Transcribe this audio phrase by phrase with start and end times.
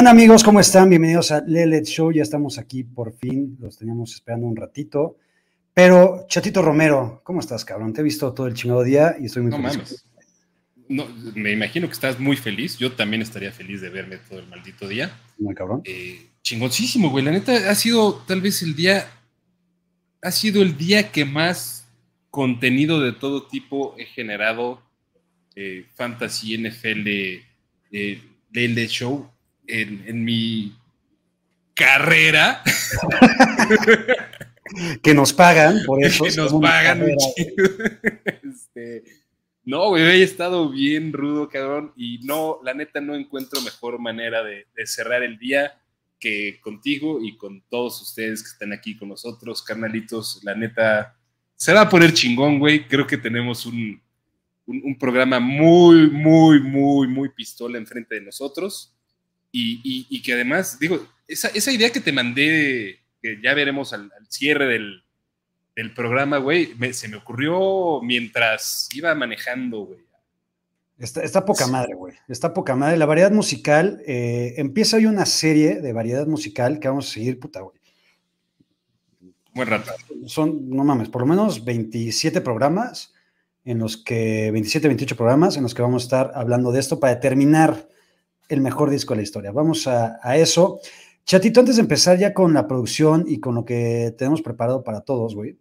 [0.00, 0.42] ¿Qué onda amigos?
[0.42, 0.88] ¿Cómo están?
[0.88, 2.10] Bienvenidos a Lelet Show.
[2.10, 3.58] Ya estamos aquí por fin.
[3.60, 5.18] Los teníamos esperando un ratito.
[5.74, 7.92] Pero, Chatito Romero, ¿cómo estás, cabrón?
[7.92, 10.06] Te he visto todo el chingado día y estoy muy no Mames.
[10.88, 12.78] No, me imagino que estás muy feliz.
[12.78, 15.14] Yo también estaría feliz de verme todo el maldito día.
[15.36, 15.82] Muy cabrón.
[15.84, 17.22] Eh, chingoncísimo, güey.
[17.22, 19.06] La neta ha sido tal vez el día.
[20.22, 21.86] Ha sido el día que más
[22.30, 24.80] contenido de todo tipo he generado.
[25.54, 27.06] Eh, fantasy, NFL,
[27.92, 29.30] eh, Lelet Show
[29.70, 30.74] en, mi
[31.74, 32.62] carrera.
[35.02, 36.24] que nos pagan por eso.
[36.24, 37.02] Que nos pagan.
[38.42, 39.04] este,
[39.64, 41.92] no, güey, he estado bien rudo, cabrón.
[41.96, 45.80] Y no, la neta, no encuentro mejor manera de, cerrar el día
[46.18, 50.40] que contigo y con todos ustedes que están aquí con nosotros, carnalitos.
[50.44, 51.16] La neta,
[51.56, 52.86] se va a poner chingón, güey.
[52.86, 54.00] Creo que tenemos un,
[54.66, 58.94] un programa muy, muy, muy, muy pistola enfrente de nosotros.
[59.52, 65.02] Y, que además, digo, esa, idea que te mandé, que ya veremos al, cierre del,
[65.94, 70.00] programa, güey, se me ocurrió mientras iba manejando, güey.
[70.98, 72.14] Está, poca madre, güey.
[72.28, 72.98] Está poca madre.
[72.98, 77.40] La variedad musical, eh, empieza hoy una serie de variedad musical que vamos a seguir,
[77.40, 77.80] puta, güey.
[79.54, 79.92] Buen rato.
[80.26, 83.14] Son, no mames, por lo menos 27 programas
[83.64, 87.00] en los que, 27, 28 programas en los que vamos a estar hablando de esto
[87.00, 87.88] para determinar
[88.50, 89.52] el mejor disco de la historia.
[89.52, 90.80] Vamos a, eso.
[91.24, 95.02] Chatito, antes de empezar ya con la producción y con lo que tenemos preparado para
[95.02, 95.56] todos, güey.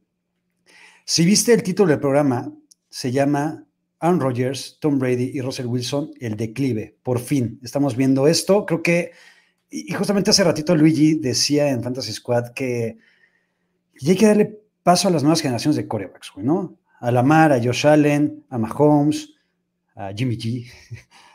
[1.05, 2.51] Si viste el título del programa,
[2.89, 3.63] se llama
[3.99, 6.97] Aaron Rodgers, Tom Brady y Russell Wilson, el declive.
[7.03, 8.65] Por fin, estamos viendo esto.
[8.65, 9.11] Creo que,
[9.69, 12.97] y justamente hace ratito Luigi decía en Fantasy Squad que
[14.07, 16.79] hay que darle paso a las nuevas generaciones de corebacks, güey, ¿no?
[16.99, 19.35] A Lamar, a Josh Allen, a Mahomes,
[19.95, 20.65] a Jimmy G.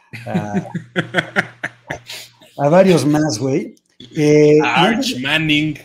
[2.57, 3.75] a, varios más, güey.
[4.17, 5.79] Eh, Arch Manning.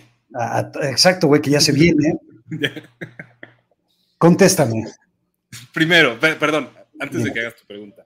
[0.83, 2.13] exacto, güey, que ya se viene.
[4.17, 4.85] Contéstame.
[5.73, 6.69] Primero, perdón,
[6.99, 8.05] antes de que hagas tu pregunta.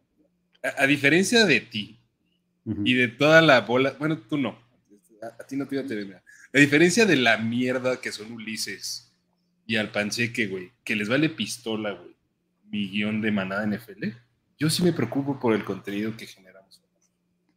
[0.78, 2.00] A, diferencia de ti
[2.86, 4.58] y de toda la bola, bueno, tú no,
[5.22, 6.22] a, ti no te iba a tener
[6.54, 9.12] A diferencia de la mierda que son Ulises
[9.66, 12.16] y al Pancheque, güey, que les vale pistola, güey,
[12.70, 14.14] mi guion de manada NFL
[14.60, 16.82] yo sí me preocupo por el contenido que generamos.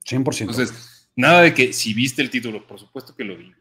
[0.04, 0.40] 100%.
[0.40, 3.52] Entonces, nada de que si viste el título, por supuesto que lo vi.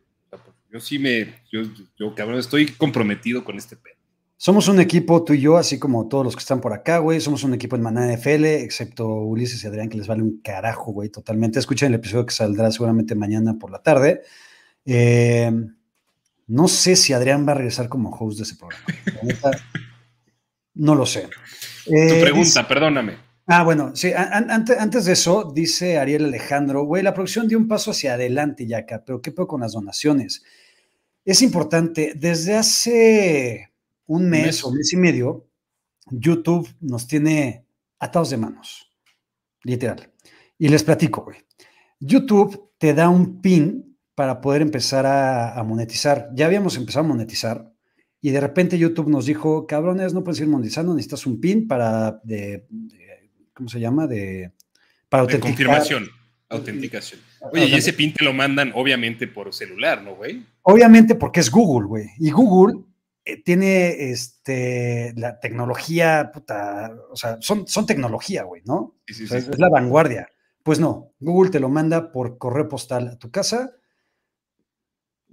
[0.71, 1.61] yo sí me, yo,
[1.97, 3.95] yo cabrón, estoy comprometido con este pedo.
[4.37, 7.21] Somos un equipo, tú y yo, así como todos los que están por acá, güey.
[7.21, 10.91] Somos un equipo en Maná NFL, excepto Ulises y Adrián, que les vale un carajo,
[10.91, 11.57] güey, totalmente.
[11.57, 14.23] Escuchen el episodio que saldrá seguramente mañana por la tarde.
[14.85, 15.51] Eh,
[16.47, 18.85] no sé si Adrián va a regresar como host de ese programa.
[20.75, 21.29] no lo sé.
[21.85, 23.24] tu eh, pregunta, perdóname.
[23.47, 27.91] Ah, bueno, sí, antes, de eso, dice Ariel Alejandro, güey, la producción dio un paso
[27.91, 30.43] hacia adelante, Yaka, pero ¿qué puedo con las donaciones?
[31.23, 33.71] Es importante, desde hace
[34.07, 35.47] un mes, o mes y medio,
[36.07, 37.67] YouTube nos tiene
[37.99, 38.91] atados de manos,
[39.63, 40.11] literal.
[40.57, 41.37] Y les platico, güey.
[41.99, 46.29] YouTube te da un pin para poder empezar a, monetizar.
[46.33, 47.71] Ya habíamos empezado a monetizar
[48.21, 52.19] y de repente YouTube nos dijo, cabrones, no puedes ir monetizando, necesitas un pin para
[52.23, 52.65] de
[53.55, 54.05] ¿cómo se llama?
[54.05, 54.51] De,
[55.09, 56.07] para de confirmación,
[56.49, 57.19] autenticación.
[57.51, 60.45] Oye, y ese pin te lo mandan obviamente por celular, ¿no, güey?
[60.61, 62.09] Obviamente porque es Google, güey.
[62.19, 62.81] Y Google
[63.23, 68.95] eh, tiene este, la tecnología, puta, o sea, son, son tecnología, güey, ¿no?
[69.07, 70.29] Sí, sí, Es la vanguardia.
[70.61, 73.73] Pues no, Google te lo manda por correo postal a tu casa.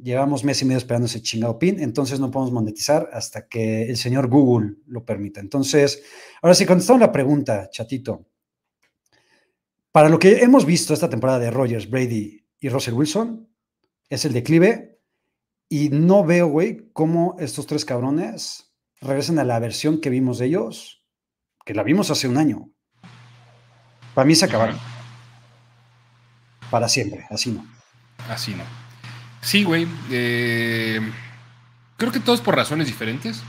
[0.02, 3.96] Llevamos mes y medio esperando ese chingado pin, entonces no podemos monetizar hasta que el
[3.96, 5.40] señor Google lo permita.
[5.40, 6.02] Entonces,
[6.42, 8.26] ahora sí, contestamos la pregunta, chatito.
[9.92, 13.48] Para lo que hemos visto esta temporada de Rogers, Brady y Russell Wilson,
[14.08, 14.98] es el declive
[15.68, 20.46] y no veo, güey, cómo estos tres cabrones regresen a la versión que vimos de
[20.46, 21.06] ellos,
[21.64, 22.72] que la vimos hace un año.
[24.14, 24.76] Para mí se acabaron.
[26.70, 27.64] Para siempre, así no.
[28.28, 28.81] Así no.
[29.42, 29.86] Sí, güey.
[30.10, 31.00] Eh,
[31.96, 33.42] creo que todos por razones diferentes.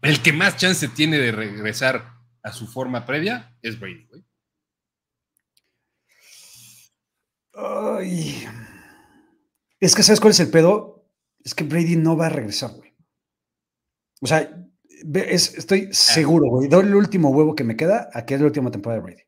[0.00, 4.24] El que más chance tiene de regresar a su forma previa es Brady, güey.
[7.54, 8.46] Ay.
[9.80, 11.08] Es que, ¿sabes cuál es el pedo?
[11.44, 12.94] Es que Brady no va a regresar, güey.
[14.20, 14.48] O sea,
[15.12, 16.68] estoy seguro, güey.
[16.68, 19.22] Doy el último huevo que me queda a que es la última temporada de Brady.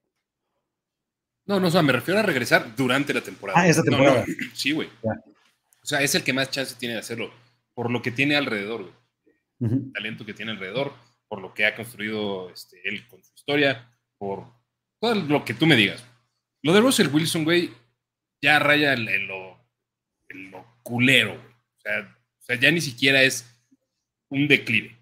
[1.46, 3.60] No, no, o sea, me refiero a regresar durante la temporada.
[3.60, 4.24] Ah, esta temporada.
[4.54, 4.88] Sí, güey.
[5.86, 7.32] O sea, es el que más chance tiene de hacerlo,
[7.72, 8.92] por lo que tiene alrededor,
[9.60, 9.92] güey.
[9.92, 10.92] talento que tiene alrededor,
[11.28, 13.88] por lo que ha construido este, él con su historia,
[14.18, 14.52] por
[15.00, 16.04] todo lo que tú me digas.
[16.62, 17.70] Lo de Russell Wilson, güey,
[18.42, 19.64] ya raya en, lo,
[20.82, 21.54] culero, güey.
[21.54, 23.48] O sea, o sea, ya ni siquiera es
[24.28, 24.98] un declive.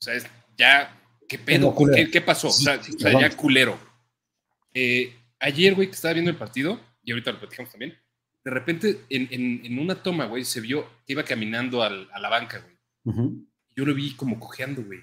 [0.00, 0.26] O sea, es
[0.58, 1.72] ya, ¿qué pedo?
[2.10, 2.48] ¿Qué, pasó?
[2.48, 3.78] O sea, ya culero.
[4.74, 7.96] Eh, ayer, güey, que estaba viendo el partido, y ahorita lo platicamos también,
[8.46, 13.44] de repente en, una toma, güey, se vio que iba caminando a la banca, güey.
[13.74, 15.00] Yo lo vi como cojeando, güey.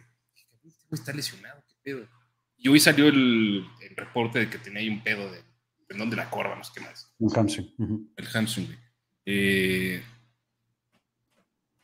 [0.63, 2.07] Este güey está lesionado, qué pedo.
[2.55, 3.65] Y hoy salió el,
[3.97, 5.43] reporte de que tenía ahí un pedo de
[5.85, 7.13] perdón de la corva, no sé qué más.
[7.19, 8.13] Un hamstring.
[8.15, 8.79] El hamstring, güey.
[9.25, 10.01] Eh,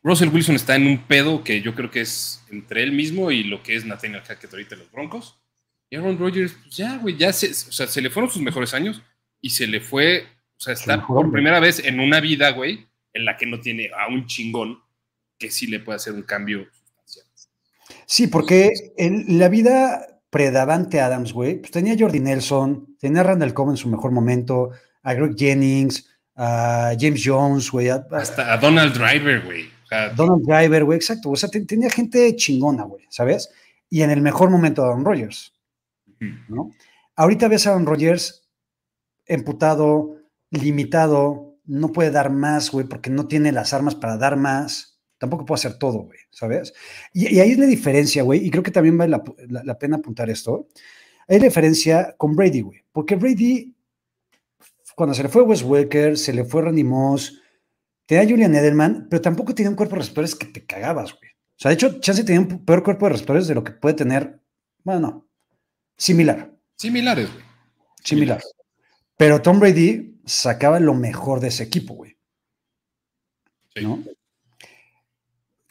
[0.01, 3.43] Russell Wilson está en un pedo que yo creo que es entre él mismo y
[3.43, 5.37] lo que es Nathaniel Hackett ahorita los Broncos.
[5.89, 8.73] Y Aaron Rodgers, pues ya, güey, ya se, o sea, se le fueron sus mejores
[8.73, 9.01] años
[9.41, 10.25] y se le fue,
[10.59, 13.89] o sea, está por primera vez en una vida, güey, en la que no tiene
[13.97, 14.77] a un chingón
[15.37, 17.25] que sí le puede hacer un cambio sustancial.
[18.05, 23.23] Sí, porque en la vida predavante Adams, güey, pues tenía a Jordi Nelson, tenía a
[23.23, 24.71] Randall Cobb en su mejor momento,
[25.01, 27.87] a Greg Jennings, a James Jones, güey.
[27.87, 29.69] Hasta a Donald Driver, güey.
[30.17, 31.29] Donald Driver, güey, exacto.
[31.29, 33.49] O sea, tenía gente chingona, güey, ¿sabes?
[33.89, 35.53] Y en el mejor momento Aaron Rodgers,
[36.49, 36.71] ¿no?
[37.15, 38.45] Ahorita ves a Aaron Rodgers
[39.25, 40.17] emputado,
[40.51, 44.99] limitado, no puede dar más, güey, porque no tiene las armas para dar más.
[45.17, 46.73] Tampoco puede hacer todo, güey, ¿sabes?
[47.13, 49.17] Y, ahí es la diferencia, güey, y creo que también vale
[49.47, 50.67] la, pena apuntar esto.
[51.27, 53.75] Hay diferencia con Brady, güey, porque Brady,
[54.95, 57.41] cuando se le fue Wes Welker, se le fue Randy Moss,
[58.05, 61.29] tenía Julian Edelman, pero tampoco tenía un cuerpo de receptores que te cagabas, güey.
[61.31, 63.95] O sea, de hecho, Chance tenía un peor cuerpo de receptores de lo que puede
[63.95, 64.39] tener,
[64.83, 65.27] bueno, no,
[65.97, 66.55] similar.
[66.77, 67.43] Similares, güey.
[68.03, 68.41] Similar.
[69.19, 72.17] Pero Tom Brady sacaba lo mejor de ese equipo, güey.
[73.75, 74.01] ¿No?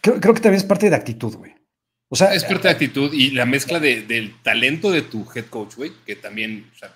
[0.03, 1.55] Creo, que también es parte de actitud, güey.
[2.11, 5.77] O sea, es parte de actitud y la mezcla del talento de tu head coach,
[5.77, 6.95] güey, que también, o sea,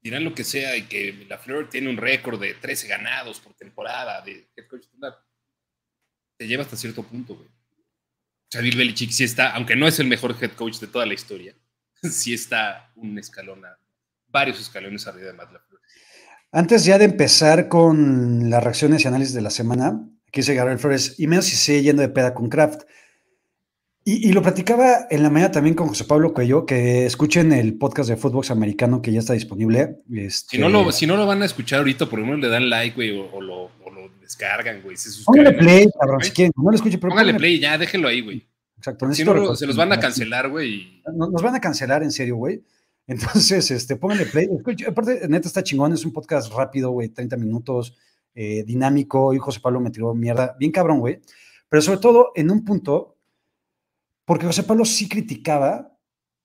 [0.00, 3.52] dirán lo que sea y que la Fleur tiene un récord de 13 ganados por
[3.52, 4.86] temporada de head coach
[6.38, 7.48] te lleva hasta cierto punto, güey.
[7.48, 11.04] O sea, Bill Belichick sí está, aunque no es el mejor head coach de toda
[11.04, 11.54] la historia,
[12.02, 13.62] sí está un escalón,
[14.30, 15.80] varios escalones arriba de Matt LaFleur.
[16.52, 20.78] Antes ya de empezar con las reacciones y análisis de la semana, aquí dice Gabriel
[20.78, 22.82] Flores, y menos si sigue yendo de peda con Kraft.
[24.02, 28.08] Y, lo platicaba en la mañana también con José Pablo Cuello, que escuchen el podcast
[28.08, 29.98] de Footbox Americano que ya está disponible.
[30.12, 30.56] Este...
[30.56, 32.68] Si, no lo, si no lo van a escuchar ahorita, por lo menos le dan
[32.70, 33.70] like, güey, o, lo,
[34.20, 34.96] descargan, güey.
[35.24, 36.52] Póngale play, cabrón, si quieren.
[36.56, 38.48] No lo escuche, pero póngale play, ya, déjenlo ahí, güey.
[38.78, 39.12] Exacto.
[39.12, 41.02] Si no, se los van a cancelar, güey.
[41.14, 42.62] Nos, van a cancelar, en serio, güey.
[43.10, 44.48] Entonces, este, pónganle play.
[44.86, 47.96] aparte, neta está chingón, es un podcast rápido, güey, 30 minutos,
[48.36, 49.34] eh, dinámico.
[49.34, 51.20] Y José Pablo me tiró mierda, bien cabrón, güey.
[51.68, 53.16] Pero sobre todo en un punto
[54.24, 55.98] porque José Pablo sí criticaba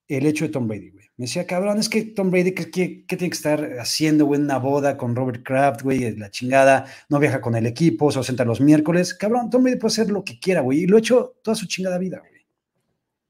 [0.07, 1.05] el hecho de Tom Brady, güey.
[1.17, 4.57] Me decía, cabrón, es que Tom Brady, ¿qué, tiene que estar haciendo, güey, en una
[4.57, 6.15] boda con Robert Kraft, güey?
[6.17, 9.13] La chingada, no viaja con el equipo, se ausenta los miércoles.
[9.13, 10.79] Cabrón, Tom Brady puede hacer lo que quiera, güey.
[10.79, 12.43] Y lo ha hecho toda su chingada vida, güey.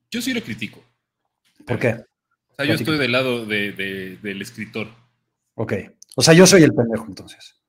[0.10, 0.82] Yo sí lo critico.
[1.66, 2.06] ¿Por qué?
[2.58, 4.88] O sea, yo estoy del lado del escritor.
[5.56, 5.74] Ok.
[6.16, 7.62] O sea, yo soy el pendejo, entonces.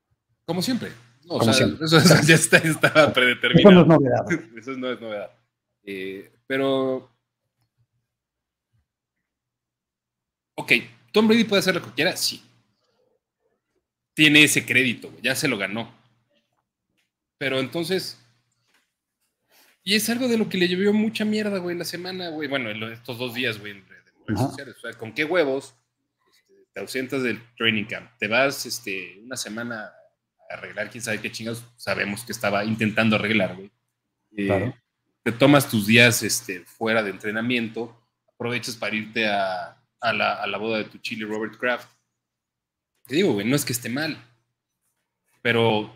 [0.44, 0.92] Como siempre.
[1.26, 3.68] o sea, Eso, ya está, estaba predeterminado.
[3.68, 4.48] Eso no es novedad.
[4.56, 5.30] Eso no es novedad.
[5.82, 7.10] Eh, pero.
[10.54, 10.72] Ok,
[11.10, 12.42] Tom Brady puede hacer lo que quiera, sí.
[14.14, 15.92] Tiene ese crédito, ya se lo ganó.
[17.38, 18.22] Pero entonces.
[19.82, 22.48] Y es algo de lo que le llevó mucha mierda, güey, la semana, güey.
[22.48, 23.82] Bueno, en estos dos días, güey,
[24.34, 25.74] O sea, ¿con qué huevos
[26.30, 28.10] este, te ausentas del training camp?
[28.18, 29.92] Te vas este, una semana
[30.50, 31.64] a arreglar, quién sabe qué chingados.
[31.76, 33.70] Sabemos que estaba intentando arreglar, güey.
[34.36, 34.74] Eh, claro
[35.26, 38.00] te tomas tus días este, fuera de entrenamiento,
[38.32, 41.88] aprovechas para irte a, la, boda de tu chile Robert Kraft.
[43.08, 44.16] Te digo, güey, no es que esté mal,
[45.42, 45.92] pero o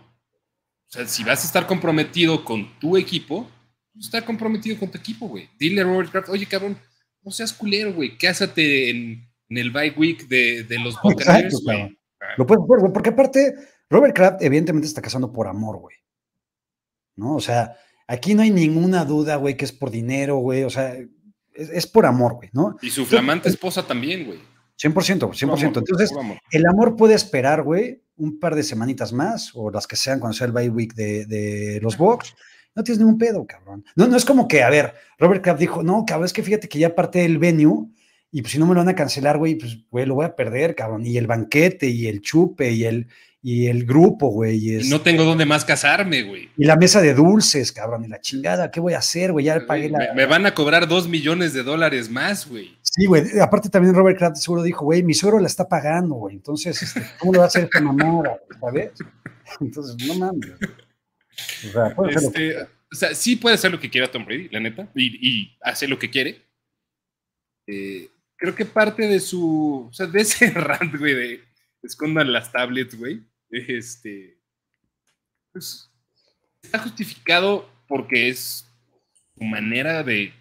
[0.89, 3.49] sea, si vas a estar comprometido con tu equipo,
[3.93, 5.49] pues estar comprometido con tu equipo, güey.
[5.61, 6.77] Dile a Robert Kraft, oye, cabrón,
[7.23, 11.99] no seas culero, güey, quédate en, en el bye week de, los Buccaneers, güey.
[12.37, 13.55] Lo puedes hacer, güey, porque aparte,
[13.89, 15.97] Robert Kraft evidentemente está casando por amor, güey.
[17.17, 17.37] ¿No?
[17.37, 17.77] O sea,
[18.11, 20.65] Aquí no hay ninguna duda, güey, que es por dinero, güey.
[20.65, 20.97] O sea,
[21.55, 22.77] es, por amor, güey, ¿no?
[22.83, 24.41] Y su flamante esposa también, güey.
[24.83, 25.77] 100%, 100%.
[25.79, 26.11] Entonces,
[26.51, 30.37] el amor puede esperar, güey, un par de semanitas más, o las que sean cuando
[30.37, 32.35] sea el bye week de, los Bucks.
[32.75, 33.85] No tienes ningún pedo, cabrón.
[33.97, 36.69] No, no es como que, a ver, Robert Kraft dijo, no, cabrón, es que fíjate
[36.69, 37.89] que ya parte el venue
[38.33, 40.37] y pues si no me lo van a cancelar, güey, pues, güey, lo voy a
[40.37, 41.05] perder, cabrón.
[41.05, 43.09] Y el banquete y el chupe y el,
[43.43, 44.79] y el grupo, güey.
[44.89, 46.49] no tengo dónde más casarme, güey.
[46.57, 49.47] Y la mesa de dulces, cabrón, y la chingada, ¿qué voy a hacer, güey?
[49.47, 50.15] Ya pagué la...
[50.15, 52.79] Me, van a cobrar dos millones de dólares más, güey.
[52.83, 53.41] Sí, güey.
[53.41, 56.37] Aparte también Robert Kraft seguro dijo, güey, mi suegro la está pagando, güey.
[56.37, 58.39] Entonces, este, ¿cómo le va a hacer esta mamada?
[58.61, 58.93] ¿Sabes?
[59.61, 60.53] Entonces, no mames.
[61.69, 64.11] O sea, puede ser lo que este, o sea, sí puede hacer lo que quiera
[64.11, 66.43] Tom Brady, la neta, y, y hace lo que quiere.
[67.67, 71.45] Eh, creo que parte de su, o sea, de ese rant, güey, de
[71.83, 74.39] escondan las tablets, güey, este,
[75.53, 75.91] pues,
[76.63, 78.67] está justificado porque es
[79.35, 80.33] su manera de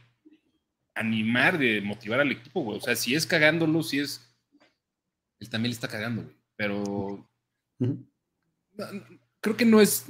[0.95, 2.77] animar, de motivar al equipo, güey.
[2.77, 4.25] O sea, si es cagándolo, si es.
[5.39, 6.35] Él también le está cagando, güey.
[6.55, 7.29] Pero.
[9.41, 10.05] creo que no es.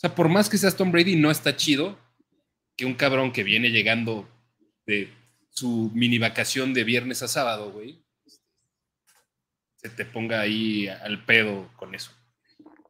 [0.00, 1.98] O sea, por más que seas Tom Brady, no está chido
[2.74, 4.26] que un cabrón que viene llegando
[4.86, 5.12] de
[5.50, 8.02] su mini vacación de viernes a sábado, güey,
[9.76, 12.12] se te ponga ahí al pedo con eso.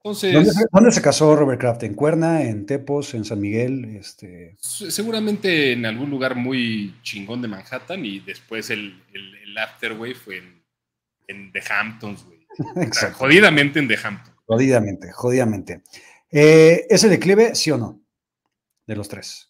[0.04, 1.82] ¿Dónde, se casó Robert Kraft?
[1.82, 3.96] ¿En Cuerna, en Tepos, en San Miguel?
[3.96, 4.56] Este...
[4.60, 10.62] Seguramente en algún lugar muy chingón de Manhattan y después el, el, afterway fue en,
[11.26, 12.38] en, The Hamptons, güey.
[13.14, 14.36] jodidamente en The Hamptons.
[14.46, 15.82] Jodidamente, jodidamente.
[16.30, 18.00] Eh, ¿Es el declive, sí o no?
[18.86, 19.48] De los tres.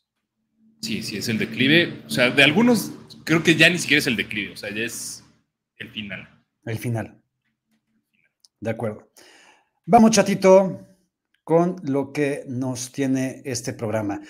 [0.81, 2.03] Sí, sí, es el declive.
[2.07, 2.93] O sea, de algunos
[3.25, 5.25] creo que ya ni siquiera es el declive, o sea, ya es
[5.77, 6.29] el final.
[6.65, 7.23] El final.
[8.61, 9.11] De acuerdo.
[9.87, 10.87] Vamos, chatito,
[11.45, 14.21] con lo que nos tiene este programa.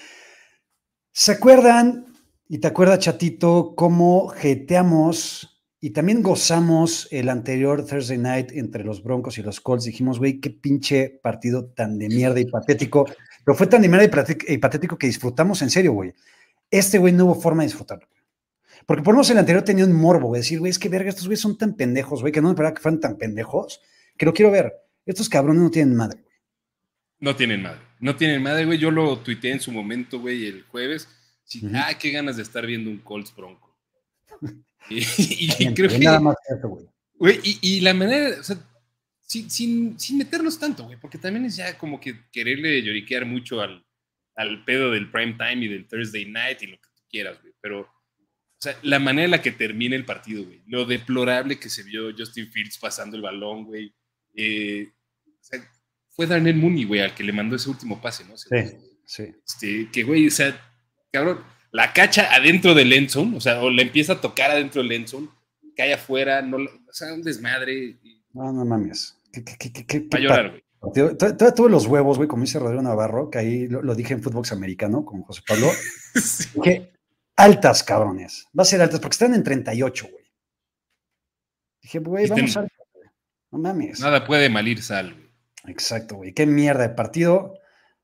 [1.12, 2.06] ¿Se acuerdan?
[2.48, 5.49] Y te acuerdas, chatito, cómo jeteamos
[5.80, 9.84] y también gozamos el anterior Thursday night entre los Broncos y los Colts.
[9.86, 13.06] Dijimos, güey, qué pinche partido tan de mierda y patético.
[13.44, 14.04] Pero fue tan de mierda
[14.48, 16.12] y patético que disfrutamos en serio, güey.
[16.70, 18.06] Este güey no hubo forma de disfrutarlo.
[18.84, 20.42] Porque por lo menos el anterior tenía un morbo, güey.
[20.42, 22.74] Decir, güey, es que verga, estos güeyes son tan pendejos, güey, que no me esperaba
[22.74, 23.80] que fueran tan pendejos,
[24.18, 24.74] que lo quiero ver.
[25.06, 26.34] Estos cabrones no tienen madre, güey.
[27.20, 27.80] No tienen madre.
[28.00, 28.78] No tienen madre, güey.
[28.78, 31.08] Yo lo tuiteé en su momento, güey, el jueves.
[31.44, 33.69] Sí, Ah, qué ganas de estar viendo un Colts Bronco.
[34.88, 35.98] Y, creo que.
[35.98, 36.86] Nada más eso, güey.
[37.14, 38.56] Güey, y, la manera, o sea,
[39.20, 43.60] sin, sin, sin meternos tanto, güey, porque también es ya como que quererle lloriquear mucho
[43.60, 43.84] al,
[44.36, 47.52] al pedo del prime time y del Thursday night y lo que tú quieras, güey.
[47.60, 50.62] Pero, o sea, la manera en la que termina el partido, güey.
[50.66, 53.94] Lo deplorable que se vio Justin Fields pasando el balón, güey.
[54.34, 54.88] Eh,
[56.08, 58.36] fue Darnell Mooney, güey, al que le mandó ese último pase, ¿no?
[58.36, 58.48] Sí,
[59.04, 59.34] sí.
[59.46, 60.58] Este, que, güey, o sea,
[61.12, 64.92] cabrón, la cacha adentro del endzone, o sea, o le empieza a tocar adentro del
[64.92, 65.28] endzone,
[65.76, 67.98] cae afuera, no, o sea, un desmadre.
[68.32, 69.16] No, no mames.
[69.32, 70.62] ¿Qué, qué, qué, qué, Para llorar, güey.
[70.92, 75.04] Tuve los huevos, güey, como dice Rodrigo Navarro, que ahí lo, dije en Footbox Americano
[75.04, 75.70] con José Pablo.
[76.64, 76.92] que
[77.36, 78.46] altas, cabrones.
[78.58, 80.24] Va a ser altas, porque están en 38, güey.
[81.82, 82.66] Dije, güey, vamos a
[83.50, 84.00] no mames.
[84.00, 85.30] Nada puede malir sal, güey.
[85.66, 86.32] Exacto, güey.
[86.32, 87.54] Qué mierda de partido.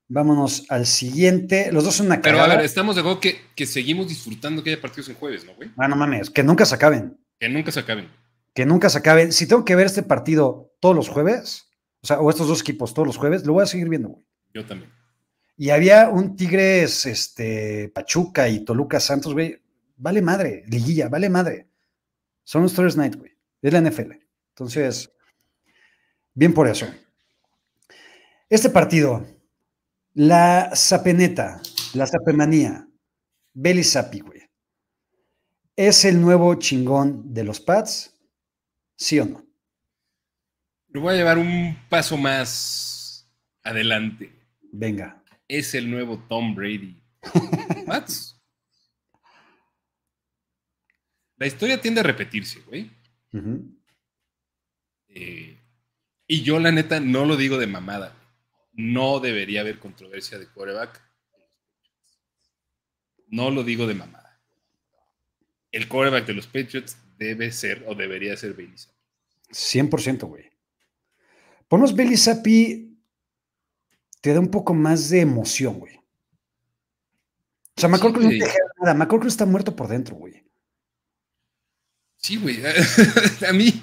[0.09, 1.71] Vámonos al siguiente.
[1.73, 4.71] Los dos son una Pero a ver, estamos de acuerdo que, que, seguimos disfrutando que
[4.71, 5.71] haya partidos en jueves, ¿no, güey?
[5.77, 6.31] Ah, no mames.
[6.31, 7.19] Que nunca se acaben.
[7.41, 8.09] Que nunca se acaben.
[8.55, 9.33] Que nunca se acaben.
[9.33, 11.69] Si tengo que ver este partido todos los jueves,
[12.03, 14.25] o sea, o estos dos equipos todos los jueves, lo voy a seguir viendo, güey.
[14.55, 14.91] Yo también.
[15.57, 19.61] Y había un Tigres, este, Pachuca y Toluca Santos, güey.
[19.97, 21.69] Vale madre, liguilla, vale madre.
[22.45, 23.33] Son los Thursday Night, güey.
[23.63, 24.13] Es la NFL.
[24.51, 25.11] Entonces,
[26.37, 26.87] Bien por eso.
[28.51, 29.27] Este partido,
[30.17, 31.61] la sapeneta,
[31.93, 32.89] la sapemanía,
[33.53, 34.41] Belly Sapi, güey.
[35.77, 38.15] ¿Es el nuevo chingón de los Pats?
[38.97, 39.47] ¿Sí o no?
[40.89, 43.31] Lo voy a llevar un paso más
[43.63, 44.33] adelante.
[44.73, 45.23] Venga.
[45.49, 46.99] Es el nuevo Tom Brady.
[47.87, 48.41] Pats.
[51.37, 52.91] La historia tiende a repetirse, güey.
[55.09, 55.61] eh,
[56.27, 58.15] y yo, la neta, no lo digo de mamada.
[58.77, 61.03] No debería haber controversia de quarterback.
[63.29, 64.39] No lo digo de mamada.
[65.73, 68.95] El quarterback de los Patriots debe ser o debería ser Bailey Zappi.
[69.51, 70.51] 100%, güey.
[71.69, 72.99] Ponos Bailey Zappi
[74.21, 75.97] te da un poco más de emoción, güey.
[77.77, 78.95] O sea, McCorkle no te nada.
[78.95, 80.45] McCorkle está muerto por dentro, güey.
[82.17, 82.63] Sí, güey.
[83.49, 83.83] A mí,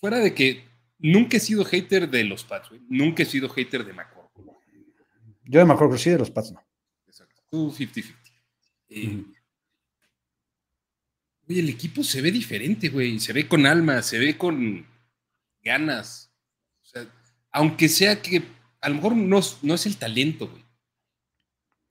[0.00, 0.67] fuera de que
[0.98, 2.80] Nunca he sido hater de los Pats, güey.
[2.88, 4.44] Nunca he sido hater de McCorkle.
[5.44, 6.62] Yo de McCorkle sí, de los Pats no.
[7.06, 7.42] Exacto.
[7.50, 8.14] Tú 50-50.
[8.90, 9.24] Eh,
[11.48, 13.18] el equipo se ve diferente, güey.
[13.20, 14.86] Se ve con alma, se ve con
[15.62, 16.30] ganas.
[16.82, 17.06] O sea,
[17.52, 18.42] aunque sea que
[18.80, 20.62] a lo mejor no, no es el talento, güey.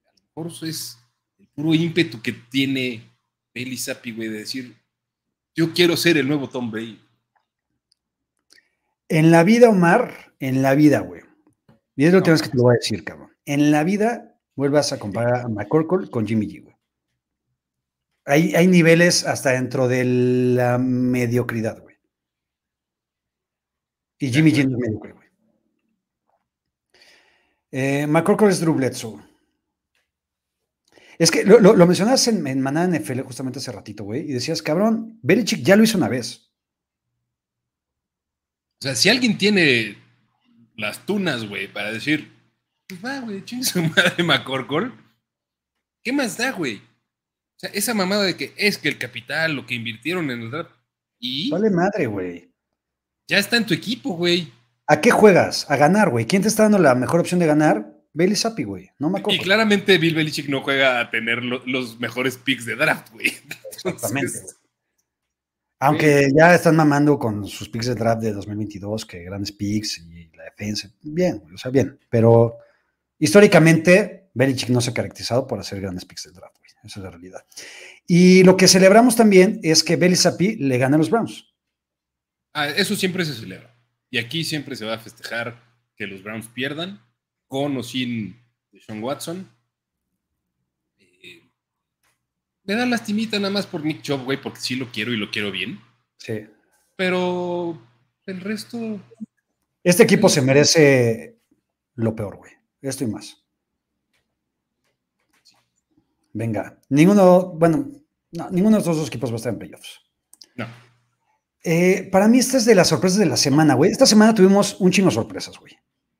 [0.05, 0.97] A lo mejor es
[1.37, 3.09] el puro ímpetu que tiene
[3.53, 4.75] Bailey Zappi, güey, de decir,
[5.55, 6.99] yo quiero ser el nuevo Tom Brady.
[9.09, 11.21] En la vida, Omar, en la vida, güey.
[11.95, 13.31] Y es lo que más que te lo voy a decir, cabrón.
[13.45, 16.75] En la vida vuelvas a comparar a McCorkle con Jimmy G, güey.
[18.25, 21.95] hay, hay niveles hasta dentro de la mediocridad, güey.
[24.19, 25.27] Y Jimmy G es mediocre, güey.
[27.71, 29.21] Eh, McCorkle es Drew Bledsoe.
[31.19, 34.61] Es que lo, lo, mencionabas en, en Maná NFL justamente hace ratito, güey, y decías,
[34.61, 36.46] cabrón, Belichick ya lo hizo una vez.
[38.79, 39.97] O sea, si alguien tiene
[40.75, 42.31] las tunas, güey, para decir,
[42.87, 44.91] pues va, güey, chingue su madre McCorkle,
[46.03, 46.77] ¿qué más da, güey?
[46.77, 50.51] O sea, esa mamada de que es que el capital, lo que invirtieron en el
[50.51, 50.71] draft,
[51.19, 51.49] y...
[51.49, 52.53] Vale madre, güey.
[53.27, 54.51] Ya está en tu equipo, güey.
[54.85, 55.69] ¿A qué juegas?
[55.69, 56.25] A ganar, güey.
[56.25, 57.97] ¿Quién te está dando la mejor opción de ganar?
[58.13, 58.91] Bailey Zappi, güey.
[58.99, 59.39] No me acuerdo.
[59.39, 63.33] Y claramente Bill Belichick no juega a tener lo, los mejores picks de draft, güey.
[63.71, 64.55] Exactamente, güey.
[65.79, 70.29] Aunque ya están mamando con sus picks de draft de 2022, que grandes picks y
[70.35, 70.89] la defensa.
[71.01, 71.99] Bien, o sea, bien.
[72.09, 72.57] Pero
[73.19, 76.71] históricamente, Belichick no se ha caracterizado por hacer grandes picks de draft, güey.
[76.83, 77.45] Esa es la realidad.
[78.07, 81.53] Y lo que celebramos también es que Zappi le gana a los Browns.
[82.53, 83.75] Ah, eso siempre se celebra.
[84.09, 85.61] Y aquí siempre se va a festejar
[85.95, 87.01] que los Browns pierdan,
[87.47, 88.41] con o sin
[88.85, 89.49] Sean Watson.
[92.67, 95.31] Me da lastimita nada más por Nick Chubb, güey, porque sí lo quiero y lo
[95.31, 95.79] quiero bien.
[96.17, 96.45] Sí.
[96.97, 97.81] Pero
[98.25, 98.99] el resto.
[99.83, 101.39] Este equipo se merece
[101.95, 102.51] lo peor, güey.
[102.81, 103.41] Esto y más.
[106.33, 106.77] Venga.
[106.89, 107.89] Ninguno, bueno,
[108.31, 110.01] no, ninguno de estos dos equipos va a estar en playoffs.
[110.55, 110.67] No.
[111.63, 113.91] Eh, para mí, esta es de las sorpresas de la semana, güey.
[113.91, 115.73] Esta semana tuvimos un chingo de sorpresas, güey.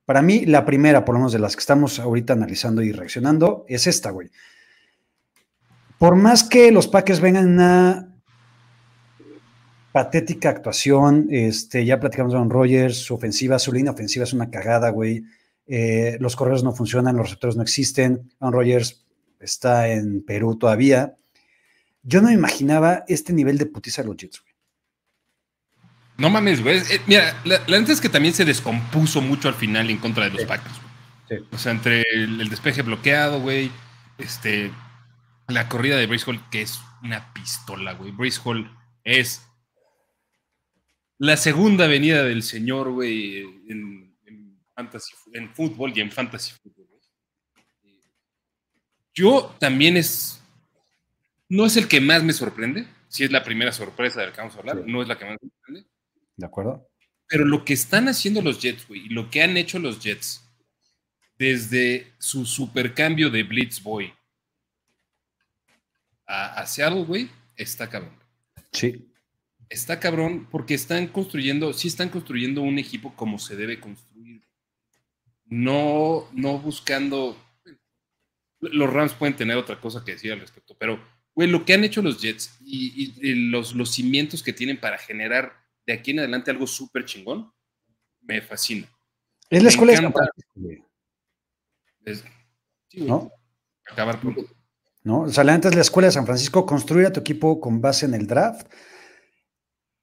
[0.05, 3.65] Para mí, la primera, por lo menos de las que estamos ahorita analizando y reaccionando,
[3.67, 4.31] es esta, güey
[5.97, 8.07] por más que los Packers vengan en una
[9.91, 14.89] patética actuación, este, ya platicamos con Rogers, su ofensiva, su línea ofensiva es una cagada,
[14.89, 15.23] güey.
[15.65, 18.31] Eh, los correos no funcionan, los receptores no existen.
[18.39, 19.03] Aaron Rodgers
[19.39, 21.15] está en Perú todavía.
[22.03, 24.53] Yo no me imaginaba este nivel de putiza de los Jets, güey.
[26.17, 26.77] No mames, güey.
[26.77, 30.25] Eh, mira, la, la neta es que también se descompuso mucho al final en contra
[30.25, 30.47] de los sí.
[30.47, 30.75] Packers.
[31.27, 31.35] Sí.
[31.51, 33.71] O sea, entre el, el despeje bloqueado, güey,
[34.17, 34.71] este,
[35.47, 38.11] la corrida de Brace Hall, que es una pistola, güey.
[38.11, 38.69] Brace Hall
[39.03, 39.41] es
[41.17, 46.87] la segunda venida del señor, güey, en, en, fantasy, en fútbol y en fantasy fútbol.
[49.13, 50.43] Yo también es.
[51.49, 52.85] No es el que más me sorprende.
[53.07, 54.91] Si es la primera sorpresa del que vamos a hablar, sí.
[54.91, 55.89] no es la que más me sorprende.
[56.35, 56.87] De acuerdo.
[57.27, 60.47] Pero lo que están haciendo los Jets, güey, y lo que han hecho los Jets
[61.39, 64.13] desde su supercambio de Blitz Boy
[66.27, 68.15] a, a Seattle, güey, está cabrón.
[68.71, 69.11] Sí.
[69.69, 74.43] Está cabrón porque están construyendo, sí están construyendo un equipo como se debe construir.
[75.45, 77.37] No, no buscando.
[78.59, 80.99] Los Rams pueden tener otra cosa que decir al respecto, pero,
[81.33, 84.79] güey, lo que han hecho los Jets y, y, y los, los cimientos que tienen
[84.79, 85.53] para generar
[85.85, 87.51] de aquí en adelante algo súper chingón,
[88.21, 88.87] me fascina.
[89.49, 89.93] Es la escuela
[90.55, 90.83] de
[92.05, 92.23] es,
[92.89, 93.01] sí.
[93.01, 93.31] ¿No?
[93.85, 94.45] Acabar pronto.
[95.03, 95.21] ¿No?
[95.21, 97.81] O sea, la neta es la escuela de San Francisco, construir a tu equipo con
[97.81, 98.67] base en el draft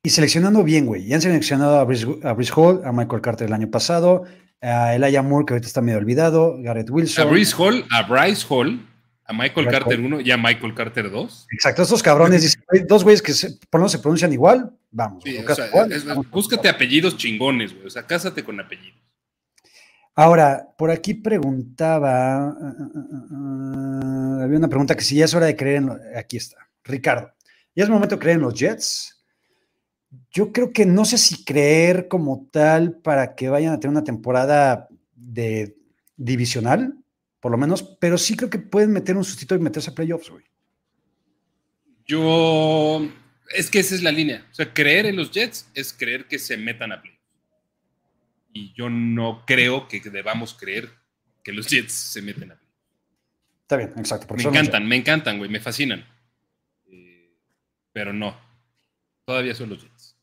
[0.03, 1.07] y seleccionando bien, güey.
[1.07, 4.25] Ya han seleccionado a Brice, a Brice Hall, a Michael Carter el año pasado,
[4.61, 7.27] a Elijah Moore, que ahorita está medio olvidado, Garrett Wilson.
[7.27, 8.87] A Brice Hall, a Bryce Hall,
[9.27, 11.47] a Michael Carter 1 y a Michael Carter 2.
[11.53, 15.25] Exacto, estos cabrones dicen, dos güeyes que se, por lo menos se pronuncian igual, vamos.
[15.25, 16.31] Sí, o sea, igual, es, vamos.
[16.31, 17.87] Búscate apellidos chingones, güey.
[17.87, 19.01] O sea, cásate con apellidos.
[20.17, 25.47] Ahora, por aquí preguntaba, uh, uh, uh, había una pregunta que si ya es hora
[25.47, 27.33] de creer en, aquí está, Ricardo,
[27.75, 29.25] ¿ya es momento de creer en los Jets?
[30.31, 34.05] Yo creo que no sé si creer como tal para que vayan a tener una
[34.05, 35.77] temporada de
[36.17, 36.95] divisional,
[37.41, 40.31] por lo menos, pero sí creo que pueden meter un sustituto y meterse a playoffs,
[40.31, 40.45] güey.
[42.07, 43.01] Yo,
[43.53, 46.39] es que esa es la línea, o sea, creer en los Jets es creer que
[46.39, 47.14] se metan a playoffs
[48.55, 50.89] y yo no creo que debamos creer
[51.43, 52.61] que los Jets se meten a
[53.63, 54.35] Está bien, exacto.
[54.35, 56.07] me encantan, me encantan, güey, me fascinan.
[56.87, 57.35] Eh,
[57.93, 58.37] pero no,
[59.25, 60.17] todavía son los Jets.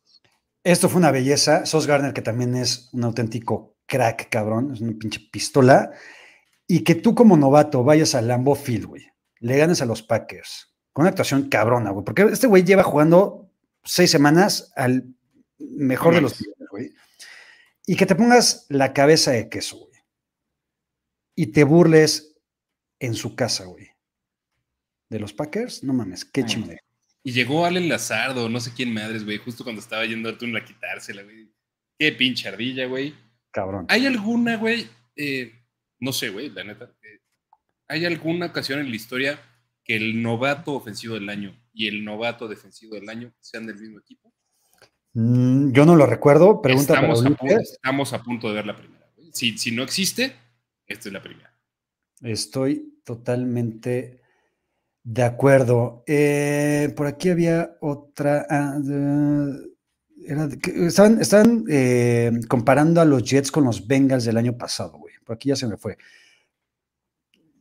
[0.64, 1.66] Esto fue una belleza.
[1.66, 5.92] Sos Garner, que también es un auténtico crack, cabrón, es una pinche pistola.
[6.68, 9.08] Y que tú como novato vayas al Lambo Field, güey,
[9.40, 13.50] le ganes a los Packers con una actuación cabrona, güey, porque este güey lleva jugando
[13.84, 15.06] seis semanas al
[15.58, 16.44] mejor de los
[17.92, 20.00] y que te pongas la cabeza de queso, güey.
[21.36, 22.42] Y te burles
[23.02, 23.90] en su casa, güey.
[25.10, 26.78] De los Packers, no mames, qué chingón.
[27.22, 30.56] Y llegó Allen Lazardo, no sé quién madres, güey, justo cuando estaba yendo a túnel
[30.56, 31.52] a quitársela, güey.
[32.00, 33.14] Qué pinche ardilla, güey.
[33.52, 33.88] Cabrón.
[33.90, 34.88] ¿Hay alguna, güey?
[35.18, 35.52] Eh,
[36.00, 36.96] no sé, güey, la neta.
[37.02, 37.20] Eh,
[37.90, 39.38] ¿Hay alguna ocasión en la historia
[39.84, 44.00] que el novato ofensivo del año y el novato defensivo del año sean del mismo
[44.00, 44.34] equipo?
[45.14, 46.62] Mm, yo no lo recuerdo.
[46.62, 49.08] Pregunta estamos, a, punto, estamos a punto de ver la primera.
[49.32, 50.36] Si, si no existe,
[50.88, 51.54] esta es la primera.
[52.22, 54.22] Estoy totalmente
[55.04, 56.04] de acuerdo.
[56.08, 58.46] Eh, por aquí había otra.
[58.50, 58.78] Ah,
[61.20, 65.16] están, eh, comparando a los Jets con los Bengals del año pasado, güey.
[65.26, 65.98] Por aquí ya se me fue.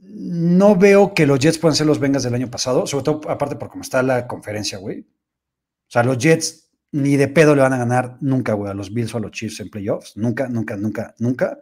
[0.00, 3.56] No veo que los Jets puedan ser los Bengals del año pasado, sobre todo aparte
[3.56, 5.00] por cómo está la conferencia, güey.
[5.00, 8.92] O sea, los Jets ni de pedo le van a ganar nunca, güey, a los
[8.92, 10.16] Bills o a los Chiefs en playoffs.
[10.16, 11.60] Nunca, nunca, nunca, nunca.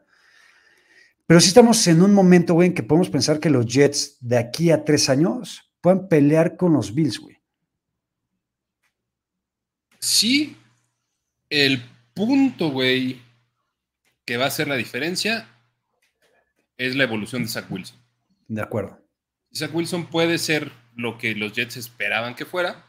[1.27, 4.39] Pero sí estamos en un momento, güey, en que podemos pensar que los Jets de
[4.39, 7.37] aquí a tres años puedan pelear con los Bills, güey.
[9.99, 10.57] Sí,
[11.51, 11.83] el
[12.15, 13.21] punto, güey,
[14.25, 15.49] que va a hacer la diferencia
[16.79, 17.99] es la evolución de Zach Wilson.
[18.47, 18.99] De acuerdo.
[19.55, 22.88] Zach Wilson puede ser lo que los Jets esperaban que fuera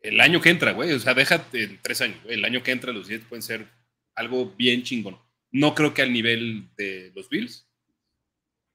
[0.00, 0.92] el año que entra, güey.
[0.92, 2.18] O sea, déjate tres años.
[2.28, 3.66] El año que entra los Jets pueden ser
[4.14, 5.18] algo bien chingón.
[5.50, 7.66] No creo que al nivel de los Bills,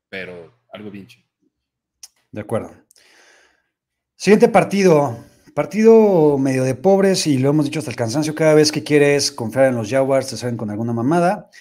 [0.09, 1.29] pero algo bien chingón.
[2.31, 2.75] De acuerdo.
[4.15, 5.23] Siguiente partido.
[5.53, 9.31] Partido medio de pobres y lo hemos dicho hasta el cansancio, cada vez que quieres
[9.31, 11.51] confiar en los Jaguars te salen con alguna mamada.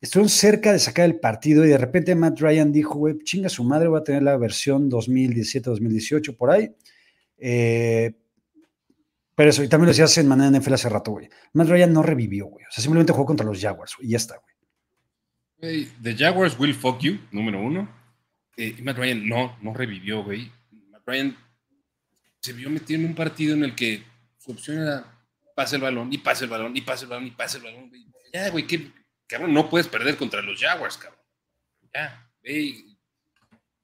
[0.00, 3.64] Estuvieron cerca de sacar el partido y de repente Matt Ryan dijo, güey, chinga su
[3.64, 6.72] madre, voy a tener la versión 2017-2018 por ahí.
[7.38, 8.14] Eh,
[9.34, 11.28] pero eso, y también lo decías en manera NFL hace rato, güey.
[11.52, 12.64] Matt Ryan no revivió, güey.
[12.64, 15.88] O sea, simplemente jugó contra los Jaguars, y ya está, güey.
[16.02, 17.88] The Jaguars will fuck you, número uno.
[18.56, 20.50] Eh, Matt Ryan no, no revivió, güey.
[20.90, 21.36] Matt Ryan
[22.40, 24.02] se vio metido en un partido en el que
[24.38, 25.06] su opción era
[25.54, 27.90] pase el balón, y pase el balón, y pase el balón, y pase el balón.
[28.32, 28.90] Ya, güey, que
[29.26, 31.20] cabrón, no puedes perder contra los Jaguars, cabrón.
[31.94, 32.84] Ya, güey.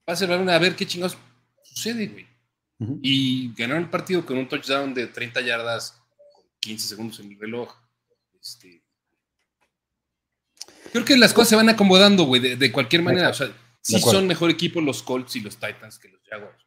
[0.03, 1.17] Pase el balón a ver qué chingados
[1.63, 2.27] sucede, güey.
[3.01, 6.01] Y ganaron el partido con un touchdown de 30 yardas,
[6.61, 7.75] 15 segundos en el reloj.
[8.41, 8.81] Este,
[10.91, 13.29] creo que las cosas se van acomodando, güey, de, cualquier manera.
[13.29, 16.65] O sea, sí son mejor equipo los Colts y los Titans que los Jaguars.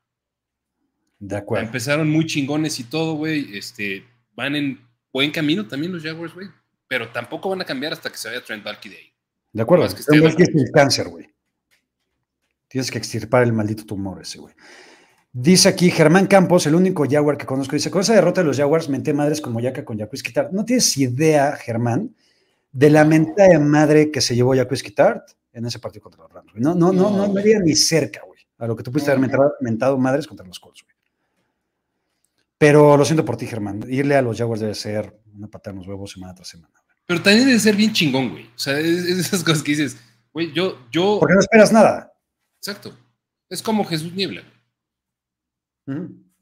[1.18, 1.64] De acuerdo.
[1.64, 3.56] Empezaron muy chingones y todo, güey.
[3.56, 6.48] Este, van en buen camino también los Jaguars, güey.
[6.88, 9.12] Pero tampoco van a cambiar hasta que se vaya Trent Balky de ahí.
[9.52, 9.86] De acuerdo.
[9.86, 11.30] Es que el cáncer, güey.
[12.68, 14.54] Tienes que extirpar el maldito tumor ese, güey.
[15.34, 18.58] Dice aquí Germán Campos, el único Jaguar que conozco, dice, con esa derrota de los
[18.58, 20.52] Jaguars menté madres como Yaka con Jacques Quitar.
[20.52, 22.14] No tienes idea, Germán,
[22.70, 26.32] de la mentada de madre que se llevó Jacques Quitar en ese partido contra los
[26.32, 26.52] Rams.
[26.56, 29.30] No, no, no, no, no, no ni cerca, güey, a lo que tú pudiste haber
[29.60, 30.94] mentado, madres contra los Colts, güey.
[32.58, 33.82] Pero lo siento por ti, Germán.
[33.88, 36.74] Irle a los Jaguars debe ser una patada en los huevos semana tras semana.
[37.06, 38.44] Pero también debe ser bien chingón, güey.
[38.44, 39.96] O sea, es, esas cosas que dices,
[40.32, 41.16] güey, yo, yo.
[41.18, 42.12] Porque no esperas nada.
[42.58, 42.96] Exacto.
[43.48, 44.42] Es como Jesús Niebla.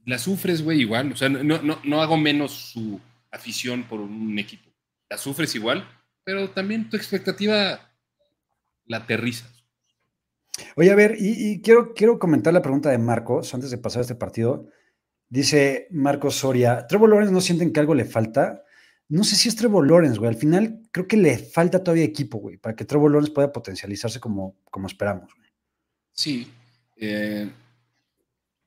[0.05, 1.13] La sufres, güey, igual.
[1.13, 3.01] O sea, no, no, no hago menos su
[3.31, 4.71] afición por un equipo.
[5.09, 5.89] La sufres igual,
[6.25, 7.91] pero también tu expectativa
[8.87, 9.65] la aterrizas.
[10.77, 14.03] Oye, a ver, y, quiero, quiero comentar la pregunta de Marcos antes de pasar a
[14.03, 14.69] este partido.
[15.29, 18.65] Dice Marcos Soria, ¿Trevor Lawrence no sienten que algo le falta?
[19.09, 20.29] No sé si es Trevor Lawrence, güey.
[20.29, 24.21] Al final creo que le falta todavía equipo, güey, para que Trevor Lawrence pueda potencializarse
[24.21, 25.33] como, como esperamos.
[25.35, 25.49] Güey.
[26.13, 26.51] Sí.
[26.97, 27.51] Eh,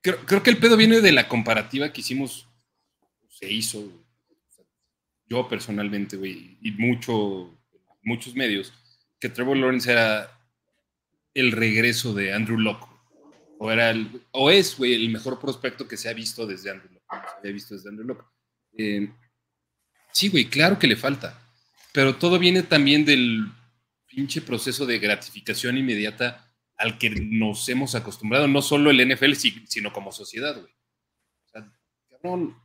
[0.03, 2.47] creo, que el pedo viene de la comparativa que hicimos,
[3.29, 3.91] se hizo,
[5.25, 7.57] yo personalmente, güey, y mucho,
[8.03, 8.73] muchos medios,
[9.19, 10.39] que Trevor Lawrence era
[11.33, 12.93] el regreso de Andrew Locke
[13.57, 16.91] o, era el, o es, güey, el mejor prospecto que se ha visto desde Andrew
[16.91, 17.27] Locke.
[17.41, 18.25] Se visto desde Andrew Locke.
[18.77, 19.09] Eh,
[20.11, 21.39] sí, güey, claro que le falta.
[21.93, 23.45] Pero todo viene también del
[24.05, 29.33] pinche proceso de gratificación inmediata al que nos hemos acostumbrado, no solo el NFL,
[29.67, 30.73] sino como sociedad, güey.
[31.45, 31.71] O sea,
[32.09, 32.57] cabrón,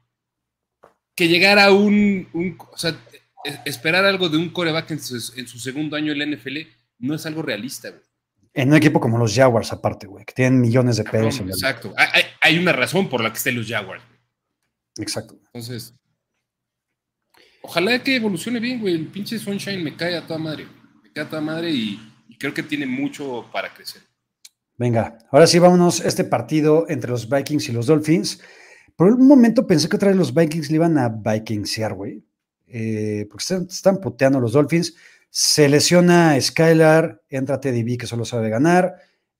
[1.14, 2.98] que llegara un, un, o sea,
[3.64, 6.58] esperar algo de un coreback en su, en su segundo año en la NFL
[6.98, 8.02] no es algo realista, güey.
[8.54, 11.40] En un equipo como los Jaguars, aparte, güey, que tienen millones de pesos.
[11.40, 11.92] exacto.
[11.96, 14.02] Hay, hay, una razón por la que estén los Jaguars.
[14.08, 14.18] Güey.
[14.98, 15.38] Exacto.
[15.46, 15.94] Entonces,
[17.62, 18.94] ojalá que evolucione bien, güey.
[18.94, 20.66] El pinche Sunshine me cae a toda madre.
[21.02, 22.00] Me cae a toda madre y,
[22.36, 24.02] creo que tiene mucho para crecer.
[24.76, 28.40] Venga, ahora sí vámonos a este partido entre los Vikings y los Dolphins.
[28.94, 32.24] Por un momento pensé que otra vez los Vikings le iban a Vikingsear, güey.
[32.66, 34.94] Eh, porque están, puteando los Dolphins.
[35.30, 38.96] Se lesiona Skylar, entra Teddy B, que solo sabe ganar.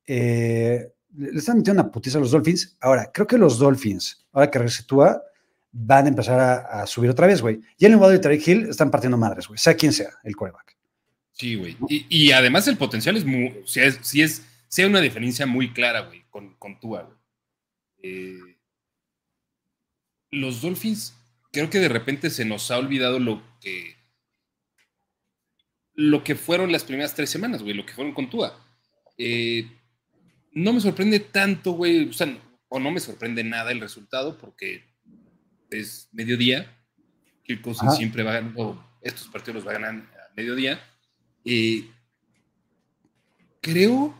[0.06, 2.76] Eh, le están metiendo una putiza a los Dolphins.
[2.80, 5.22] Ahora, creo que los Dolphins, ahora que resetúa,
[5.72, 7.60] van a empezar a, subir otra vez, güey.
[7.78, 9.58] Jalen Waddle y Tariq Hill están partiendo madres, güey.
[9.58, 10.77] Sea quien sea el quarterback.
[11.38, 11.76] Sí, güey.
[11.88, 13.62] Y, además el potencial es muy.
[13.64, 14.42] Si es, si es,
[14.84, 17.16] una diferencia muy clara, güey, con, con Tua, güey.
[18.02, 18.56] Eh,
[20.30, 21.14] los Dolphins,
[21.52, 23.96] creo que de repente se nos ha olvidado lo que
[25.94, 28.56] lo que fueron las primeras tres semanas, güey, lo que fueron con Tua.
[29.16, 29.68] Eh,
[30.52, 32.36] no me sorprende tanto, güey, o sea,
[32.68, 34.84] o no me sorprende nada el resultado porque
[35.70, 36.72] es mediodía,
[37.42, 40.80] que Cousins siempre va o estos partidos los va a ganar a mediodía.
[41.50, 41.84] Eh,
[43.62, 44.14] creo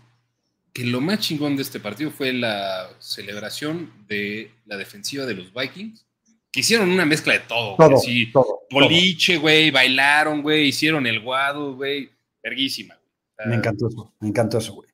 [0.73, 5.53] que lo más chingón de este partido fue la celebración de la defensiva de los
[5.53, 6.07] Vikings,
[6.51, 8.33] que hicieron una mezcla de todo, todo, sí,
[8.71, 12.09] boliche, güey, bailaron, güey, hicieron el guado, güey,
[12.43, 12.99] verguísima.
[13.45, 14.89] me encantó eso, me encantó eso, güey.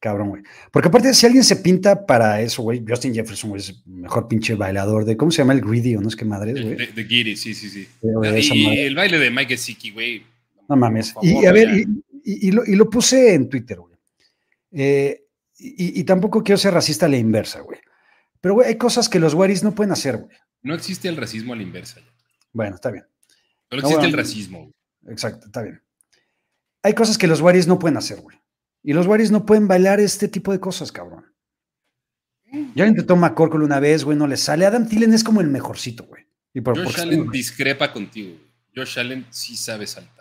[0.00, 0.42] Cabrón, güey.
[0.72, 4.26] Porque aparte, si alguien se pinta para eso, güey, Justin Jefferson, güey, es el mejor
[4.26, 6.92] pinche bailador de, ¿cómo se llama el Greedy o no es que madre, güey?
[6.92, 7.86] De, Giddy, sí, sí, sí.
[8.02, 10.24] y, el baile de Mike Gesicki, güey.
[10.70, 11.14] No mames.
[11.20, 11.84] y a ver,
[12.24, 13.96] y, lo, y, lo, puse en Twitter, güey.
[14.70, 15.24] Eh,
[15.58, 17.80] y, tampoco quiero ser racista a la inversa, güey.
[18.40, 20.36] Pero, güey, hay cosas que los Waris no pueden hacer, güey.
[20.62, 22.00] No existe el racismo a la inversa.
[22.52, 23.04] Bueno, está bien.
[23.68, 24.72] No existe el racismo.
[25.08, 25.82] Exacto, está bien.
[26.84, 28.38] Hay cosas que los Waris no pueden hacer, güey.
[28.84, 31.26] Y los Waris no pueden bailar este tipo de cosas, cabrón.
[32.76, 34.66] Ya intentó McCorkle una vez, güey, no le sale.
[34.66, 36.26] Adam Tillen es como el mejorcito, güey.
[36.54, 38.50] Y por, Josh Allen discrepa contigo, güey.
[38.76, 40.19] Josh Allen sí sabe saltar.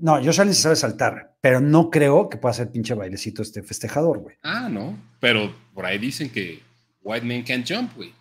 [0.00, 3.62] No, Josh Allen sí sabe saltar, pero no creo que pueda ser pinche bailecito este
[3.62, 4.36] festejador, güey.
[4.42, 4.98] Ah, no.
[5.20, 6.60] Pero por ahí dicen que
[7.02, 8.12] White Man can't jump, güey.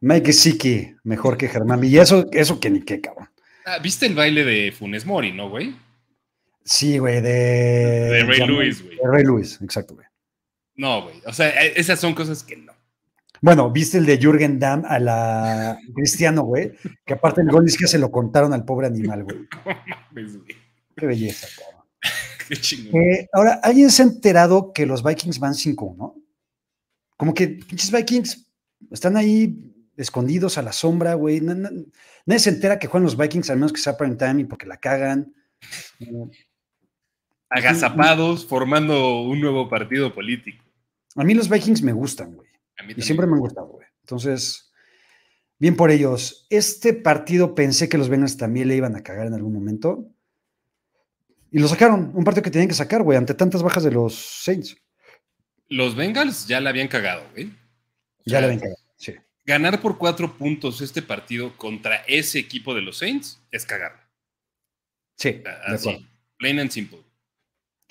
[0.00, 1.82] Mike Siki, mejor que Germán.
[1.84, 3.28] Y eso, eso que ni qué, cabrón.
[3.66, 5.74] Ah, ¿Viste el baile de Funes Mori, no, güey?
[6.64, 7.30] Sí, güey, de.
[7.30, 8.96] De Ray Lewis, güey.
[8.96, 10.06] De Ray Lewis, exacto, güey.
[10.76, 11.16] No, güey.
[11.26, 12.72] O sea, e, esas son cosas que no.
[13.40, 16.72] Bueno, ¿viste el de Jürgen Damm a la Cristiano, güey?
[17.04, 19.38] Que aparte el gol es que se lo contaron al pobre animal, güey.
[20.98, 21.86] Qué belleza, cabrón.
[22.48, 23.02] Qué chingón.
[23.02, 26.14] Eh, ahora, ¿alguien se ha enterado que los Vikings van 5-1?
[27.16, 28.48] Como que pinches Vikings
[28.90, 31.40] están ahí escondidos a la sombra, güey.
[31.40, 34.66] Nadie se entera que juegan los Vikings, al menos que sea prime time y porque
[34.66, 35.34] la cagan
[37.50, 40.64] agazapados formando un nuevo partido político.
[41.16, 42.48] A mí los Vikings me gustan, güey.
[42.96, 43.86] Y siempre me han gustado, güey.
[44.02, 44.72] Entonces,
[45.58, 46.46] bien por ellos.
[46.50, 50.08] Este partido pensé que los Bengals también le iban a cagar en algún momento.
[51.50, 52.10] Y lo sacaron.
[52.14, 54.76] Un partido que tenían que sacar, güey, ante tantas bajas de los Saints.
[55.68, 57.50] Los Bengals ya la habían cagado, güey.
[58.24, 59.14] ya la habían cagado, sí.
[59.44, 64.08] Ganar por cuatro puntos este partido contra ese equipo de los Saints es cagar.
[65.16, 66.06] Sí, así.
[66.38, 67.00] Plain and simple.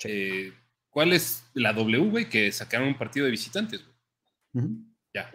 [0.04, 0.52] Eh,
[0.88, 2.28] ¿Cuál es la W, güey?
[2.28, 3.82] Que sacaron un partido de visitantes,
[4.52, 4.66] güey.
[5.14, 5.30] Ya.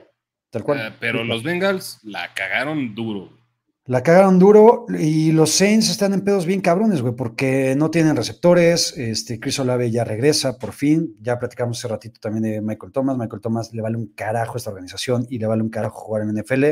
[0.50, 0.80] Tal cual.
[0.80, 3.38] Ah, pero los Bengals la cagaron duro,
[3.86, 8.16] La cagaron duro y los Saints están en pedos bien cabrones, güey, porque no tienen
[8.16, 8.98] receptores.
[8.98, 11.18] Este, Chris Olave ya regresa, por fin.
[11.20, 13.18] Ya platicamos hace ratito también de Michael Thomas.
[13.18, 16.22] Michael Thomas le vale un carajo a esta organización y le vale un carajo jugar
[16.22, 16.66] en NFL.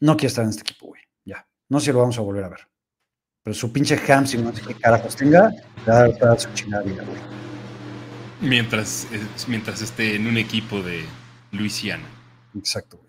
[0.00, 1.02] No quiere estar en este equipo, güey.
[1.24, 1.46] Ya.
[1.68, 2.68] No sé si lo vamos a volver a ver.
[3.44, 5.52] Pero su pinche si no sé qué carajos tenga,
[5.88, 6.98] va a su chingada güey.
[8.40, 9.06] Mientras,
[9.46, 11.04] mientras esté en un equipo de
[11.52, 12.04] Luisiana.
[12.56, 13.07] Exacto, güey.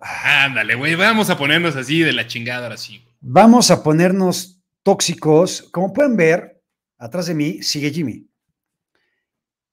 [0.00, 3.04] Ándale, güey, vamos a ponernos así de la chingada ahora sí.
[3.20, 5.68] Vamos a ponernos tóxicos.
[5.70, 6.62] Como pueden ver,
[6.98, 8.26] atrás de mí sigue Jimmy.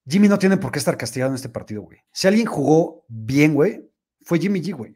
[0.08, 2.00] Jimmy no tiene por qué estar castigado en este partido, güey.
[2.12, 3.90] Si alguien jugó bien, güey,
[4.22, 4.96] fue Jimmy G, güey.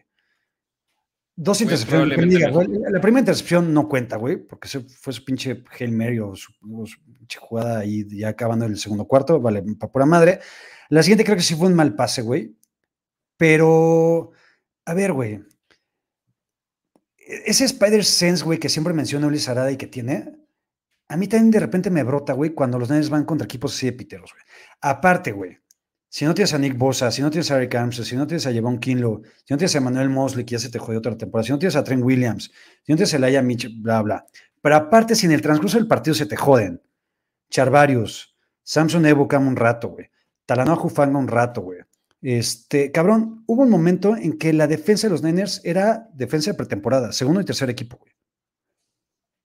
[1.36, 2.18] Dos intercepciones.
[2.18, 6.52] la primera intercepción no cuenta, güey, porque fue su pinche Hail Mary o su,
[7.18, 10.40] pinche jugada ahí ya acabando el segundo cuarto, vale, para pura madre.
[10.90, 12.56] La siguiente creo que sí fue un mal pase, güey.
[13.38, 14.32] Pero,
[14.86, 15.42] a ver, güey.
[17.18, 20.42] Ese Spider Sense, güey, que siempre menciona Ulises Arada y que tiene,
[21.08, 23.86] a mí también de repente me brota, güey, cuando los nenes van contra equipos así
[23.86, 24.44] de piteros, güey.
[24.82, 25.58] Aparte, güey,
[26.08, 28.46] si no tienes a Nick Bosa, si no tienes a Eric Armstrong, si no tienes
[28.48, 31.18] a Javon Kinlo, si no tienes a Manuel Mosley, que ya se te jodió otra
[31.18, 32.52] temporada, si no tienes a Trent Williams,
[32.84, 34.26] si no tienes a Laia Mitch, bla, bla.
[34.62, 36.82] Pero aparte, si en el transcurso del partido se te joden,
[37.50, 40.10] Charvarius, Samson Ebukam un rato, güey,
[40.46, 41.80] Talanoa Jufanga un rato, güey.
[42.22, 46.58] Este, cabrón, hubo un momento en que la defensa de los Niners era defensa de
[46.58, 48.14] pretemporada, segundo y tercer equipo, güey.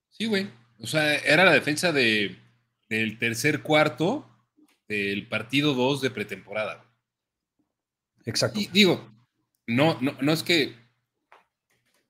[0.09, 0.49] Sí, güey.
[0.79, 2.37] O sea, era la defensa de,
[2.89, 4.29] del tercer cuarto
[4.87, 6.85] del partido 2 de pretemporada.
[8.25, 8.59] Exacto.
[8.59, 9.09] Y digo,
[9.65, 10.75] no, no, no es que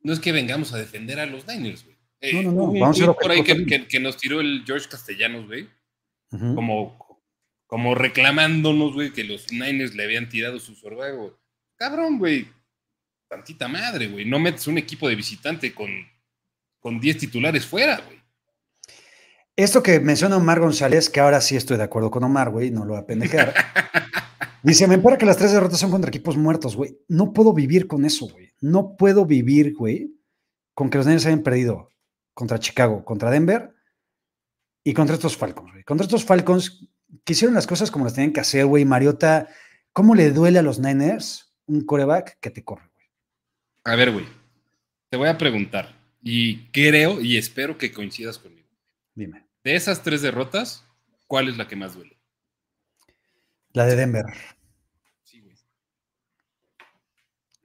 [0.02, 1.98] no es que vengamos a defender a los Niners, güey.
[2.34, 2.80] no, no, no.
[2.80, 5.68] Vamos a por ahí que, nos tiró el George Castellanos, güey.
[6.30, 6.98] como,
[7.68, 11.38] como reclamándonos, güey, que los Niners le habían tirado su sorbago.
[11.76, 12.48] Cabrón, güey.
[13.30, 14.26] Tantita madre, güey.
[14.26, 15.90] No metes un equipo de visitante con,
[16.80, 18.18] con 10 titulares fuera, güey.
[19.58, 22.86] Esto que menciona Omar González, que ahora sí estoy de acuerdo con Omar, güey, no
[22.86, 23.54] lo va a pendejar.
[24.64, 27.00] Dice, me empara que las tres derrotas son contra equipos muertos, güey.
[27.08, 28.52] No puedo vivir con eso, güey.
[28.62, 30.14] No puedo vivir, güey,
[30.74, 31.90] con que los Niners hayan perdido
[32.34, 33.74] contra Chicago, contra Denver
[34.84, 35.84] y contra estos Falcons, güey.
[35.84, 36.88] Contra estos Falcons
[37.24, 38.86] que hicieron las cosas como las tenían que hacer, güey.
[38.86, 39.48] Mariota,
[39.93, 43.08] ¿cómo le duele a los Niners un coreback que te corre, güey?
[43.84, 44.26] A ver, güey.
[45.10, 45.96] Te voy a preguntar.
[46.22, 48.67] Y creo y espero que coincidas conmigo.
[49.15, 49.46] Dime.
[49.63, 50.86] De esas tres derrotas,
[51.28, 52.17] ¿cuál es la que más duele?
[53.74, 54.26] La de Denver.
[55.24, 55.56] Sí, güey.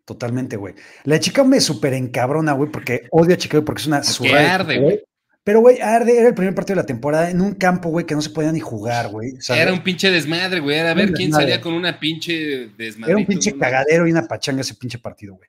[0.04, 0.74] Totalmente, güey.
[1.04, 4.34] La de Chicago me súper encabrona, güey, porque odio a Chicago porque es una Porque
[4.34, 5.02] arde, güey.
[5.44, 8.14] Pero, güey, arde, era el primer partido de la temporada en un campo, güey, que
[8.14, 9.32] no se podía ni jugar, güey.
[9.48, 10.78] Era un pinche desmadre, güey.
[10.78, 13.12] Era a ver quién salía con una pinche desmadre.
[13.12, 15.48] Era un pinche cagadero y una pachanga ese pinche partido, güey.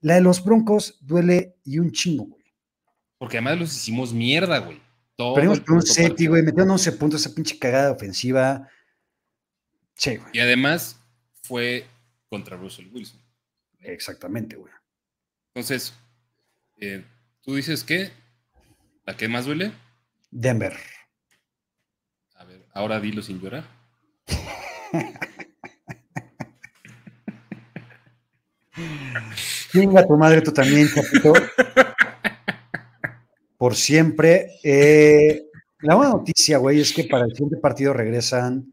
[0.00, 2.44] La de los Broncos duele y un chingo, güey.
[3.16, 4.80] Porque además los hicimos mierda, güey.
[5.16, 6.42] Perdimos por un seti, güey.
[6.42, 8.68] Metieron 11 puntos esa pinche cagada ofensiva.
[9.94, 10.30] Sí, güey.
[10.32, 11.00] Y además
[11.42, 11.86] fue
[12.28, 13.20] contra Russell Wilson.
[13.80, 14.72] Exactamente, güey.
[15.54, 15.94] Entonces,
[16.76, 17.04] eh,
[17.42, 18.10] tú dices que
[19.08, 19.72] la que más duele,
[20.30, 20.74] Denver.
[22.34, 23.64] a ver, ahora dilo sin llorar.
[29.72, 31.32] Venga tu madre, tú también, chapito.
[33.56, 34.52] Por siempre.
[34.62, 35.46] Eh,
[35.80, 38.72] la buena noticia, güey, es que para el siguiente partido regresan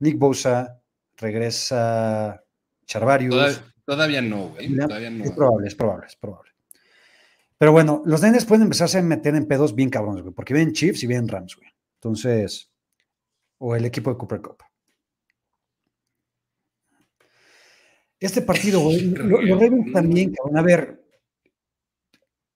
[0.00, 0.80] Nick Bosa,
[1.16, 2.42] regresa
[2.86, 3.34] Charvarius.
[3.34, 4.76] Toda- todavía no, güey.
[4.76, 5.24] Todavía no.
[5.24, 6.47] Es probable, es probable, es probable.
[7.58, 10.72] Pero bueno, los Niners pueden empezarse a meter en pedos bien cabrones, güey, porque vienen
[10.72, 11.68] Chiefs y vienen Rams, güey.
[11.94, 12.70] Entonces,
[13.58, 14.58] o el equipo de Cooper Cup.
[18.20, 20.56] Este partido, güey, lo- los Ravens también, cabrón.
[20.58, 21.04] A ver,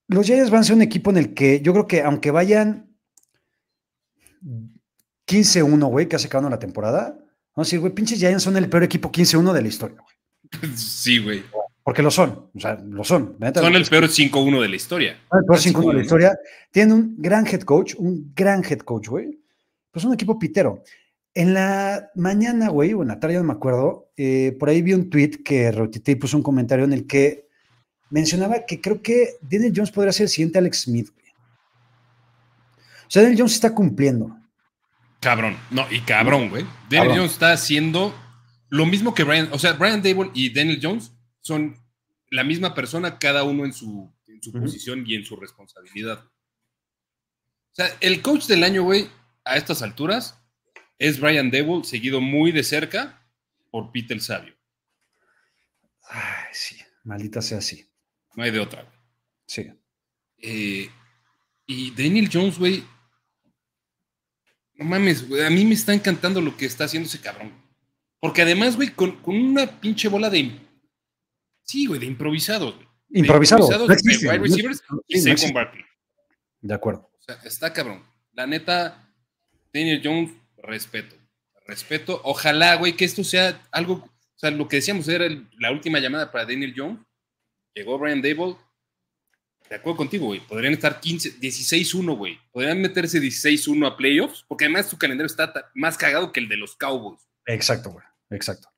[0.09, 2.95] los Giants van a ser un equipo en el que yo creo que aunque vayan
[5.27, 7.11] 15-1, güey, que hace acabando la temporada,
[7.55, 10.73] vamos a decir, güey, pinches Giants son el peor equipo 15-1 de la historia, güey.
[10.77, 11.43] Sí, güey.
[11.85, 13.37] Porque lo son, o sea, lo son.
[13.41, 15.21] la neta, Son el peor 5-1 de la historia.
[15.31, 16.39] Ah, el peor Así 5 de la historia.
[16.71, 19.39] Tienen un gran head coach, un gran head coach, güey.
[19.91, 20.85] Pues un equipo pitero.
[21.35, 24.93] En la mañana, güey, o en la tarde, no me acuerdo, eh, por ahí vi
[24.93, 27.49] un tweet que retuiteé y puso un comentario en el que
[28.11, 31.27] mencionaba que creo que Daniel Jones podría ser el siguiente Alex Smith, güey.
[33.01, 34.37] O sea, Daniel Jones está cumpliendo.
[35.19, 35.57] Cabrón.
[35.71, 36.65] No, y cabrón, güey.
[36.85, 37.17] Daniel Cabrón.
[37.17, 38.15] Jones está haciendo
[38.69, 39.49] lo mismo que Brian.
[39.53, 41.77] O sea, Brian Dable y Daniel Jones son
[42.31, 44.61] la misma persona, cada uno en su, en su Ujú.
[44.61, 46.25] posición y en su responsabilidad.
[46.25, 49.09] O sea, el coach del año, güey,
[49.45, 50.39] a estas alturas,
[50.99, 53.27] es Brian Dable, seguido muy de cerca
[53.71, 54.55] por Pete el Sabio.
[56.09, 57.89] Ay, sí, maldita sea así.
[58.35, 58.97] No hay de otra, güey.
[59.47, 59.71] Sí.
[60.39, 60.91] Eh,
[61.67, 62.83] y Daniel Jones, güey.
[64.75, 65.45] No mames, güey.
[65.45, 67.53] A mí me está encantando lo que está haciendo ese cabrón.
[68.21, 70.59] Porque además, güey, con, con una pinche bola de.
[71.73, 72.87] Sí, güey, de improvisados, güey.
[73.09, 73.63] De Improvisado.
[73.63, 75.55] improvisados No de wide no- receivers y no.
[75.55, 75.85] Barkley.
[76.61, 77.11] De acuerdo.
[77.19, 78.05] O sea, está cabrón.
[78.35, 79.11] La neta,
[79.73, 80.33] Daniel Jones,
[80.63, 81.17] respeto.
[81.67, 82.21] Respeto.
[82.25, 83.95] Ojalá, güey, que esto sea algo.
[83.95, 86.99] O sea, lo que decíamos era el- la última llamada para Daniel Jones.
[87.75, 88.57] Llegó Brian Dable.
[89.71, 90.41] De acuerdo contigo, güey.
[90.41, 92.39] Podrían estar 15, 16-1, güey.
[92.51, 94.45] Podrían meterse 16-1 a playoffs.
[94.47, 97.23] Porque además su calendario está más cagado que el de los Cowboys.
[97.47, 98.05] Exacto, güey.
[98.31, 98.69] Exacto.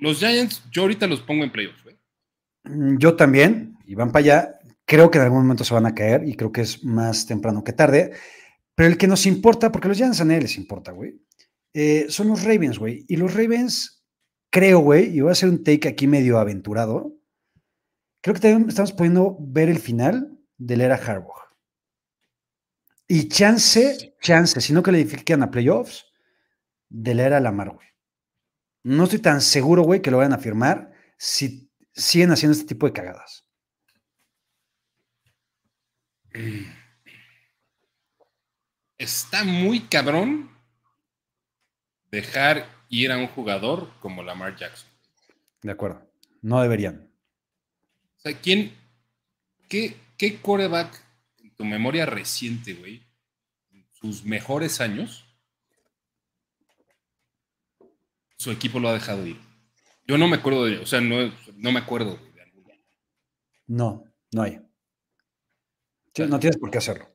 [0.00, 1.82] Los Giants, yo ahorita los pongo en playoffs,
[2.64, 4.58] Yo también, y van para allá.
[4.84, 7.64] Creo que en algún momento se van a caer y creo que es más temprano
[7.64, 8.12] que tarde.
[8.74, 11.20] Pero el que nos importa, porque los Giants a nadie les importa, güey,
[11.74, 13.04] eh, son los Ravens, güey.
[13.08, 14.04] Y los Ravens,
[14.50, 17.14] creo, güey, y voy a hacer un take aquí medio aventurado.
[18.20, 21.48] Creo que también estamos pudiendo ver el final de la era Harbaugh.
[23.06, 26.04] Y chance, chance, si no que le edifican a playoffs,
[26.88, 27.86] de la era Lamar, güey.
[28.84, 31.67] No estoy tan seguro, güey, que lo vayan a firmar si
[31.98, 33.44] siguen haciendo este tipo de cagadas.
[38.96, 40.50] Está muy cabrón
[42.10, 44.88] dejar ir a un jugador como Lamar Jackson.
[45.62, 46.00] De acuerdo.
[46.40, 47.10] No deberían.
[48.16, 48.72] O sea, ¿quién,
[49.68, 51.02] qué, qué coreback
[51.38, 53.02] en tu memoria reciente, güey,
[53.72, 55.24] en sus mejores años,
[58.36, 59.40] su equipo lo ha dejado ir?
[60.06, 62.18] Yo no me acuerdo de, o sea, no, no me acuerdo.
[63.66, 64.60] No, no hay.
[66.14, 67.06] Sí, No tienes por qué hacerlo.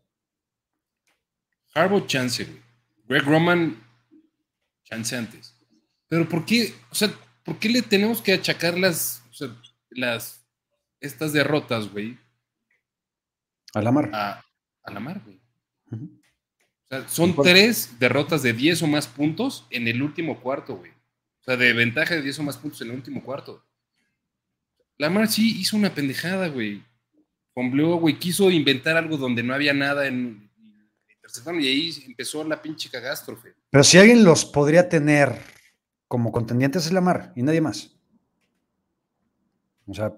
[1.74, 2.62] Harbaugh chance, güey.
[3.06, 3.76] Greg Roman
[4.84, 5.56] chance antes.
[6.08, 7.10] Pero ¿por qué, o sea,
[7.44, 9.48] por qué le tenemos que achacar las, o sea,
[9.90, 10.46] las,
[11.00, 12.18] estas derrotas, güey,
[13.74, 14.10] A la mar.
[14.14, 14.44] a,
[14.84, 15.42] a Lamar, güey?
[15.92, 20.92] O sea, son tres derrotas de 10 o más puntos en el último cuarto, güey.
[20.92, 23.66] O sea, de ventaja de 10 o más puntos en el último cuarto.
[25.04, 26.82] Lamar sí hizo una pendejada, güey.
[27.54, 30.50] Fombleó, güey, quiso inventar algo donde no había nada en
[31.60, 33.54] y ahí empezó la pinche cagástrofe.
[33.70, 35.36] Pero si alguien los podría tener
[36.08, 37.92] como contendientes es Lamar y nadie más.
[39.88, 40.14] O sea.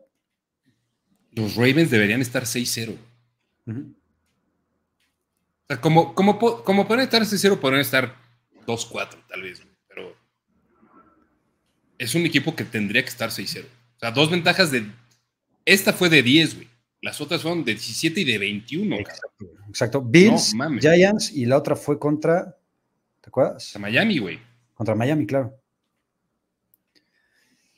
[1.32, 2.96] Los Ravens deberían estar 6-0.
[3.68, 3.74] O
[5.68, 8.16] sea, como, como, como pueden estar 6-0, podrían estar
[8.68, 10.16] 2-4, tal vez, pero
[11.98, 13.66] es un equipo que tendría que estar 6-0.
[13.96, 14.92] O sea, dos ventajas de.
[15.66, 16.68] Esta fue de 10, güey.
[17.02, 18.96] Las otras son de 17 y de 21.
[18.98, 19.46] Exacto.
[19.70, 20.02] exacto.
[20.02, 22.58] Bills, Giants y la otra fue contra.
[23.22, 23.72] ¿Te acuerdas?
[23.72, 24.40] Contra Miami, güey.
[24.74, 25.56] Contra Miami, claro.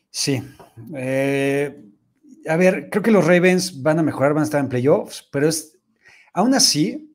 [0.09, 0.41] Sí.
[0.95, 1.77] Eh,
[2.47, 5.47] a ver, creo que los Ravens van a mejorar, van a estar en playoffs, pero
[5.47, 5.77] es.
[6.33, 7.13] Aún así,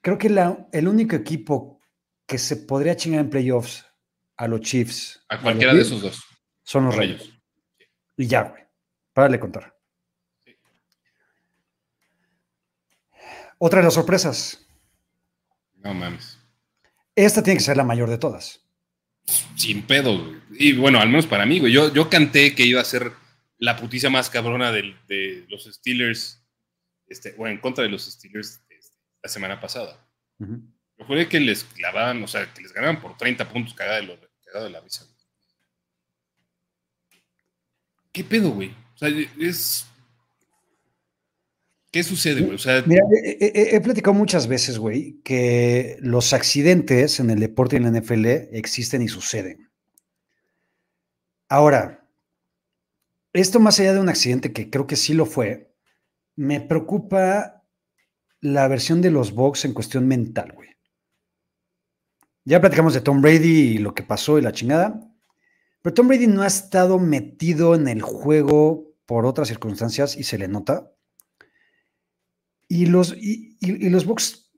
[0.00, 0.28] creo que
[0.72, 1.80] el único equipo
[2.26, 3.86] que se podría chingar en playoffs
[4.36, 5.24] a los Chiefs.
[5.28, 6.22] A cualquiera de esos dos.
[6.64, 7.30] Son los Reyes.
[8.16, 8.64] Y ya, güey.
[9.12, 9.74] Para contar.
[13.58, 14.66] Otra de las sorpresas.
[15.76, 16.38] No mames.
[17.14, 18.60] Esta tiene que ser la mayor de todas.
[19.54, 20.40] Sin pedo, güey.
[20.50, 21.72] Y bueno, al menos para mí, güey.
[21.72, 23.12] Yo, yo canté que iba a ser
[23.58, 26.42] la puticia más cabrona de, los Steelers,
[27.06, 30.04] este, o en contra de los Steelers este, la semana pasada.
[31.06, 34.16] Fue que les clavaban, o sea, que les ganaban por 30 puntos cagada de, lo,
[34.16, 35.06] de la risa.
[38.14, 38.70] ¿Qué pedo, güey?
[38.70, 39.08] O sea,
[39.40, 39.86] es.
[41.90, 42.54] ¿Qué sucede, güey?
[42.54, 47.78] O sea, Mira, he, platicado muchas veces, güey, que los accidentes en el deporte y
[47.78, 49.68] en la NFL existen y suceden.
[51.48, 52.08] Ahora,
[53.32, 55.74] esto más allá de un accidente que creo que sí lo fue,
[56.36, 57.64] me preocupa
[58.40, 60.68] la versión de los Bucks en cuestión mental, güey.
[62.44, 65.13] Ya platicamos de Tom Brady y lo que pasó y la chingada.
[65.84, 70.38] Pero Tom Brady no ha estado metido en el juego por otras circunstancias y se
[70.38, 70.90] le nota.
[72.68, 73.58] Y los, y,
[73.90, 74.50] los Bucks,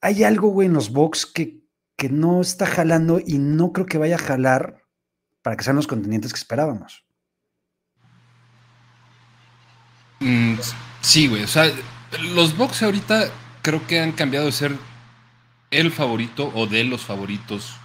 [0.00, 1.60] hay algo, güey, en los Bucks que,
[1.94, 4.82] que no está jalando y no creo que vaya a jalar
[5.42, 7.04] para que sean los contendientes que esperábamos.
[10.20, 10.54] Mm,
[11.02, 11.42] sí, güey.
[11.42, 11.70] O sea,
[12.34, 14.74] los Bucks ahorita creo que han cambiado de ser
[15.70, 17.76] el favorito o de los favoritos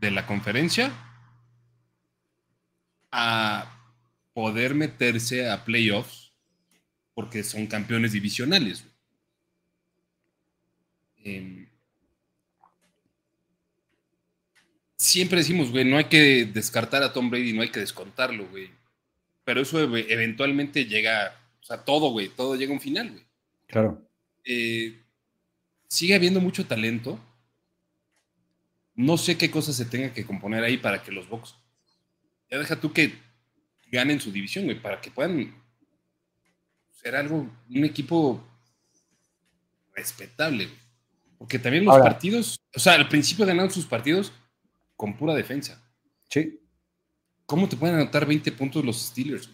[0.00, 0.92] de la conferencia
[3.12, 3.78] a
[4.32, 6.32] poder meterse a playoffs
[7.14, 8.84] porque son campeones divisionales.
[11.24, 11.68] Em,
[14.96, 18.70] siempre decimos, güey, no hay que descartar a Tom Brady, no hay que descontarlo, güey.
[19.44, 23.24] Pero eso eventualmente llega, o sea, todo, güey, todo llega a un final, güey.
[23.66, 24.02] Claro.
[24.44, 25.00] Eh,
[25.88, 27.18] sigue habiendo mucho talento.
[28.94, 31.56] No sé qué cosas se tenga que componer ahí para que los Bucks.
[32.52, 33.14] Ya deja tú que
[33.90, 35.54] ganen su división, güey, para que puedan
[36.90, 38.46] ser algo, un equipo
[39.94, 40.68] respetable,
[41.38, 44.32] Porque también los partidos, o sea, al principio ganaron sus partidos
[44.96, 45.82] con pura defensa.
[46.28, 46.60] Sí.
[47.46, 49.50] ¿Cómo te pueden anotar 20 puntos los Steelers?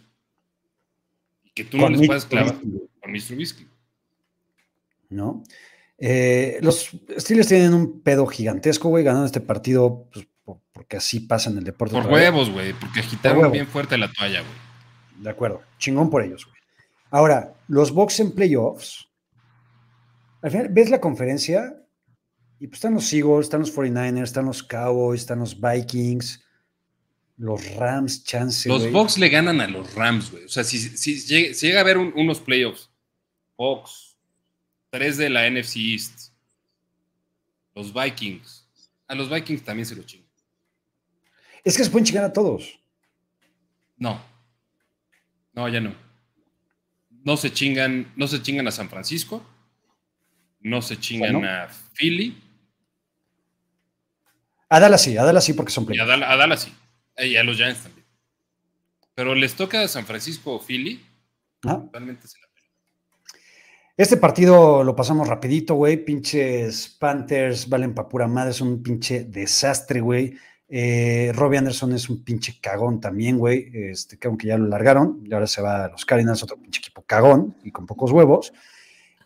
[1.45, 3.37] Y que tú no les puedas clavar con Mr.
[3.37, 3.69] Whiskey.
[5.09, 5.45] ¿No?
[5.99, 10.27] Eh, los Steelers tienen un pedo gigantesco, güey, ganando este partido, pues,
[10.73, 11.95] porque así pasa en el deporte.
[11.95, 15.23] Por huevos, güey, porque agitaron bien fuerte la toalla, güey.
[15.23, 16.57] De acuerdo, chingón por ellos, güey.
[17.11, 19.09] Ahora, los Bucks en playoffs,
[20.43, 21.75] al final ves la conferencia
[22.61, 26.45] y pues están los Eagles, están los 49ers, están los Cowboys, están los Vikings,
[27.37, 28.69] los Rams, chance.
[28.69, 30.45] Los Bucks le ganan a los Rams, güey.
[30.45, 30.79] O sea, si,
[31.55, 32.91] llega, a haber unos playoffs,
[33.57, 34.09] Bucks,
[34.91, 36.33] Tres de la NFC East.
[37.75, 38.67] Los Vikings.
[39.07, 40.28] A los Vikings también se lo chingan.
[41.69, 42.81] Es que se pueden chingar a todos.
[43.99, 44.19] No.
[45.53, 45.95] No, ya no.
[47.11, 49.45] No se chingan, no se chingan a San Francisco.
[50.61, 52.43] No se chingan a Philly.
[54.71, 56.75] A Dallas sí, a Dallas sí porque son Y a, Dallas sí.
[57.19, 58.07] Y a los Giants también.
[59.15, 61.05] Pero les toca a San Francisco o Philly.
[61.61, 62.49] Totalmente se la
[63.99, 66.05] este partido lo pasamos rapidito, güey.
[66.05, 70.39] Pinches Panthers valen pa' pura madre, es un pinche desastre, güey.
[70.69, 73.71] Eh, Robbie Anderson es un pinche cagón también, güey.
[73.73, 76.81] Este, que aunque ya lo largaron, y ahora se va a los Cardinals, otro pinche
[76.81, 78.53] equipo cagón y con pocos huevos.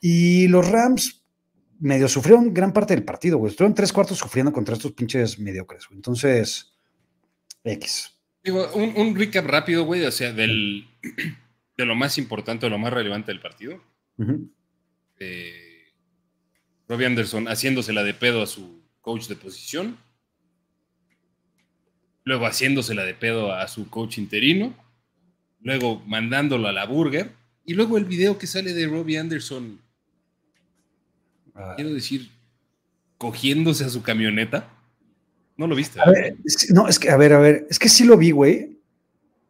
[0.01, 1.22] Y los Rams
[1.80, 3.51] medio sufrieron gran parte del partido, güey.
[3.51, 5.99] Estuvieron tres cuartos sufriendo contra estos pinches mediocres, güey.
[5.99, 6.72] Entonces,
[7.64, 8.12] X.
[8.45, 10.86] Digo, un, recap rápido, güey, o sea, del,
[11.76, 13.80] de lo más importante, de lo más relevante del partido.
[15.18, 15.93] Eh,
[16.88, 19.99] Robbie Anderson haciéndosela de pedo a su coach de posición.
[22.24, 24.74] Luego haciéndosela de pedo a su coach interino,
[25.60, 27.30] luego mandándolo a la burger,
[27.64, 29.80] y luego el video que sale de Robbie Anderson,
[31.54, 31.74] Ah.
[31.76, 32.30] quiero decir,
[33.18, 34.68] cogiéndose a su camioneta.
[35.56, 36.00] No lo viste.
[36.00, 38.30] A ver, es- no, es que, a ver, a ver, es que sí lo vi,
[38.30, 38.78] güey.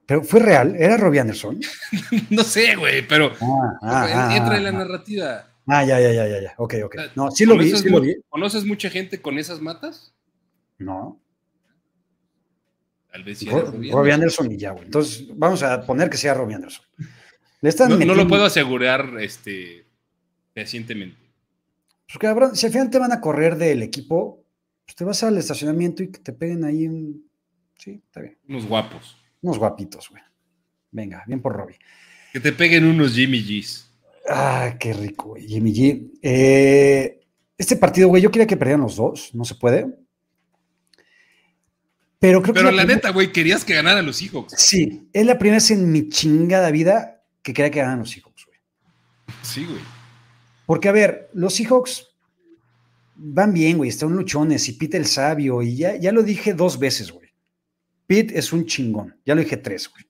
[0.04, 1.60] Pero fue real, era Robbie Anderson.
[2.30, 5.48] No sé, güey, pero Ah, ah, entra en la narrativa.
[5.68, 6.54] Ah, ya, ya, ya, ya, ya.
[6.58, 6.96] Ok, ok.
[7.14, 8.16] No, sí lo vi, ¿Conoces sí lo vi.
[8.28, 10.12] ¿Conoces mucha gente con esas matas?
[10.78, 11.21] No.
[13.12, 13.46] Tal vez sí.
[13.48, 14.46] Ro- Robbie Robbie Anderson.
[14.46, 14.86] Anderson y ya, güey.
[14.86, 16.84] Entonces, vamos a poner que sea Robbie Anderson.
[17.60, 19.86] Le están No, no lo puedo asegurar este,
[20.54, 21.16] fehacientemente.
[22.06, 24.44] Pues cabrón, si al final te van a correr del equipo,
[24.84, 27.26] pues te vas al estacionamiento y que te peguen ahí un.
[27.76, 28.38] Sí, está bien.
[28.48, 29.16] Unos guapos.
[29.42, 30.22] Unos guapitos, güey.
[30.90, 31.78] Venga, bien por Robbie.
[32.32, 33.88] Que te peguen unos Jimmy G's.
[34.28, 35.46] Ah, qué rico, güey.
[35.46, 36.10] Jimmy G.
[36.22, 37.20] Eh,
[37.58, 39.86] este partido, güey, yo quería que perdieran los dos, no se puede.
[42.22, 42.60] Pero creo que.
[42.60, 44.54] Pero la neta, güey, querías que ganaran los Seahawks.
[44.56, 48.46] Sí, es la primera vez en mi chingada vida que quería que ganaran los Seahawks,
[48.46, 48.58] güey.
[49.42, 49.80] Sí, güey.
[50.64, 52.14] Porque, a ver, los Seahawks
[53.16, 56.78] van bien, güey, están luchones y Pete el sabio, y ya, ya lo dije dos
[56.78, 57.28] veces, güey.
[58.06, 60.04] Pete es un chingón, ya lo dije tres, güey.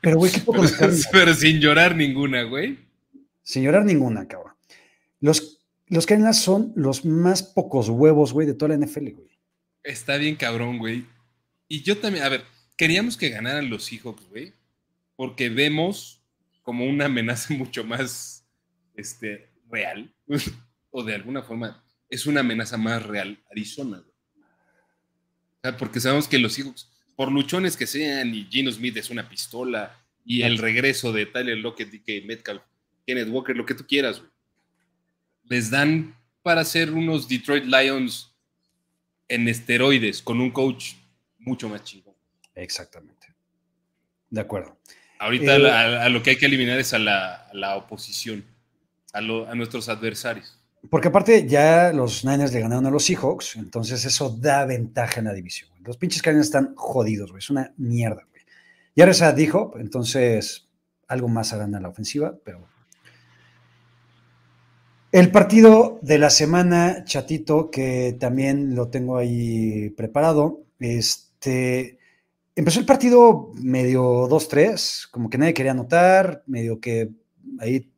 [0.00, 2.78] Pero, güey, qué poco Pero, pero sin llorar ninguna, güey.
[3.42, 4.54] Sin llorar ninguna, cabrón.
[5.20, 5.51] Los,
[5.92, 9.38] los Cardinals son los más pocos huevos, güey, de toda la NFL, güey.
[9.82, 11.04] Está bien cabrón, güey.
[11.68, 12.44] Y yo también, a ver,
[12.78, 14.54] queríamos que ganaran los Seahawks, güey,
[15.16, 16.22] porque vemos
[16.62, 18.46] como una amenaza mucho más
[18.94, 20.10] este, real,
[20.90, 25.76] o de alguna forma es una amenaza más real Arizona, güey.
[25.78, 30.02] Porque sabemos que los Seahawks, por luchones que sean, y Gino Smith es una pistola,
[30.24, 32.62] y el regreso de Tyler Lockett, DK Metcalf,
[33.06, 34.31] Kenneth Walker, lo que tú quieras, güey,
[35.44, 38.34] les dan para ser unos Detroit Lions
[39.28, 40.94] en esteroides con un coach
[41.38, 42.14] mucho más chingón.
[42.54, 43.28] Exactamente.
[44.30, 44.76] De acuerdo.
[45.18, 48.44] Ahorita Eh, a, a lo que hay que eliminar es a la, a la oposición,
[49.12, 50.58] a, lo- a nuestros adversarios.
[50.90, 55.26] Porque aparte ya los Niners le ganaron a los Seahawks, entonces eso da ventaja en
[55.26, 55.70] la división.
[55.70, 55.82] güey.
[55.84, 57.38] Los pinches Cardinals están jodidos, güey.
[57.38, 58.42] Es una mierda, güey.
[58.96, 60.68] Y ahora esa dijo, entonces
[61.06, 62.68] algo más harán a la ofensiva, pero.
[65.12, 70.62] El partido de la semana, chatito, que también lo tengo ahí preparado.
[70.80, 71.98] Este.
[72.56, 77.10] Empezó el partido medio 2-3, como que nadie quería anotar, medio que
[77.58, 77.90] ahí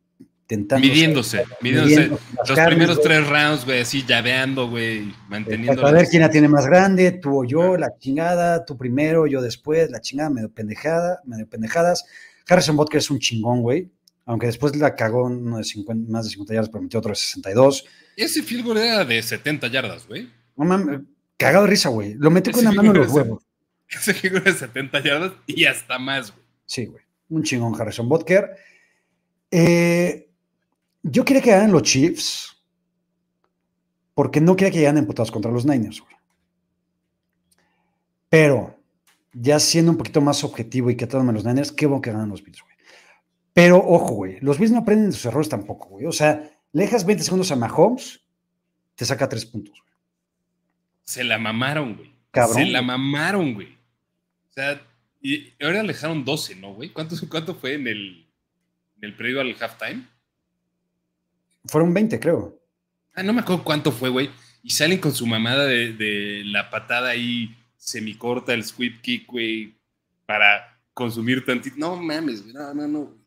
[0.47, 0.87] tentando.
[0.87, 2.09] Midiéndose, midiéndose.
[2.09, 3.09] Los carnes, primeros güey.
[3.09, 5.81] tres rounds, güey, así llaveando, güey, manteniendo.
[5.81, 9.27] Para la- ver quién la tiene más grande, tú o yo, la chingada, tú primero,
[9.27, 12.05] yo después, la chingada, medio pendejada, medio pendejadas.
[12.49, 13.91] Harrison Butker es un chingón, güey.
[14.27, 17.17] Aunque después la cagó uno de 50, más de 50 yardas, pero metió otro de
[17.17, 17.85] 62.
[18.17, 20.31] Ese field goal era de 70 yardas, güey.
[20.57, 21.01] No mames,
[21.37, 22.15] cagado de risa, güey.
[22.15, 23.43] Lo metió con la mano en los huevos.
[23.89, 26.45] Ese field goal de 70 yardas y hasta más, güey.
[26.67, 27.03] Sí, güey.
[27.29, 28.51] Un chingón Harrison Butker.
[29.51, 30.29] Eh,
[31.03, 32.55] yo quería que ganaran los Chiefs
[34.15, 36.15] porque no quería que llegaran emputados contra los Niners, güey.
[38.31, 38.81] Pero,
[39.33, 42.31] ya siendo un poquito más objetivo y que a los Niners, qué bueno que ganan
[42.31, 42.74] los Bills, güey.
[43.55, 46.07] Pero, ojo, güey, los Bills no aprenden de sus errores tampoco, güey.
[46.07, 48.21] O sea, le dejas 20 segundos a Mahomes,
[48.97, 49.95] te saca 3 puntos, güey.
[51.05, 52.13] Se la mamaron, güey.
[52.33, 53.69] Cabrón, Se la mamaron, güey.
[54.51, 54.85] O sea,
[55.23, 56.91] y ahora le dejaron 12, ¿no, güey?
[56.91, 58.27] ¿Cuánto, ¿Cuánto fue en el,
[58.97, 60.05] en el previo al halftime?
[61.67, 62.61] Fueron 20, creo.
[63.15, 64.31] Ah, no me acuerdo cuánto fue, güey.
[64.65, 69.75] Y salen con su mamada de, de la patada ahí semicorta, el sweep kick, güey,
[70.27, 71.77] para consumir tantito.
[71.79, 72.55] No mames, güey.
[72.55, 73.24] No, no, no.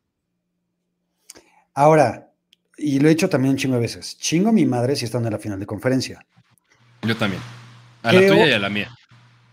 [1.77, 2.31] Ahora,
[2.75, 5.23] y lo he dicho también un chingo de veces, chingo a mi madre si están
[5.25, 6.25] en la final de conferencia.
[7.03, 7.39] Yo también.
[8.01, 8.89] A Creo- la tuya y a la mía.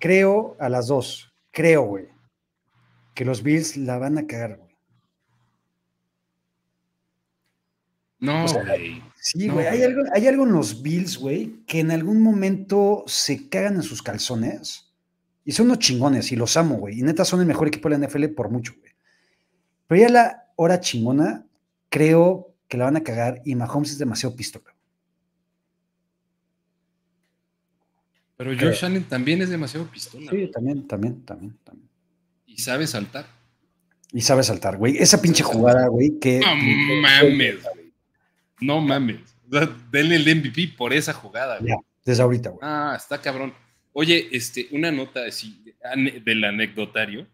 [0.01, 2.09] Creo a las dos, creo, güey,
[3.15, 4.75] que los Bills la van a cagar, güey.
[8.21, 9.03] No, O sea, güey.
[9.21, 13.05] Sí, No, güey, hay algo, hay algo en los Bills, güey, que en algún momento
[13.07, 14.91] se cagan en sus calzones
[15.45, 17.01] y son unos chingones y los amo, güey.
[17.01, 18.93] Y neta son el mejor equipo de la NFL por mucho, güey.
[19.89, 21.45] Pero ya la hora chingona,
[21.95, 24.75] creo que la van a cagar y Mahomes es demasiado pisto, güey.
[28.37, 28.73] Pero creo.
[28.73, 30.29] Josh Allen también es demasiado pistola.
[30.29, 31.89] Sí, también, también, también, también.
[32.47, 33.27] Y sabe saltar.
[34.13, 34.97] Y sabe saltar, güey.
[34.99, 36.41] Esa pinche jugada, güey, que...
[36.41, 37.57] No mames.
[38.61, 39.21] No mames.
[39.93, 41.71] Denle el MVP por esa jugada, güey.
[41.71, 42.61] Ya, desde ahorita, güey.
[42.63, 43.55] Ah, está cabrón.
[43.93, 45.65] Oye, este, una nota así
[46.25, 47.29] del anecdotario.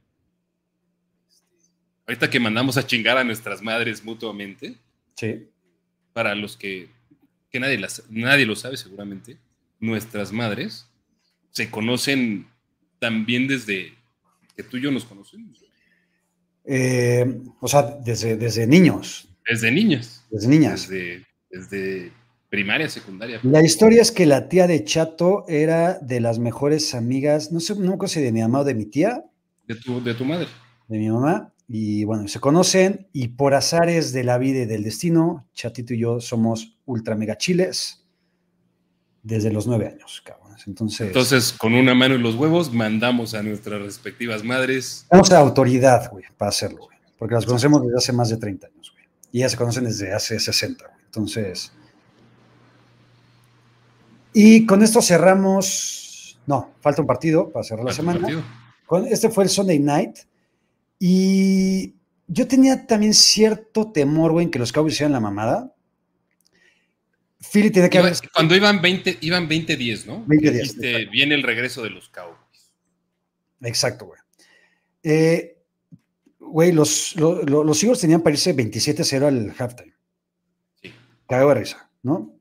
[2.11, 4.75] Ahorita que mandamos a chingar a nuestras madres mutuamente,
[5.15, 5.47] Sí.
[6.13, 6.89] para los que,
[7.53, 9.37] que nadie, las, nadie lo sabe seguramente,
[9.79, 10.89] nuestras madres
[11.53, 12.49] se conocen
[12.99, 13.95] también desde
[14.57, 15.63] que tú y yo nos conocemos.
[16.65, 19.29] Eh, o sea, desde, desde niños.
[19.49, 20.27] Desde niñas.
[20.33, 20.89] Desde niñas.
[20.89, 22.13] Desde, desde
[22.49, 23.39] primaria, secundaria.
[23.45, 27.77] La historia es que la tía de Chato era de las mejores amigas, no sé,
[27.77, 29.25] no sé si de mi mamá o de mi tía.
[29.69, 30.49] De tu, de tu madre.
[30.89, 31.53] De mi mamá.
[31.73, 36.01] Y bueno, se conocen y por azares de la vida y del destino, Chatito y
[36.01, 38.05] yo somos ultra mega chiles
[39.23, 40.67] desde los nueve años, cabrones.
[40.67, 45.07] Entonces, Entonces, con una mano en los huevos, mandamos a nuestras respectivas madres.
[45.09, 46.99] Tenemos autoridad, güey, para hacerlo, güey.
[47.17, 49.05] Porque las conocemos desde hace más de 30 años, güey.
[49.31, 50.99] Y ya se conocen desde hace 60, güey.
[51.05, 51.73] Entonces.
[54.33, 56.37] Y con esto cerramos.
[56.49, 58.45] No, falta un partido para cerrar la semana.
[58.87, 60.19] Con, este fue el Sunday night.
[61.03, 61.97] Y
[62.29, 65.75] yo tenía también cierto temor, güey, en que los Cowboys hicieran la mamada.
[67.53, 68.19] Philly tiene que Iba, haber.
[68.35, 70.27] Cuando iban 20, iban 20-10, ¿no?
[70.27, 71.11] 20-10, Dijiste, exacto.
[71.11, 72.71] viene el regreso de los Cowboys.
[73.63, 74.21] Exacto, güey.
[75.03, 75.57] Eh,
[76.43, 79.95] Güey, los, lo- lo- los Eagles tenían para irse 27-0 al halftime.
[80.83, 80.91] Sí.
[81.29, 82.35] Cagado de risa, ¿no?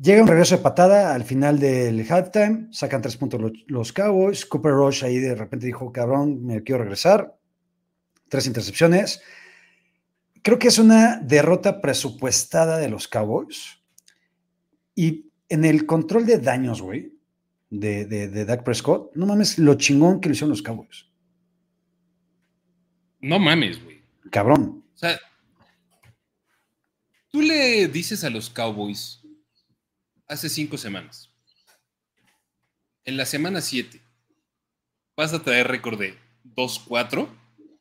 [0.00, 4.44] Llega un regreso de patada al final del halftime, sacan tres puntos los, los Cowboys.
[4.46, 7.37] Cooper Rush ahí de repente dijo, cabrón, me quiero regresar.
[8.28, 9.20] Tres intercepciones.
[10.42, 13.78] Creo que es una derrota presupuestada de los Cowboys.
[14.94, 17.12] Y en el control de daños, güey,
[17.70, 21.06] de, de, de Dak Prescott, no mames lo chingón que lo hicieron los Cowboys.
[23.20, 24.02] No mames, güey.
[24.30, 24.84] Cabrón.
[24.94, 25.18] O sea,
[27.30, 29.20] tú le dices a los Cowboys
[30.26, 31.30] hace cinco semanas.
[33.04, 34.02] En la semana 7
[35.16, 37.28] vas a traer récord de 2-4,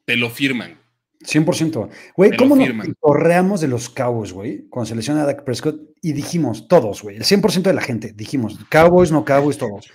[0.08, 0.80] te lo firman.
[1.20, 1.90] 100%.
[2.16, 4.68] Güey, ¿cómo nos correamos de los Cowboys, güey?
[4.70, 8.14] Cuando se lesiona a Dak Prescott y dijimos, todos, güey, el 100% de la gente,
[8.14, 9.92] dijimos, Cowboys, no Cowboys, todos.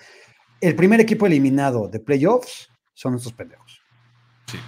[0.60, 3.80] El primer equipo eliminado de playoffs son estos pendejos.
[4.50, 4.58] Sí.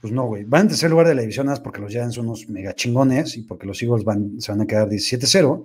[0.00, 0.44] Pues no, güey.
[0.44, 3.42] Van en tercer lugar de la división porque los Giants son unos mega chingones y
[3.42, 5.64] porque los Eagles van, se van a quedar 17-0.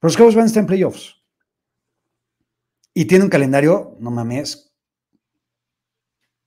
[0.00, 1.16] los Cowboys van a estar en playoffs.
[2.94, 4.72] Y tiene un calendario, no mames,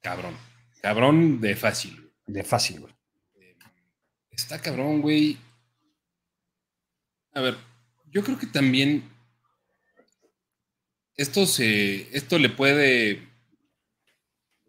[0.02, 0.49] Cabrón.
[0.82, 2.12] Cabrón de fácil.
[2.26, 2.94] de fácil, güey.
[4.32, 5.38] Está cabrón, güey.
[7.34, 7.58] A ver,
[8.08, 9.04] yo creo que también
[11.16, 13.28] esto se, esto le puede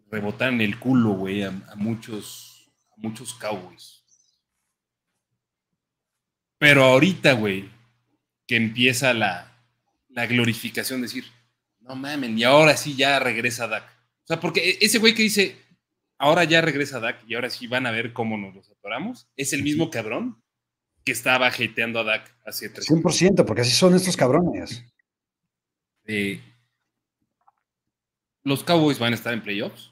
[0.09, 4.03] rebotar en el culo, güey, a, a muchos, a muchos Cowboys.
[6.57, 7.69] Pero ahorita, güey,
[8.45, 9.57] que empieza la,
[10.09, 11.25] la glorificación, decir,
[11.79, 13.85] no mamen, y ahora sí ya regresa Dak.
[14.23, 15.57] O sea, porque e- ese güey que dice,
[16.21, 19.53] ahora ya regresa Dak y ahora sí van a ver cómo nos los atoramos, es
[19.53, 20.41] el mismo cabrón
[21.03, 24.85] que estaba hateando a Dak hace tres 100%, porque así son estos cabrones.
[26.05, 26.39] Eh,
[28.43, 29.91] los Cowboys van a estar en playoffs.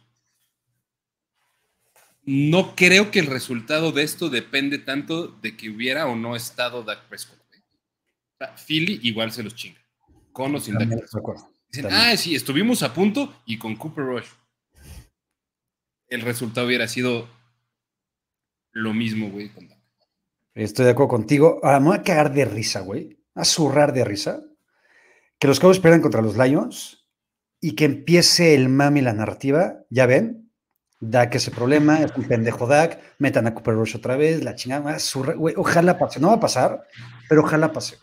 [2.23, 6.83] No creo que el resultado de esto depende tanto de que hubiera o no estado
[6.83, 7.39] Dak Prescott.
[7.53, 7.63] ¿eh?
[8.33, 9.81] O sea, Philly igual se los chinga.
[10.31, 11.39] Con o sin Dak Prescott.
[11.71, 14.27] Dicen, ah, sí, estuvimos a punto y con Cooper Rush.
[16.09, 17.27] El resultado hubiera sido
[18.71, 19.77] lo mismo, güey, con Dak.
[20.55, 21.59] Estoy de acuerdo contigo.
[21.63, 23.19] Ahora me voy a cagar de risa, güey.
[23.35, 24.41] A zurrar de risa.
[25.39, 27.05] Que los Cowboys pierdan contra los Lions
[27.61, 29.83] y que empiece el mami la narrativa.
[29.89, 30.51] Ya ven,
[30.99, 32.99] Dak ese problema, es un pendejo Dak.
[33.19, 34.81] Metan a Cooper Rush otra vez, la chingada.
[34.81, 35.55] va a zurrar, güey.
[35.57, 36.19] Ojalá pase.
[36.19, 36.83] No va a pasar,
[37.29, 37.97] pero ojalá pase.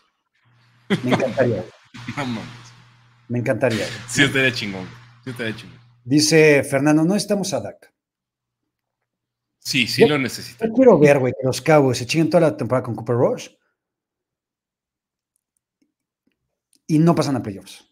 [1.03, 1.57] Me encantaría.
[1.57, 1.71] güey.
[2.15, 2.43] No mames.
[3.27, 3.79] Me encantaría.
[3.85, 3.99] güey.
[4.07, 4.87] Sí, estaría chingón.
[5.23, 5.77] Sí, estaría chingón.
[6.03, 7.93] Dice Fernando, no estamos a Dak.
[9.67, 10.65] Sí, sí Yo- lo necesito.
[10.65, 13.49] Yo quiero ver, güey, que los Cowboys se chinguen toda la temporada con Cooper Rush
[16.87, 17.83] y no pasan a playoffs.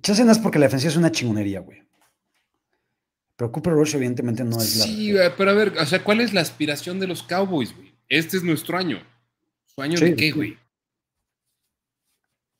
[0.00, 1.82] Chance no es porque la defensiva es una chingonería, güey.
[3.34, 4.84] Pero Cooper Rush evidentemente no es la...
[4.84, 7.92] Sí, güey, pero a ver, o sea, ¿cuál es la aspiración de los Cowboys, güey?
[8.08, 9.04] Este es nuestro año.
[9.66, 10.56] ¿Su año Sí, de qué, güey?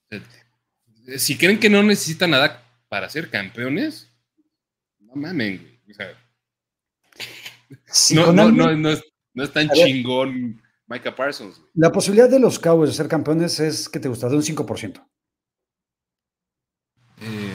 [0.09, 4.09] Sea, Si creen que no necesitan nada para ser campeones,
[4.99, 5.81] no mamen, güey.
[5.93, 6.30] O sea,
[7.87, 9.03] Si no, no, no, no es,
[9.35, 9.77] no es tan ver.
[9.77, 11.71] chingón Micah Parsons, güey.
[11.75, 15.07] La posibilidad de los Cowboys de ser campeones es que te gusta de un 5%.
[17.23, 17.51] Eh,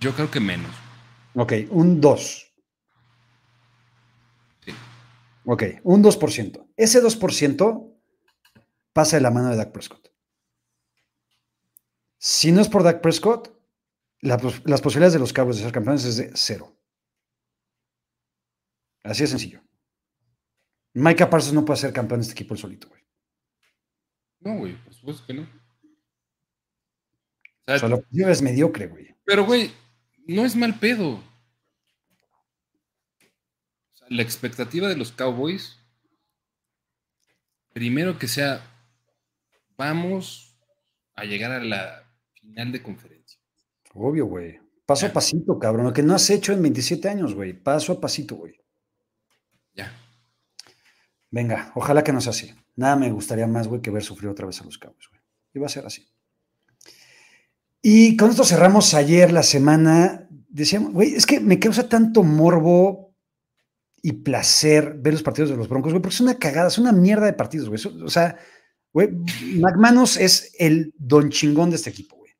[0.00, 0.74] yo creo que menos.
[1.34, 2.52] Ok, un 2.
[4.64, 4.72] Sí.
[5.46, 6.66] Ok, un 2%.
[6.76, 7.92] Ese 2%
[8.92, 10.12] pasa de la mano de Dak Prescott.
[12.18, 13.54] Si no es por Dak Prescott,
[14.20, 16.75] la las posibilidades de los Cowboys de ser campeones es de cero.
[19.10, 19.62] Así de sencillo.
[20.94, 23.02] Micah Parsons no puede ser campeón de este equipo el solito, güey.
[24.40, 25.42] No, güey, por supuesto que no.
[27.68, 29.14] O sea, es mediocre, güey.
[29.24, 29.70] Pero, güey,
[30.26, 31.22] no es mal pedo.
[34.08, 35.80] la expectativa de los Cowboys,
[37.72, 38.64] primero que sea,
[39.76, 40.56] vamos
[41.14, 43.40] a llegar a la final de conferencia.
[43.94, 44.60] Obvio, güey.
[44.86, 45.86] Paso a pasito, cabrón.
[45.86, 47.52] Lo que no has hecho en 27 años, güey.
[47.52, 48.54] Paso a pasito, güey.
[49.76, 49.92] Ya.
[51.30, 52.52] Venga, ojalá que no sea así.
[52.74, 55.20] Nada me gustaría más, güey, que ver sufrir otra vez a los Cowboys, güey.
[55.54, 56.08] Y va a ser así.
[57.82, 60.28] Y con esto cerramos ayer la semana.
[60.48, 63.14] Decíamos, güey, es que me causa tanto morbo
[64.02, 66.92] y placer ver los partidos de los Broncos, güey, porque es una cagada, es una
[66.92, 67.80] mierda de partidos, güey.
[68.04, 68.36] O sea,
[68.92, 69.10] güey,
[69.56, 72.32] McManus es el don chingón de este equipo, güey.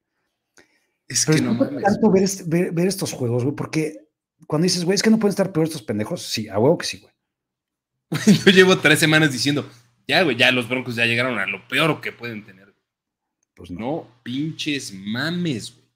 [1.08, 4.08] Es que no me tanto este, ver, ver, estos juegos, güey, porque
[4.46, 6.86] cuando dices, güey, es que no pueden estar peor estos pendejos, sí, a huevo que
[6.86, 7.12] sí, güey.
[8.44, 9.68] Yo llevo tres semanas diciendo,
[10.06, 12.74] ya, güey, ya los Broncos ya llegaron a lo peor que pueden tener.
[13.54, 15.86] Pues no, pinches mames, güey.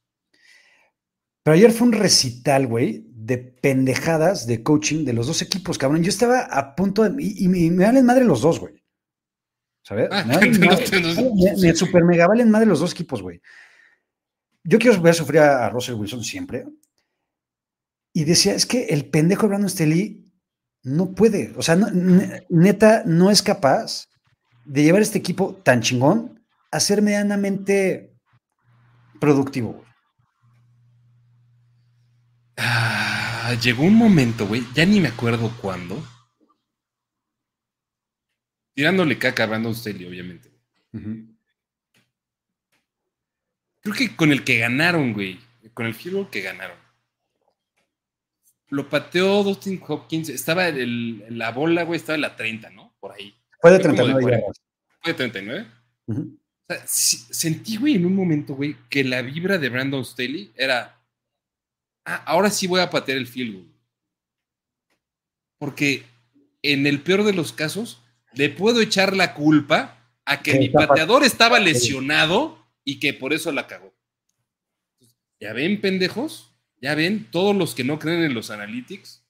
[1.42, 6.02] Pero ayer fue un recital, güey, de pendejadas de coaching de los dos equipos, cabrón.
[6.02, 7.22] Yo estaba a punto de.
[7.22, 8.82] Y, me valen madre los dos, güey.
[9.82, 10.08] ¿Sabes?
[10.12, 10.24] Ah,
[11.58, 13.40] me, super mega valen madre los dos equipos, güey.
[14.62, 16.66] Yo quiero ver sufrir a, Russell Wilson siempre.
[18.12, 20.29] Y decía, es que el pendejo de Brandon Staley
[20.82, 21.52] no puede.
[21.56, 21.76] O sea,
[22.48, 24.08] neta, no es capaz
[24.64, 28.10] de llevar este equipo tan chingón a ser medianamente
[29.20, 29.84] productivo,
[32.56, 36.02] ah, llegó un momento, güey, ya ni me acuerdo cuándo.
[38.74, 40.50] Tirándole caca a Brandon Staley, obviamente.
[43.82, 45.38] Creo que con el que ganaron, güey.
[45.74, 46.78] Con el field que ganaron.
[48.70, 50.28] Lo pateó Dustin Hopkins.
[50.28, 52.94] Estaba el, la bola, güey, estaba en la 30, ¿no?
[53.00, 53.34] Por ahí.
[53.60, 54.44] Fue de 39.
[55.02, 55.66] Fue de 39
[56.86, 61.00] sentí, güey, en un momento, güey, que la vibra de Brandon Staley era,
[62.04, 63.74] ah, ahora sí voy a patear el field goal.
[65.58, 66.04] Porque
[66.62, 68.02] en el peor de los casos,
[68.32, 73.50] le puedo echar la culpa a que mi pateador estaba lesionado y que por eso
[73.52, 73.92] la cagó.
[75.40, 76.49] Ya ven, pendejos,
[76.80, 79.24] ya ven, todos los que no creen en los analytics.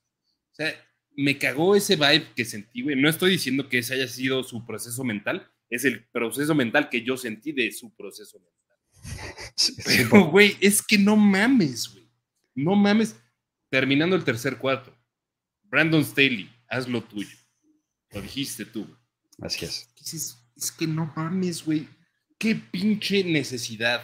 [0.52, 0.74] O sea,
[1.16, 2.96] me cagó ese vibe que sentí, güey.
[2.96, 7.02] No estoy diciendo que ese haya sido su proceso mental, es el proceso mental que
[7.02, 8.60] yo sentí de su proceso mental.
[9.84, 12.08] Pero, güey, es que no mames, güey.
[12.54, 13.16] No mames.
[13.68, 14.96] Terminando el tercer cuarto.
[15.62, 17.36] Brandon Staley, haz lo tuyo.
[18.10, 18.86] Lo dijiste tú.
[19.40, 19.88] Así es.
[20.56, 21.88] Es, que no mames, güey.
[22.38, 24.02] Qué pinche necesidad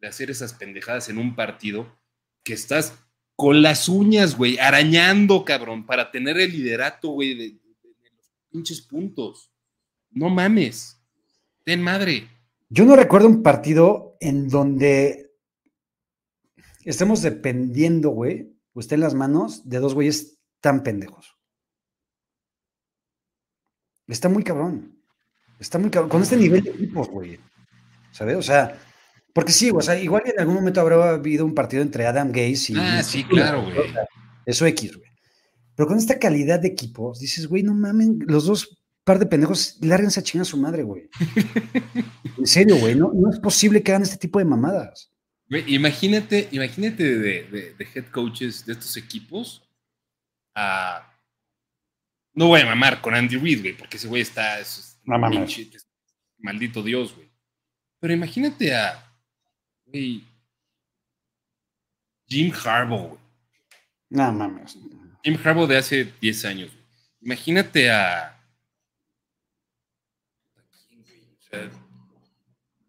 [0.00, 1.98] de hacer esas pendejadas en un partido
[2.44, 2.94] que estás
[3.36, 9.50] con las uñas, güey, arañando, cabrón, para tener el liderato, güey, de los pinches puntos.
[10.10, 11.00] No mames.
[11.64, 12.28] Ten madre.
[12.68, 15.32] Yo no recuerdo un partido en donde
[16.84, 21.36] estemos dependiendo, güey, usted en las manos de dos güeyes tan pendejos.
[24.06, 25.02] Está muy cabrón.
[25.58, 26.10] Está muy cabrón.
[26.10, 27.40] Con este nivel de equipos, güey.
[28.12, 28.36] ¿Sabes?
[28.36, 28.78] O sea,
[29.34, 32.72] porque sí, o sea, igual en algún momento habrá habido un partido entre Adam Gaze
[32.72, 32.76] y.
[32.76, 33.92] Ah, sí, claro, güey.
[34.46, 35.10] Eso X, güey.
[35.74, 39.76] Pero con esta calidad de equipos, dices, güey, no mamen, los dos par de pendejos,
[39.80, 41.10] lárguense a chingar a su madre, güey.
[42.38, 45.12] en serio, güey, no, es posible que hagan este tipo de mamadas.
[45.50, 49.68] Güey, imagínate, imagínate de, head coaches de estos equipos
[50.54, 51.10] a...
[52.32, 54.60] No voy a mamar con Andy Reid, güey, porque ese güey está...
[54.60, 55.00] Es,
[56.38, 57.30] maldito Dios, güey.
[58.00, 59.03] Pero imagínate a...
[59.94, 60.24] Güey,
[62.26, 63.20] Jim Harbaugh, güey.
[64.10, 64.76] No mames.
[65.22, 66.72] Jim Harbaugh de hace 10 años.
[67.20, 68.30] Imagínate a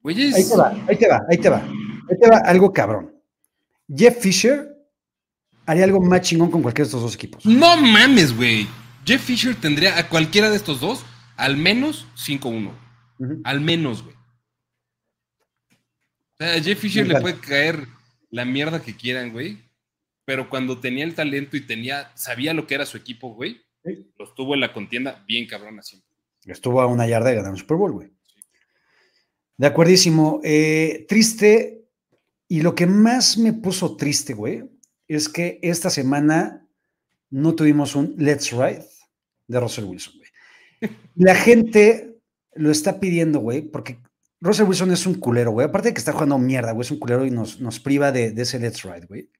[0.03, 0.15] Ahí
[0.47, 1.57] te va, ahí te va, ahí te va.
[1.57, 3.13] Ahí te va algo cabrón.
[3.87, 4.75] Jeff Fisher
[5.67, 7.45] haría algo más chingón con cualquiera de estos dos equipos.
[7.45, 8.67] No mames, güey.
[9.05, 11.05] Jeff Fisher tendría a cualquiera de estos dos
[11.37, 12.71] al menos 5-1.
[13.43, 14.14] Al menos, güey.
[16.37, 17.87] Sea, a Jeff Fisher le puede caer
[18.29, 19.59] la mierda que quieran, güey.
[20.25, 23.61] Pero cuando tenía el talento y tenía, sabía lo que era su equipo, güey,
[24.17, 26.03] los tuvo en la contienda bien cabrón así.
[26.45, 28.11] Estuvo a una yarda de ganar un Super Bowl, güey.
[29.57, 30.41] De acuerdísimo.
[30.43, 31.85] Eh, triste.
[32.47, 34.63] Y lo que más me puso triste, güey,
[35.07, 36.67] es que esta semana
[37.29, 38.85] no tuvimos un Let's Ride
[39.47, 40.29] de Russell Wilson, güey.
[41.15, 42.19] La gente
[42.53, 43.97] lo está pidiendo, güey, porque
[44.45, 45.67] Russell Wilson es un culero, güey.
[45.67, 48.31] Aparte de que está jugando mierda, güey, es un culero y nos, nos priva de,
[48.31, 49.31] de ese Let's Ride, güey.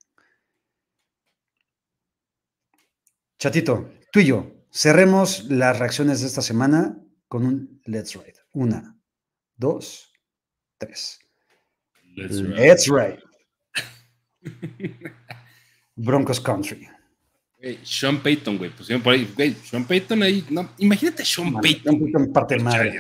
[3.38, 8.34] Chatito, tú y yo, cerremos las reacciones de esta semana con un Let's Ride.
[8.52, 8.98] Una,
[9.56, 10.12] dos,
[10.80, 11.20] tres.
[12.16, 12.56] Let's ride.
[12.56, 13.24] Let's ride.
[15.96, 16.90] Broncos Country.
[17.84, 18.72] Sean Payton, güey.
[18.72, 19.54] Pusieron por ahí, güey.
[19.54, 20.46] Sean Payton ahí.
[20.50, 22.00] No, imagínate a Sean Man, Payton.
[22.00, 22.98] poquito parte Los madre.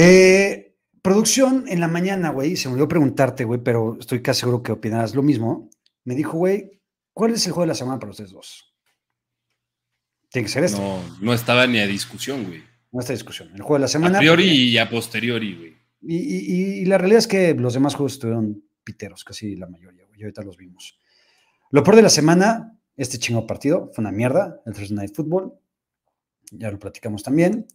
[0.00, 4.62] Eh, producción en la mañana, güey, se me olvidó preguntarte, güey, pero estoy casi seguro
[4.62, 5.70] que opinarás lo mismo.
[6.04, 6.80] Me dijo, güey,
[7.12, 8.72] ¿cuál es el juego de la semana para ustedes dos?
[10.30, 12.62] Tiene que ser este, no, No, no estaba ni a discusión, güey.
[13.00, 13.48] esta discusión.
[13.54, 14.18] El juego de la semana.
[14.18, 15.76] A priori y a posteriori, güey.
[16.02, 20.04] Y, y- y la realidad es que los demás juegos estuvieron piteros, casi la mayoría,
[20.06, 20.20] güey.
[20.20, 20.98] y ahorita los vimos.
[21.70, 25.54] Lo peor de la semana, este chingo partido, fue una mierda, el Thursday Night Football.
[26.52, 27.66] Ya lo platicamos también.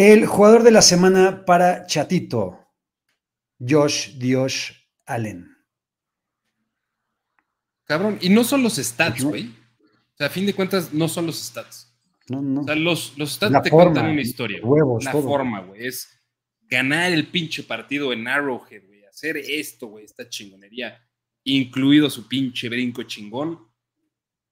[0.00, 2.68] El jugador de la semana para Chatito,
[3.58, 4.72] Josh Dios
[5.06, 5.56] Allen.
[7.82, 8.16] Cabrón.
[8.20, 9.48] Y no son los stats, güey.
[9.48, 11.92] O sea, a fin de cuentas, no son los stats.
[12.28, 12.60] No, no.
[12.60, 14.60] O sea, los, los stats La te forma, cuentan una historia.
[14.62, 15.22] huevos, La todo.
[15.22, 15.84] forma, güey.
[15.84, 16.08] Es
[16.70, 19.04] ganar el pinche partido en Arrowhead, güey.
[19.04, 20.04] Hacer esto, güey.
[20.04, 20.96] Esta chingonería.
[21.42, 23.66] Incluido su pinche brinco chingón.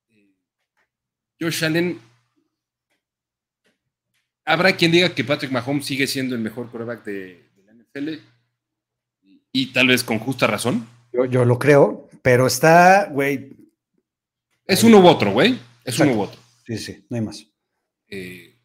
[0.09, 0.35] Eh,
[1.41, 2.01] Josh Allen.
[4.47, 8.09] Habrá quien diga que Patrick Mahomes sigue siendo el mejor quarterback de, de la NFL.
[9.23, 10.89] Y, y tal vez con justa razón.
[11.13, 13.51] Yo, yo lo creo, pero está, güey.
[14.67, 15.59] Es uno u otro, güey.
[15.85, 16.41] Es uno u otro.
[16.65, 17.45] Sí, sí, no hay más.
[18.09, 18.57] Eh,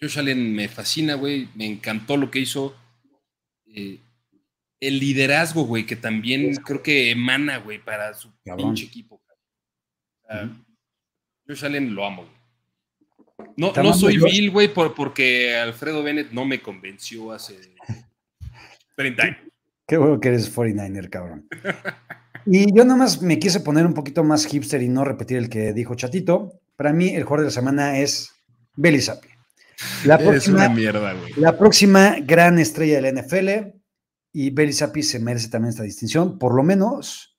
[0.00, 1.48] Josh Allen me fascina, güey.
[1.54, 2.76] Me encantó lo que hizo.
[3.66, 4.00] Eh,
[4.80, 8.68] el liderazgo, güey, que también creo que emana, güey, para su Cabrón.
[8.74, 9.22] pinche equipo.
[10.22, 10.50] O sea,
[11.46, 12.41] Josh Allen lo amo, güey.
[13.56, 14.18] No, no soy.
[14.18, 17.58] Bill, güey, por- porque Alfredo Bennett no me convenció hace
[18.96, 19.36] 30 años.
[19.86, 21.48] Qué bueno que eres 49er, cabrón.
[22.46, 25.48] Y yo nada más me quise poner un poquito más hipster y no repetir el
[25.50, 26.60] que dijo Chatito.
[26.76, 28.32] Para mí, el jugador de la semana es
[28.76, 29.28] Belly Zappi.
[30.04, 31.32] La Es próxima, una mierda, güey.
[31.36, 33.76] la próxima gran estrella de la NFL
[34.32, 37.36] y Belly Zappi se merece también esta distinción, por lo menos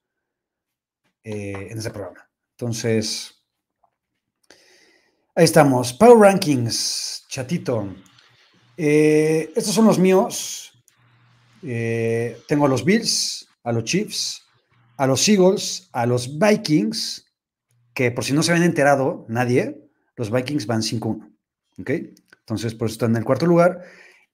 [1.24, 2.30] eh, en este programa.
[2.58, 3.33] Entonces,
[5.36, 5.94] ahí estamos.
[5.94, 7.96] Power Rankings, Chatito.
[8.78, 10.72] Eh, estos son los míos.
[11.62, 14.44] Eh, tengo a los Bills, a los Chiefs,
[14.98, 17.26] a los Eagles, a los Vikings,
[17.94, 19.80] que por si no se habían enterado nadie,
[20.16, 21.32] los Vikings van 5-1.
[21.80, 21.90] ¿Ok?
[22.40, 23.82] Entonces, por eso están en el cuarto lugar.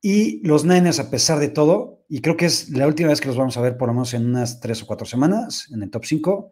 [0.02, 3.28] Y los Niners, a pesar de todo, y creo que es la última vez que
[3.28, 5.92] los vamos a ver por lo menos en unas tres o cuatro semanas en el
[5.92, 6.52] top 5,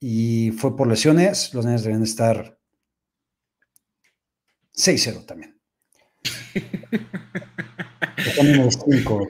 [0.00, 2.58] y fue por lesiones, los Niners deben estar
[4.76, 5.58] 6-0 también.
[8.16, 9.28] Están en el 5.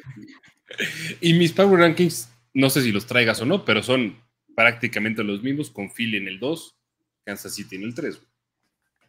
[1.21, 4.17] Y mis Power Rankings, no sé si los traigas o no, pero son
[4.55, 6.77] prácticamente los mismos, con Philly en el 2,
[7.25, 8.17] Kansas City en el 3.
[8.17, 8.29] güey.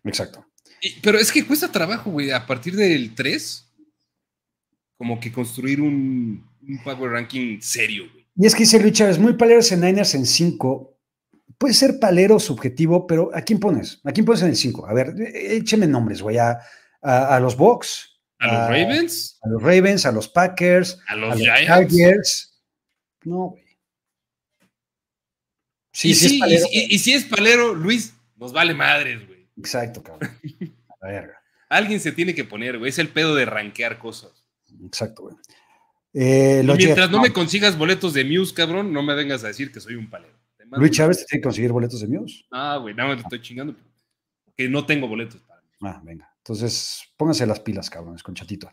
[0.06, 0.46] Exacto.
[0.82, 3.70] Y- pero es que cuesta trabajo, güey, a partir del 3,
[4.98, 8.24] como que construir un, un Power Ranking serio, güey.
[8.36, 10.93] Y es que dice Luis Chávez, muy paleros en Niners en 5.
[11.64, 14.02] Puede ser palero subjetivo, pero ¿a quién pones?
[14.04, 14.86] ¿A quién pones en el 5?
[14.86, 16.38] A ver, eh, écheme nombres, güey.
[16.38, 16.60] A,
[17.02, 21.30] a- a los Bucks, A los Ravens, a los Ravens, a los Packers, a los
[21.30, 21.66] los Giants.
[21.68, 22.62] Chargers.
[23.24, 23.64] No, güey.
[25.94, 26.66] Sí, y, sí, sí, es palero.
[26.70, 29.48] y- y- y si es palero, Luis, nos vale madres, güey.
[29.58, 30.32] Exacto, cabrón.
[31.02, 31.42] A verga.
[31.70, 32.90] Alguien se tiene que poner, güey.
[32.90, 34.32] Es el pedo de rankear cosas.
[34.86, 35.36] Exacto, güey.
[36.14, 39.72] Eh, Y mientras no me consigas boletos de Muse, cabrón, no me vengas a decir
[39.72, 40.43] que soy un palero.
[40.78, 42.46] Luis Chávez te tiene que conseguir boletos de Muse.
[42.52, 43.76] Ah, güey, nada más te estoy chingando.
[44.56, 45.68] Que no tengo boletos para mí.
[45.82, 46.30] Ah, venga.
[46.38, 48.70] Entonces, pónganse las pilas, cabrones, con chatito.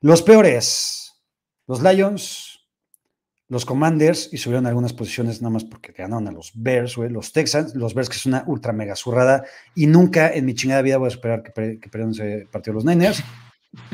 [0.00, 1.14] Los peores,
[1.66, 2.60] los Lions,
[3.48, 7.32] los Commanders, y subieron algunas posiciones nada más porque ganaron a los Bears, güey, los
[7.32, 9.44] Texans, los Bears, que es una ultra mega zurrada,
[9.74, 12.74] y nunca en mi chingada vida voy a esperar que, pre- que pierdan ese partido
[12.74, 13.22] los Niners.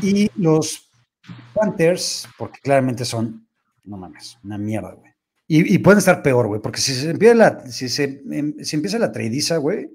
[0.02, 0.90] Y los
[1.54, 3.46] Panthers, porque claramente son,
[3.84, 5.07] no mames, una mierda, güey.
[5.50, 8.76] Y, y pueden estar peor, güey, porque si se empieza la, si se, em- si
[8.76, 9.88] empieza la treidiza, güey,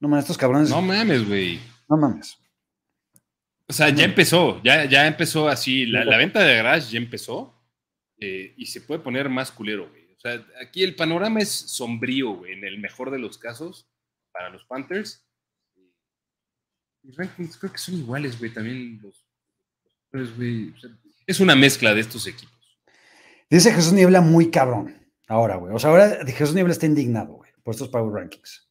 [0.00, 1.60] no mames, estos cabrones, No no, mames, güey.
[1.88, 2.36] mames.
[3.68, 4.10] O sea, ya No.
[4.10, 5.86] empezó, ya, ya empezó así.
[5.86, 7.52] La, la venta de garage ya empezó.
[8.18, 10.14] eh, y se puede poner más culero, güey.
[10.14, 13.86] O sea, aquí el panorama es sombrío, güey, en el mejor de los casos,
[14.32, 15.22] para los Panthers.
[17.02, 19.26] Mis rankings creo que son iguales, güey, también los.
[20.12, 20.90] los- güey, o sea,
[21.26, 22.55] es una mezcla de estos equipos.
[23.48, 24.94] Dice Jesús Niebla muy cabrón.
[25.28, 25.74] Ahora, güey.
[25.74, 28.68] O sea, ahora Jesús Niebla está indignado, güey, por estos Power Rankings.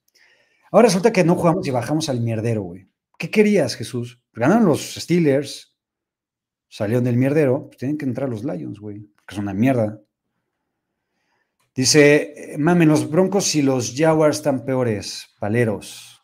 [0.72, 2.88] Ahora resulta que no jugamos y bajamos al mierdero, güey.
[3.18, 4.20] ¿Qué querías, Jesús?
[4.34, 5.76] Ganaron los Steelers,
[6.68, 10.02] salieron del mierdero, pues tienen que entrar los Lions, güey, que es una mierda.
[11.74, 16.22] Dice, eh, mamen, los Broncos y los Jaguars están peores, paleros.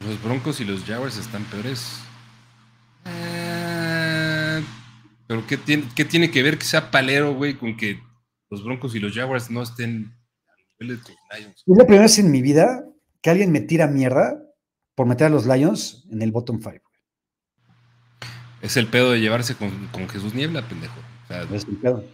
[0.00, 2.00] Los Broncos y los Jaguars están peores.
[3.04, 3.37] Ah,
[5.28, 8.00] pero ¿qué tiene, ¿qué tiene que ver que sea palero, güey, con que
[8.50, 10.12] los Broncos y los Jaguars no estén
[10.48, 11.62] a nivel de tus Lions?
[11.66, 12.84] Es la primera vez en mi vida
[13.22, 14.42] que alguien me tira mierda
[14.96, 16.82] por meter a los Lions en el bottom five.
[18.60, 20.98] Es el pedo de llevarse con, con Jesús Niebla, pendejo.
[21.24, 22.04] O sea, Es el pedo.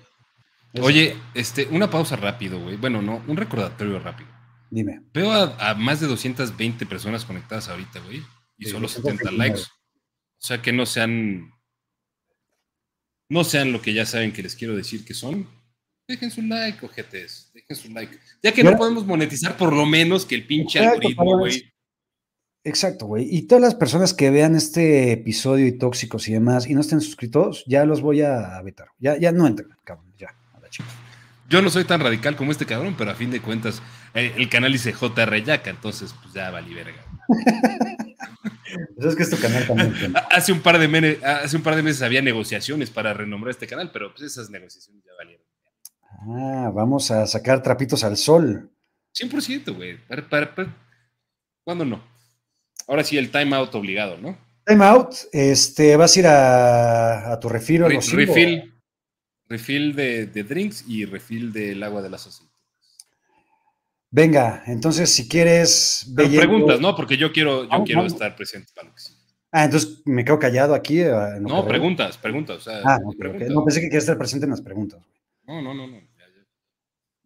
[0.72, 2.76] Es- oye, este, una pausa rápido, güey.
[2.76, 4.28] Bueno, no, un recordatorio rápido.
[4.70, 5.02] Dime.
[5.14, 8.18] Veo a, a más de 220 personas conectadas ahorita, güey.
[8.58, 9.18] Y Sí, solo 229.
[9.18, 9.60] 70 likes.
[9.62, 11.50] O sea que no sean.
[13.28, 15.46] No sean lo que ya saben que les quiero decir que son.
[16.08, 17.50] Dejen su like, ojetes.
[17.54, 18.18] Dejen su like.
[18.42, 18.70] Ya que Ya.
[18.70, 21.72] no podemos monetizar, por lo menos que el pinche Exacto, algoritmo, güey.
[22.66, 23.26] Exacto, güey.
[23.30, 27.00] Y todas las personas que vean este episodio y tóxicos y demás y no estén
[27.00, 28.88] suscritos, ya los voy a vetar.
[28.98, 30.12] Ya, ya no entren, cabrón.
[30.18, 30.88] Ya, a la chica.
[31.48, 33.82] Yo no soy tan radical como este cabrón, pero a fin de cuentas,
[34.14, 37.04] eh, el canal dice JR Yaca, entonces pues ya vali verga.
[38.96, 39.94] Pues es que canal también.
[39.98, 40.14] tiene.
[40.30, 43.66] Hace un par de mene- hace un par de meses había negociaciones para renombrar este
[43.66, 45.44] canal, pero pues esas negociaciones ya valieron.
[46.26, 48.70] Ah, vamos a sacar trapitos al sol.
[49.18, 49.98] 100%, güey.
[50.06, 50.76] Para, para- para-
[51.64, 52.02] ¿Cuándo no?
[52.86, 54.36] Ahora sí, el timeout obligado, ¿no?
[54.66, 55.14] Time out.
[55.32, 58.70] Este, vas a ir a, a tu refil Re- refill.
[59.46, 62.53] Refill de, de drinks y refill del agua de las aceitunas.
[64.16, 66.06] Venga, entonces si quieres.
[66.14, 66.94] Pero preguntas, ¿no?
[66.94, 68.12] Porque yo quiero, yo Vamos, quiero vamos.
[68.12, 69.12] estar presente para lo que sí.
[69.50, 71.00] Ah, entonces me quedo callado aquí.
[71.00, 71.10] eh,
[71.40, 72.58] No, preguntas, preguntas.
[72.58, 72.98] O sea, Ah.
[73.48, 75.00] No, pensé que querías estar presente en las preguntas.
[75.48, 76.00] No, no, no, no.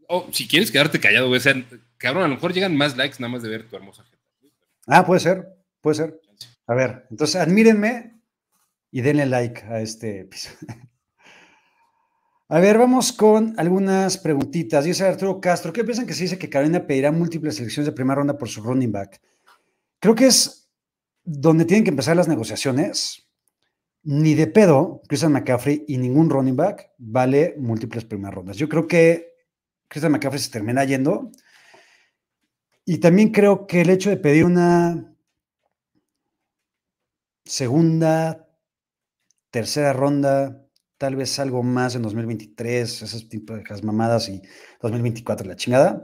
[0.09, 1.37] O si quieres quedarte callado, güey.
[1.37, 1.55] O sea,
[1.99, 4.23] cabrón, a lo mejor llegan más likes nada más de ver tu hermosa jeta.
[4.87, 5.47] Ah, puede ser,
[5.83, 6.21] puede ser.
[6.67, 8.19] A ver, entonces admírenme
[8.91, 10.57] y denle like a este episodio.
[12.51, 14.83] A ver, vamos con algunas preguntitas.
[14.83, 18.15] Dice Arturo Castro, ¿qué piensan que se dice que Carolina pedirá múltiples selecciones de primera
[18.15, 19.21] ronda por su running back?
[20.01, 20.71] Creo que es
[21.23, 23.29] donde tienen que empezar las negociaciones.
[24.03, 28.57] Ni de pedo, Christian McCaffrey y ningún running back vale múltiples primeras rondas.
[28.57, 29.35] Yo creo que
[29.87, 31.31] Christian McCaffrey se termina yendo.
[32.87, 35.15] Y también creo que el hecho de pedir una
[37.45, 38.49] segunda,
[39.51, 40.65] tercera ronda,
[40.99, 44.43] tal vez algo más en 2023, esas tipos de mamadas y
[44.83, 46.03] 2024 la chingada,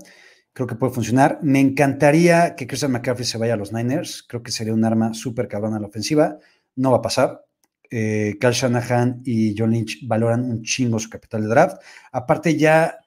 [0.52, 1.40] creo que puede funcionar.
[1.42, 5.12] Me encantaría que Christian McCaffrey se vaya a los Niners, creo que sería un arma
[5.12, 6.38] súper cabrón a la ofensiva,
[6.76, 7.44] no va a pasar.
[7.90, 11.76] Eh, Kyle Shanahan y John Lynch valoran un chingo su capital de draft.
[12.12, 12.98] Aparte ya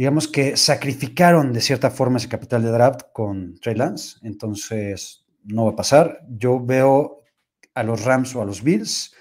[0.00, 5.66] digamos que sacrificaron de cierta forma ese capital de draft con Trey Lance, entonces no
[5.66, 6.20] va a pasar.
[6.26, 7.22] Yo veo
[7.74, 9.14] a los Rams o a los Bills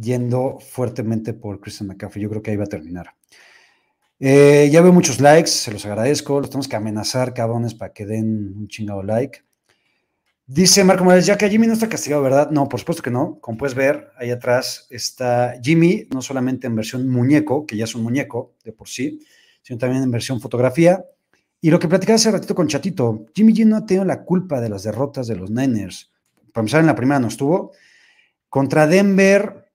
[0.00, 2.22] yendo fuertemente por Christian McCaffrey.
[2.22, 3.14] Yo creo que ahí va a terminar.
[4.18, 6.40] Eh, ya veo muchos likes, se los agradezco.
[6.40, 9.40] Los tenemos que amenazar, cabrones, para que den un chingado like.
[10.48, 12.50] Dice Marco Morales, ya que Jimmy no está castigado, ¿verdad?
[12.52, 13.40] No, por supuesto que no.
[13.40, 17.96] Como puedes ver, ahí atrás está Jimmy, no solamente en versión muñeco, que ya es
[17.96, 19.18] un muñeco de por sí,
[19.62, 21.04] sino también en versión fotografía.
[21.60, 24.60] Y lo que platicaba hace ratito con Chatito, Jimmy G no ha tenido la culpa
[24.60, 26.12] de las derrotas de los Niners.
[26.52, 27.72] Para empezar, en la primera no estuvo.
[28.48, 29.65] Contra Denver,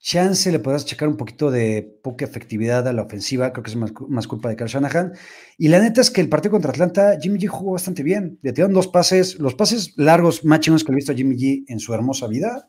[0.00, 3.76] chance le podrás checar un poquito de poca efectividad a la ofensiva, creo que es
[3.76, 5.12] más, más culpa de Carl Shanahan.
[5.58, 8.38] Y la neta es que el partido contra Atlanta, Jimmy G jugó bastante bien.
[8.42, 11.64] Le tiraron dos pases, los pases largos más chingones que he visto a Jimmy G
[11.68, 12.68] en su hermosa vida.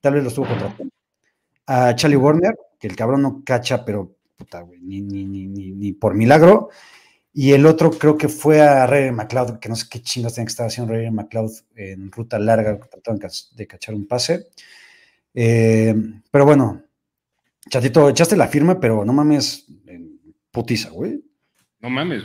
[0.00, 0.74] Tal vez los tuvo contra
[1.66, 5.92] a Charlie Warner, que el cabrón no cacha, pero puta, güey, ni, ni, ni, ni,
[5.92, 6.70] por milagro.
[7.32, 10.46] Y el otro creo que fue a Ray McLeod, que no sé qué chingos tiene
[10.46, 14.48] que estar haciendo Ray McLeod en ruta larga, tratando de cachar un pase.
[15.34, 15.94] Eh,
[16.30, 16.82] pero bueno,
[17.68, 19.66] Chatito, echaste la firma, pero no mames,
[20.50, 21.22] putiza, güey.
[21.80, 22.24] No mames.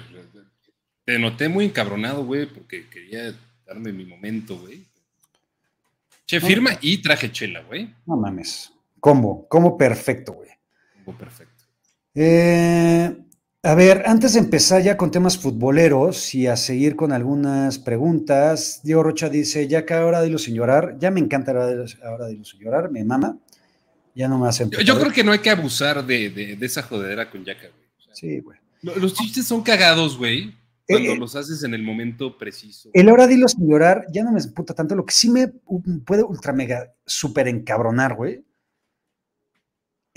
[1.06, 3.34] Te noté muy encabronado, güey, porque quería
[3.66, 4.86] darme mi momento, güey.
[6.26, 7.94] Che, firma y traje chela, güey.
[8.06, 8.74] No mames.
[9.00, 10.50] Combo, combo perfecto, güey.
[10.96, 11.64] Combo perfecto.
[12.14, 13.16] Eh,
[13.68, 18.80] a ver, antes de empezar ya con temas futboleros y a seguir con algunas preguntas,
[18.82, 22.60] Diego Rocha dice, ya que ahora dilo sin llorar, ya me encanta ahora dilo sin
[22.62, 23.38] llorar, me mama,
[24.16, 24.70] ya no me hacen...
[24.70, 27.68] Yo, yo creo que no hay que abusar de, de, de esa jodedera con Yaka,
[27.68, 27.90] güey.
[27.98, 28.58] O sea, sí, güey.
[28.82, 30.56] Los chistes son cagados, güey,
[30.88, 32.90] cuando eh, los haces en el momento preciso.
[32.94, 35.50] El ahora dilo sin llorar ya no me puta tanto, lo que sí me
[36.06, 38.46] puede ultra mega super encabronar, güey,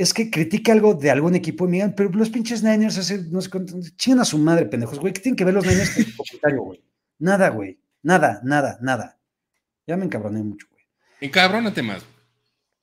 [0.01, 3.23] es que critica algo de algún equipo y me digan, pero los pinches Niners hace,
[3.31, 5.91] no sé cuánto, chingan a su madre, pendejos, güey, ¿qué tienen que ver los Niners
[5.91, 6.83] con el comentario, güey?
[7.19, 9.19] Nada, güey, nada, nada, nada.
[9.87, 10.85] Ya me encabroné mucho, güey.
[11.21, 12.05] Encabrónate más.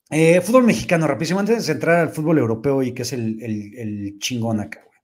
[0.09, 3.73] Eh, fútbol mexicano, rapidísimo, antes de entrar al fútbol europeo y que es el, el,
[3.77, 4.97] el chingón acá, güey.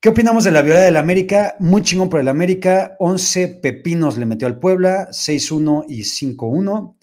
[0.00, 1.56] ¿Qué opinamos de la violencia del América?
[1.58, 2.94] Muy chingón por el América.
[3.00, 6.96] 11 pepinos le metió al Puebla, 6-1 y 5-1.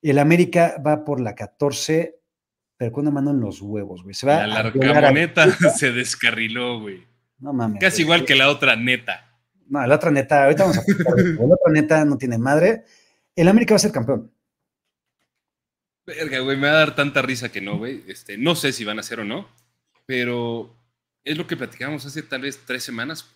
[0.00, 2.17] El América va por la 14,
[2.78, 4.14] pero cuando mandan los huevos, güey.
[4.14, 7.04] Se va La a- larcamoneta se descarriló, güey.
[7.40, 7.80] No mames.
[7.80, 8.04] Casi güey.
[8.04, 9.24] igual que la otra neta.
[9.68, 10.82] No, la otra neta, ahorita vamos a.
[10.86, 12.84] La otra neta no tiene madre.
[13.36, 14.32] El América va a ser campeón.
[16.06, 18.02] Verga, güey, me va a dar tanta risa que no, güey.
[18.08, 19.46] Este, no sé si van a ser o no,
[20.06, 20.74] pero
[21.22, 23.30] es lo que platicábamos hace tal vez tres semanas,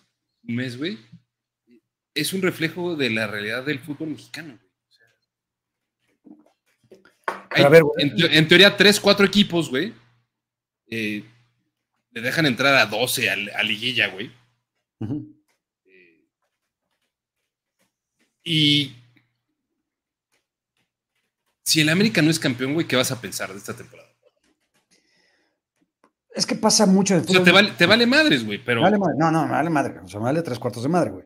[0.47, 0.97] un mes, güey.
[2.15, 4.72] Es un reflejo de la realidad del fútbol mexicano, güey.
[7.49, 9.93] A ver, en, te- en teoría, tres, cuatro equipos, güey,
[10.87, 11.23] eh,
[12.11, 14.31] le dejan entrar a 12 a, a liguilla, güey.
[15.85, 16.25] Eh,
[18.43, 18.95] y
[21.63, 24.09] si el América no es campeón, güey, ¿qué vas a pensar de esta temporada?
[26.35, 28.97] Es que pasa mucho de O sea, te vale, te vale madres, güey, pero Vale
[28.97, 29.13] madre.
[29.19, 29.99] No, no, me vale madre.
[29.99, 31.25] O sea, me vale tres cuartos de madre, güey.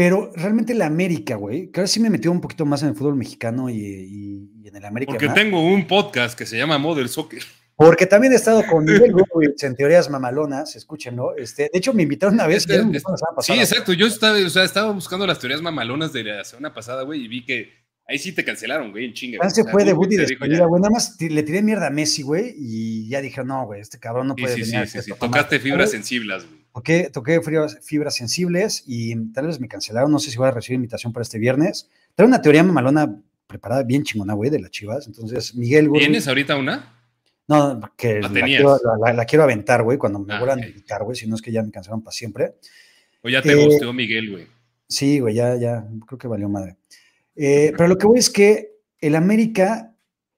[0.00, 2.94] Pero realmente la América, güey, que ahora sí me metió un poquito más en el
[2.94, 5.12] fútbol mexicano y, y- y en el América.
[5.12, 5.34] porque más.
[5.34, 7.42] tengo un podcast que se llama Model Soccer.
[7.76, 11.36] Porque también he estado con Miguel Gurwitz en teorías mamalonas, escúchenlo.
[11.36, 12.62] Este, de hecho, me invitaron una vez.
[12.62, 13.92] Este- este- invitaron Sí, exacto.
[13.92, 17.28] Yo estaba, o sea, estaba buscando las teorías mamalonas de la semana pasada, güey, y
[17.28, 17.68] vi que
[18.06, 19.50] ahí sí te cancelaron, güey, en chinga.
[19.50, 20.80] se fue Woodward debut y te dijo despedida, güey.
[20.80, 24.28] Nada más le tiré mierda a Messi, güey, y ya dije, no, güey, este cabrón
[24.28, 25.18] no puede sí, venir sí, sí, sí.
[25.20, 26.59] Tocaste fibras sensibles, güey.
[26.72, 30.10] Toqué, toqué fibras, fibras sensibles y tal vez me cancelaron.
[30.12, 31.88] No sé si voy a recibir invitación para este viernes.
[32.14, 35.06] Tengo una teoría mamalona preparada bien chingona, güey, de las chivas.
[35.08, 36.94] Entonces, Miguel Gurwitz- ¿Tienes ahorita una?
[37.48, 40.64] No, que La quiero, la- la- la quiero aventar, güey, cuando me Ah, vuelvan ok.
[40.64, 41.16] a invitar, güey.
[41.16, 42.54] Si no es que ya me cancelaron para siempre.
[43.22, 44.46] ¿O ya te Eh, gusteó Miguel, güey?
[44.88, 46.76] Sí, güey, ya, ya, creo que valió madre.
[47.34, 49.92] Eh, pero lo que voy es que el América,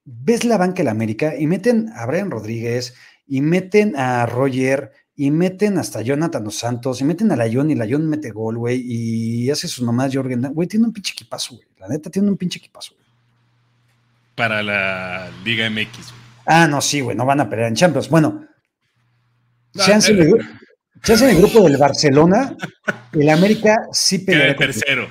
[0.05, 2.95] ves la banca del América y meten a Brian Rodríguez
[3.27, 7.75] y meten a Roger y meten hasta Jonathan Dos Santos y meten a Layón y
[7.75, 10.41] Layón mete gol, güey, y hace sus mamás Jorgen.
[10.53, 11.67] Güey, tiene un pinche equipazo, güey.
[11.77, 13.07] La neta, tiene un pinche equipazo, güey.
[14.35, 16.23] Para la Liga MX, güey.
[16.45, 18.09] Ah, no, sí, güey, no van a pelear en Champions.
[18.09, 18.45] Bueno,
[19.73, 22.55] No, chance en eh, el, chance en el grupo del Barcelona,
[23.13, 25.09] el América sí Queda peleará en tercero.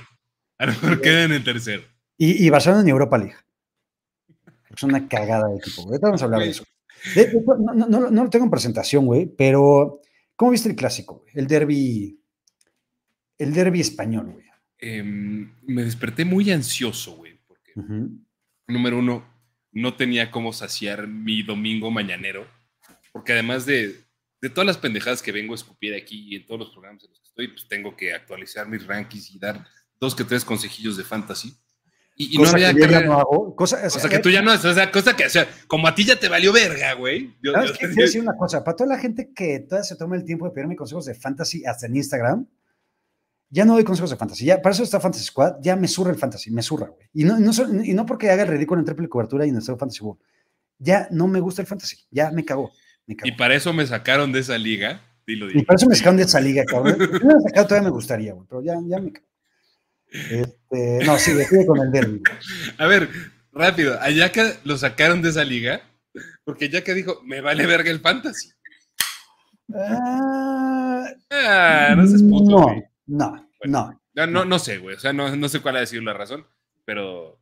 [0.58, 1.82] A lo mejor quedan en tercero.
[2.18, 3.36] Y, y Barcelona en Europa League.
[4.74, 5.82] Es una cagada de equipo.
[5.82, 6.64] Ahorita vamos a hablar de eso.
[7.14, 10.00] De- de- no, no- no- no lo tengo en presentación, güey, pero
[10.36, 11.20] ¿cómo viste el clásico?
[11.22, 11.32] güey?
[11.36, 12.18] El derby.
[13.38, 14.46] El derby español, güey.
[14.78, 17.72] Em, me desperté muy ansioso, güey, porque
[18.66, 19.24] número uno,
[19.72, 22.46] no tenía cómo saciar mi domingo mañanero,
[23.12, 23.96] porque además de,
[24.40, 27.10] de todas las pendejadas que vengo a escupir aquí y en todos los programas en
[27.10, 29.64] los que estoy, pues tengo que actualizar mis rankings y dar
[30.00, 31.54] dos que tres consejillos de fantasy.
[32.14, 33.56] Y, y no Cosa había que yo ya carrera- no hago.
[33.56, 35.88] Cosa, O sea, que tú ya no haces, o sea, cosa que, o sea, como
[35.88, 37.34] a ti ya te valió verga, güey.
[37.42, 37.52] Yo-
[37.96, 38.62] decir una cosa.
[38.62, 41.64] Para toda la gente que todavía se toma el tiempo de pedirme consejos de fantasy
[41.64, 42.46] hasta en Instagram,
[43.50, 44.44] ya no doy consejos de fantasy.
[44.46, 45.56] Ya, para eso está Fantasy Squad.
[45.60, 47.06] Ya me surra el fantasy, me surra, güey.
[47.12, 47.50] Y no, no,
[47.84, 50.18] y no porque haga el ridículo en triple cobertura y en el Fantasy Bowl.
[50.78, 51.96] Ya no me gusta el fantasy.
[52.10, 52.72] Ya me cagó.
[53.06, 53.28] Me cagó.
[53.28, 55.02] Y para eso me sacaron de esa liga.
[55.26, 55.64] Dilo, Y dilo.
[55.66, 56.96] por eso me sacaron de esa liga, cabrón.
[56.98, 59.26] Si me sacado todavía me gustaría, güey, pero ya, ya me cago.
[60.12, 62.22] Este, no, sí, sigue con el derby.
[62.78, 63.08] A ver,
[63.52, 63.98] rápido.
[64.00, 65.82] A Yaka lo sacaron de esa liga
[66.44, 68.50] porque Yaka dijo, me vale verga el fantasy.
[69.74, 72.82] Ah, Ah, no seas puto, no, güey.
[73.06, 73.98] no, no.
[74.14, 74.96] No, no, no sé, güey.
[74.96, 76.46] O sea, no, no sé cuál ha sido la razón,
[76.84, 77.40] pero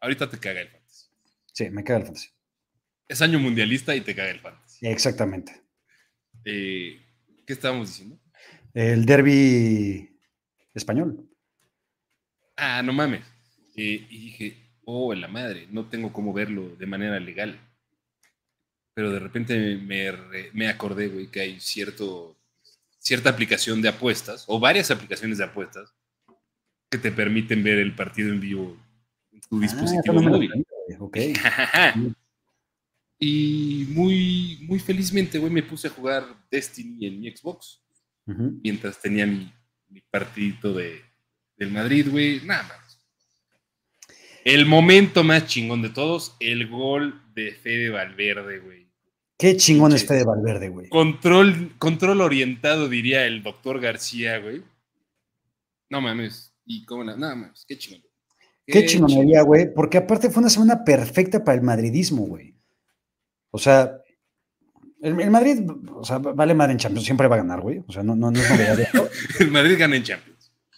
[0.00, 1.06] ahorita te caga el fantasy.
[1.52, 2.28] Sí, me caga el fantasy.
[3.08, 4.86] Es año mundialista y te caga el fantasy.
[4.86, 5.60] Exactamente.
[6.44, 7.04] Eh,
[7.44, 8.20] ¿Qué estábamos diciendo?
[8.72, 10.16] El derby
[10.74, 11.28] español.
[12.60, 13.22] Ah, no mames.
[13.76, 17.58] Eh, y dije, oh, en la madre, no tengo cómo verlo de manera legal.
[18.94, 20.12] Pero de repente me,
[20.52, 22.36] me acordé, güey, que hay cierto,
[22.98, 25.94] cierta aplicación de apuestas, o varias aplicaciones de apuestas,
[26.90, 28.76] que te permiten ver el partido en vivo
[29.32, 30.50] en tu Ah, dispositivo no móvil.
[30.50, 31.16] sabía, güey, Ok.
[33.18, 37.80] y muy, muy felizmente, güey, me puse a jugar Destiny en mi Xbox
[38.26, 38.60] Ujú.
[38.62, 39.52] mientras tenía mi,
[39.88, 41.00] mi partidito de,
[41.60, 42.40] del Madrid, güey.
[42.44, 42.98] Nada más.
[44.44, 48.88] El momento más chingón de todos, el gol de Fede Valverde, güey.
[49.38, 50.88] Qué chingón Pinche- este de Valverde, güey.
[50.88, 54.62] Control, control orientado, diría el doctor García, güey.
[55.90, 56.52] No mames.
[56.64, 58.02] Y cómo la- nada más, qué chingón.
[58.66, 59.72] Qué chingonería, güey.
[59.74, 62.54] Porque aparte fue una semana perfecta para el madridismo, güey.
[63.50, 63.92] O sea,
[65.02, 65.60] el, el Madrid,
[65.92, 67.82] o sea, vale madre en Champions, siempre va a ganar, güey.
[67.88, 68.78] O sea, no, no, no es novedad.
[69.40, 70.29] El Madrid gana en Champions.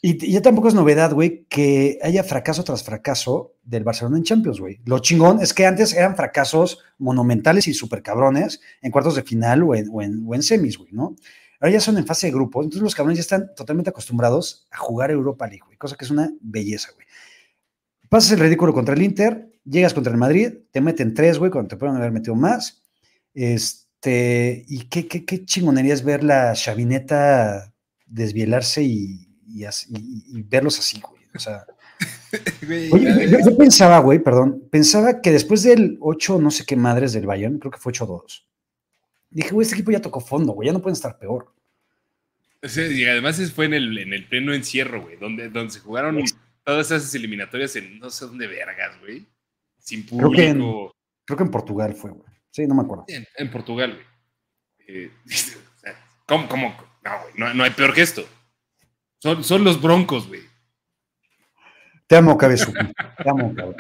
[0.05, 4.59] Y, ya tampoco es novedad, güey, que haya fracaso tras fracaso del Barcelona en Champions,
[4.59, 4.81] güey.
[4.85, 9.62] Lo chingón es que antes eran fracasos monumentales y súper cabrones en cuartos de final
[9.62, 11.15] o en, o en, o en semis, güey, ¿no?
[11.61, 14.79] Ahora ya son en fase de grupos, entonces los cabrones ya están totalmente acostumbrados a
[14.79, 17.07] jugar Europa League, güey, cosa que es una belleza, güey.
[18.09, 21.69] pasas el ridículo contra el Inter, llegas contra el Madrid, te meten tres, güey, cuando
[21.69, 22.83] te pueden haber metido más.
[23.35, 27.73] Este, y qué, qué, qué chingonería es ver la chavineta
[28.07, 31.23] desvielarse y, y, y verlos así, güey.
[31.35, 31.65] O sea,
[32.93, 37.27] Oye, yo, pensaba, güey, perdón, pensaba que después del 8, no sé qué madres del
[37.27, 38.45] Bayern, creo que fue 8-2,
[39.31, 41.53] dije, güey, este equipo ya tocó fondo, güey, ya no pueden estar peor.
[42.62, 46.23] y además fue en el, en el pleno encierro, güey, donde, donde se jugaron
[46.65, 49.27] todas esas eliminatorias en no sé dónde vergas, güey,
[49.79, 50.31] sin público.
[50.31, 50.59] Creo que en,
[51.24, 52.31] creo que en Portugal fue, güey.
[52.51, 53.07] Sí, no me acuerdo.
[53.09, 54.07] En, Portugal, güey.
[54.87, 55.11] Eh,
[56.27, 56.77] ¿Cómo, cómo?
[57.03, 58.27] No, güey, no, no, hay peor que esto.
[59.23, 60.40] Son, son los broncos, güey.
[62.09, 62.93] Te amo, Cabezuki.
[63.23, 63.77] Te amo, cabrón.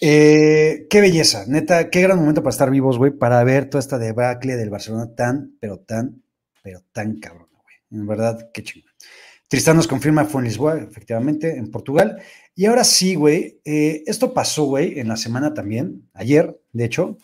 [0.00, 3.98] Eh, qué belleza, neta, qué gran momento para estar vivos, güey, para ver toda esta
[3.98, 6.22] debacle del Barcelona tan, pero tan,
[6.62, 7.74] pero tan cabrón, güey.
[7.90, 8.92] En verdad, qué chingón.
[9.48, 12.22] Tristán nos confirma, fue en Lisboa, efectivamente, en Portugal.
[12.54, 17.18] Y ahora sí, güey, eh, esto pasó, güey, en la semana también, ayer, de hecho,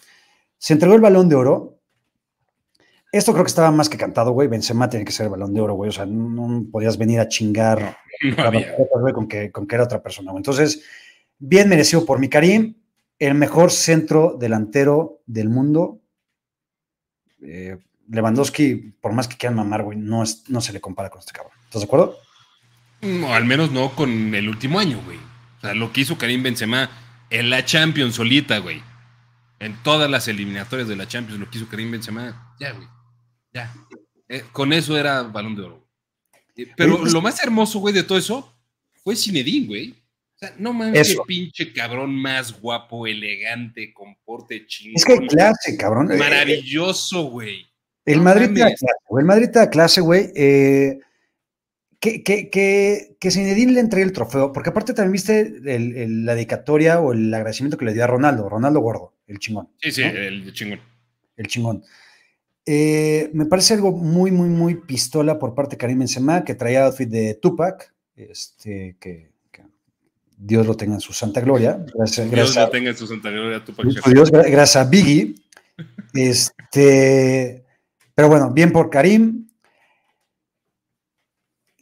[0.58, 1.81] se entregó el balón de oro
[3.12, 4.48] esto creo que estaba más que cantado, güey.
[4.48, 5.90] Benzema tiene que ser el balón de oro, güey.
[5.90, 7.98] O sea, no, podías venir a chingar
[9.14, 10.40] con, que, con que era otra persona, güey.
[10.40, 10.82] Entonces,
[11.38, 12.74] bien merecido por mi Karim,
[13.18, 16.00] el mejor centro delantero del mundo.
[17.42, 17.78] Eh,
[18.08, 21.32] Lewandowski, por más que quieran mamar, güey, no, es, no se le compara con este
[21.32, 21.52] cabrón.
[21.64, 22.16] ¿Estás de acuerdo?
[23.02, 25.18] No, al menos no con el último año, güey.
[25.58, 26.90] O sea, lo que hizo Karim Benzema
[27.28, 28.82] en la Champions solita, güey.
[29.58, 32.88] En todas las eliminatorias de la Champions, lo que hizo Karim Benzema, ya, güey.
[33.52, 33.72] Ya.
[34.28, 35.88] Eh, con eso era balón de oro.
[36.76, 38.52] Pero pues lo más hermoso, güey, de todo eso
[39.02, 39.90] fue Zinedine, güey.
[39.90, 44.96] O sea, no mames, qué pinche cabrón más guapo, elegante, con porte chingón.
[44.96, 46.10] Es que clase, cabrón.
[46.12, 47.66] Eh, Maravilloso, güey.
[48.04, 48.86] El, Madrid te da clase,
[49.18, 50.30] el Madrid te da clase, güey.
[50.34, 50.98] Eh,
[52.00, 56.98] que, que, que, que Zinedine le entregue el trofeo, porque aparte también viste la dedicatoria
[57.00, 59.68] o el agradecimiento que le dio a Ronaldo, Ronaldo Gordo, el chingón.
[59.80, 60.80] Sí, sí, el chingón.
[61.36, 61.84] El chingón.
[62.64, 66.84] Eh, me parece algo muy, muy, muy pistola por parte de Karim Benzema, que traía
[66.86, 69.32] outfit de Tupac, este, que,
[70.44, 71.84] Dios lo tenga en su santa gloria.
[71.94, 73.86] Gracias, Dios lo tenga en su santa gloria, Tupac.
[74.06, 75.36] Dios, gracias a Biggie.
[76.14, 77.64] Este,
[78.12, 79.48] pero bueno, bien por Karim.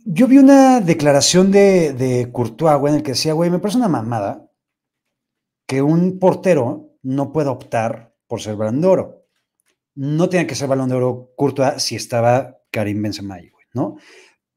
[0.04, 3.78] Yo vi una declaración de, de Courtois, güey, en el que decía, güey, me parece
[3.78, 4.50] una mamada
[5.66, 9.19] que un portero no pueda optar por ser Brandoro
[9.94, 13.96] no tenía que ser balón de oro Courtois si estaba Karim Benzema güey, ¿no?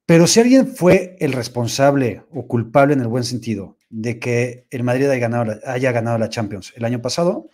[0.06, 4.84] Pero si alguien fue el responsable o culpable en el buen sentido de que el
[4.84, 7.50] Madrid haya ganado, la, haya ganado la Champions el año pasado,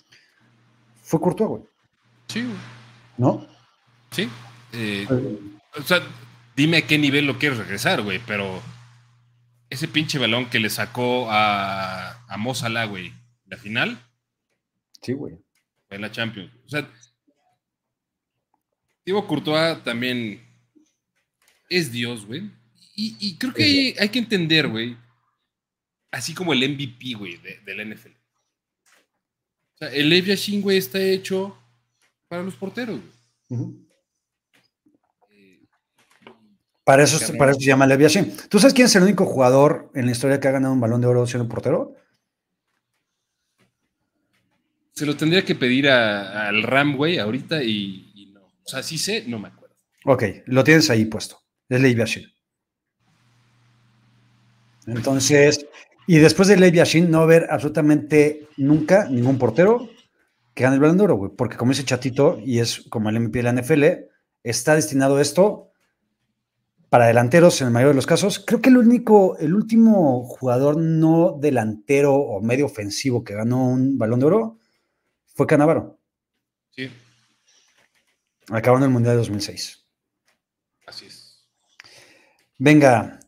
[1.03, 1.64] fue Courtois, güey.
[2.27, 2.57] Sí, güey.
[3.18, 3.45] ¿No?
[4.11, 4.30] Sí.
[4.73, 5.07] Eh,
[5.77, 6.01] o sea,
[6.56, 8.61] dime a qué nivel lo quieres regresar, güey, pero
[9.69, 12.53] ese pinche balón que le sacó a, a Mo
[12.89, 13.14] güey,
[13.45, 13.99] la final.
[15.01, 15.38] Sí, güey.
[15.88, 16.51] Fue la Champions.
[16.65, 16.89] O sea,
[19.10, 20.40] Thibaut Courtois también
[21.68, 22.52] es Dios, güey.
[22.95, 24.95] Y, creo que hay, que entender, güey,
[26.11, 28.10] así como el MVP, güey, de, la NFL.
[28.10, 31.57] O sea, el Lev Yashin, güey, está hecho
[32.27, 32.99] para los porteros,
[33.49, 33.72] güey.
[36.84, 38.31] Para eso, para eso se llama Lev Yashin.
[38.48, 41.02] ¿Tú sabes quién es el único jugador en la historia que ha ganado un balón
[41.02, 41.95] de oro siendo portero?
[44.94, 48.09] Se lo tendría que pedir al Ram, güey, ahorita y,
[48.69, 49.75] o sea, sí sé, no me acuerdo.
[50.05, 51.39] Ok, lo tienes ahí puesto.
[51.67, 52.03] Es Levi
[54.85, 55.65] Entonces,
[56.05, 59.89] y después de Levi no va a haber absolutamente nunca ningún portero
[60.53, 61.31] que gane el balón de oro, güey.
[61.35, 63.83] Porque como dice Chatito, y es como el MVP de la NFL,
[64.43, 65.71] está destinado esto
[66.89, 68.37] para delanteros en el mayor de los casos.
[68.39, 73.97] Creo que el único, el último jugador no delantero o medio ofensivo que ganó un
[73.97, 74.57] balón de oro
[75.33, 75.98] fue Canavaro.
[78.49, 79.85] Acabando el Mundial de 2006.
[80.88, 81.47] Así es.
[82.57, 83.19] Venga,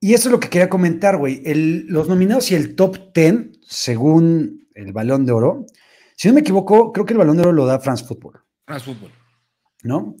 [0.00, 1.42] y eso es lo que quería comentar, güey.
[1.88, 5.66] Los nominados y el top 10, según el Balón de Oro,
[6.16, 8.40] si no me equivoco, creo que el Balón de Oro lo da France Football.
[8.66, 9.12] France Football.
[9.82, 10.16] ¿No?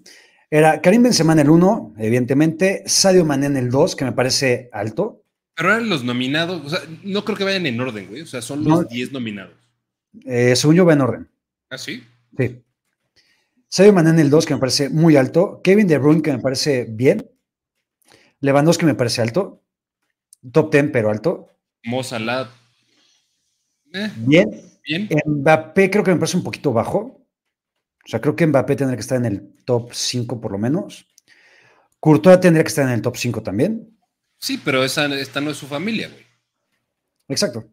[0.50, 4.68] Era Karim Benzema en el 1, evidentemente, Sadio Mané en el 2, que me parece
[4.72, 5.24] alto.
[5.54, 8.22] Pero eran los nominados, o sea, no creo que vayan en orden, güey.
[8.22, 9.54] O sea, son los 10 nominados.
[10.24, 11.30] Eh, según yo va en orden.
[11.70, 12.04] ¿Ah, sí?
[12.38, 12.62] Sí.
[13.68, 15.60] Sadio Mané en el 2, que me parece muy alto.
[15.62, 17.30] Kevin De Bruyne, que me parece bien.
[18.40, 19.64] Lewandowski, que me parece alto.
[20.52, 21.50] Top 10, pero alto.
[21.84, 22.02] Mo
[23.92, 24.48] eh, bien.
[24.84, 25.08] Bien.
[25.26, 26.98] Mbappé creo que me parece un poquito bajo.
[26.98, 31.08] O sea, creo que Mbappé tendría que estar en el top 5 por lo menos.
[31.98, 33.98] Courtois tendría que estar en el top 5 también.
[34.38, 36.24] Sí, pero esa, esta no es su familia, güey.
[37.28, 37.64] Exacto.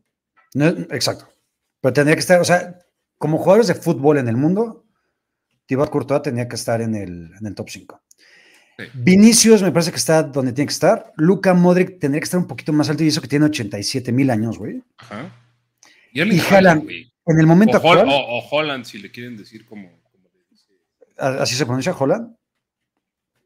[0.55, 1.27] No, exacto.
[1.81, 2.79] Pero tendría que estar, o sea,
[3.19, 4.82] como jugadores de fútbol en el mundo,
[5.65, 8.01] Thibaut Courtois tenía que estar en el, en el top 5.
[8.77, 8.85] Sí.
[8.95, 11.13] Vinicius me parece que está donde tiene que estar.
[11.17, 14.29] Luca Modric tendría que estar un poquito más alto y eso que tiene 87 mil
[14.31, 14.81] años, güey.
[14.97, 15.31] Ajá.
[16.11, 17.13] Y Erling Haaland, güey.
[17.25, 20.29] En el momento O, Hol- actual, o- o Holland, si le quieren decir como, como
[20.29, 20.73] le dice.
[21.17, 22.35] así se pronuncia Holland.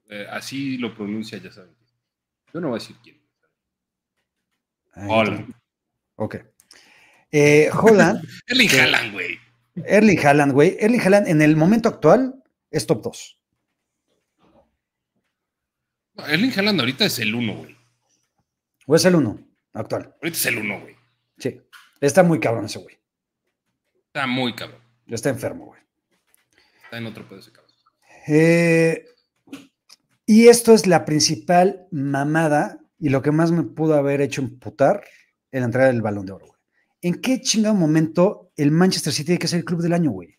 [0.09, 1.75] Eh, así lo pronuncia, ya saben.
[2.53, 3.21] Yo no voy a decir quién.
[4.93, 5.39] Ahí Holland.
[5.41, 5.61] está.
[6.15, 6.35] Ok.
[7.31, 8.69] Eh, Holland, Erling.
[8.69, 9.37] Haaland, güey.
[9.85, 10.77] Erling Haaland, güey.
[10.79, 13.39] Erling Haaland en el momento actual es top 2.
[16.15, 17.77] No, Erling Haaland ahorita es el uno, güey.
[18.87, 19.39] O es el 1
[19.73, 20.15] actual.
[20.21, 20.95] Ahorita es el uno, güey.
[21.37, 21.61] Sí.
[22.01, 22.97] Está muy cabrón ese güey.
[24.07, 24.81] Está muy cabrón.
[25.07, 25.81] Está enfermo, güey.
[26.83, 27.67] Está en otro pedo ese cabrón.
[28.27, 29.05] Eh,
[30.25, 35.03] y esto es la principal mamada y lo que más me pudo haber hecho emputar
[35.51, 36.56] en la entrada del balón de oro, güey.
[37.07, 40.37] ¿En qué chingado momento el Manchester City tiene que ser el club del año, güey?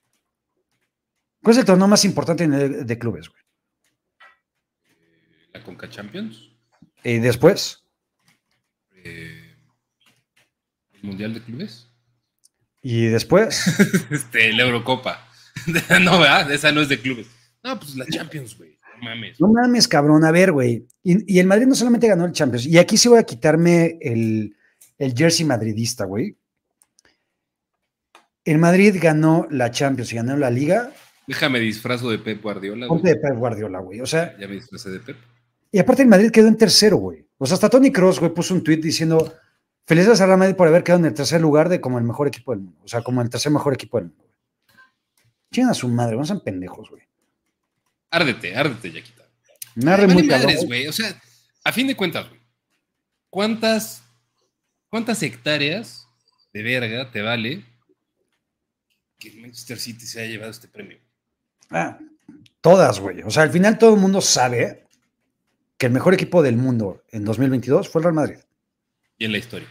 [1.42, 3.42] ¿Cuál es el torneo más importante de clubes, güey?
[5.54, 6.50] La Conca Champions.
[7.02, 7.86] Y después,
[9.02, 9.54] eh,
[10.92, 11.88] el Mundial de Clubes.
[12.82, 13.64] y después,
[14.10, 15.26] Este, la Eurocopa.
[16.02, 16.52] no, ¿verdad?
[16.52, 17.28] Esa no es de clubes.
[17.64, 18.78] No, pues la Champions, güey.
[18.98, 19.40] No mames.
[19.40, 20.86] no mames, cabrón, a ver, güey.
[21.02, 23.96] Y, y el Madrid no solamente ganó el Champions, y aquí sí voy a quitarme
[24.02, 24.54] el,
[24.98, 26.36] el jersey madridista, güey.
[28.48, 30.90] El Madrid ganó la Champions y ganó la Liga.
[31.26, 32.98] Déjame disfrazo de Pep Guardiola, güey.
[33.00, 34.00] Ponte de Pep Guardiola, güey.
[34.00, 35.18] O sea, Ya me disfrazé de Pep.
[35.70, 37.26] Y aparte el Madrid quedó en tercero, güey.
[37.36, 39.34] O sea, hasta Tony Cross, güey, puso un tweet diciendo,
[39.84, 42.26] felicidades a Real Madrid por haber quedado en el tercer lugar de como el mejor
[42.28, 42.80] equipo del mundo.
[42.82, 44.24] O sea, como el tercer mejor equipo del mundo.
[45.52, 47.02] Chingan a su madre, no sean pendejos, güey.
[48.10, 49.24] Árdete, árdete, Yaquita.
[49.74, 50.66] Me arde muy madres, güey.
[50.66, 50.86] güey.
[50.86, 51.20] O sea,
[51.64, 52.40] a fin de cuentas, güey.
[53.28, 54.02] ¿Cuántas,
[54.88, 56.08] ¿Cuántas hectáreas
[56.54, 57.66] de verga te vale
[59.18, 60.98] que Manchester City se haya llevado este premio?
[61.70, 61.98] Ah,
[62.60, 63.22] todas, güey.
[63.22, 64.86] O sea, al final todo el mundo sabe
[65.76, 68.38] que el mejor equipo del mundo en 2022 fue el Real Madrid.
[69.18, 69.68] Y en la historia.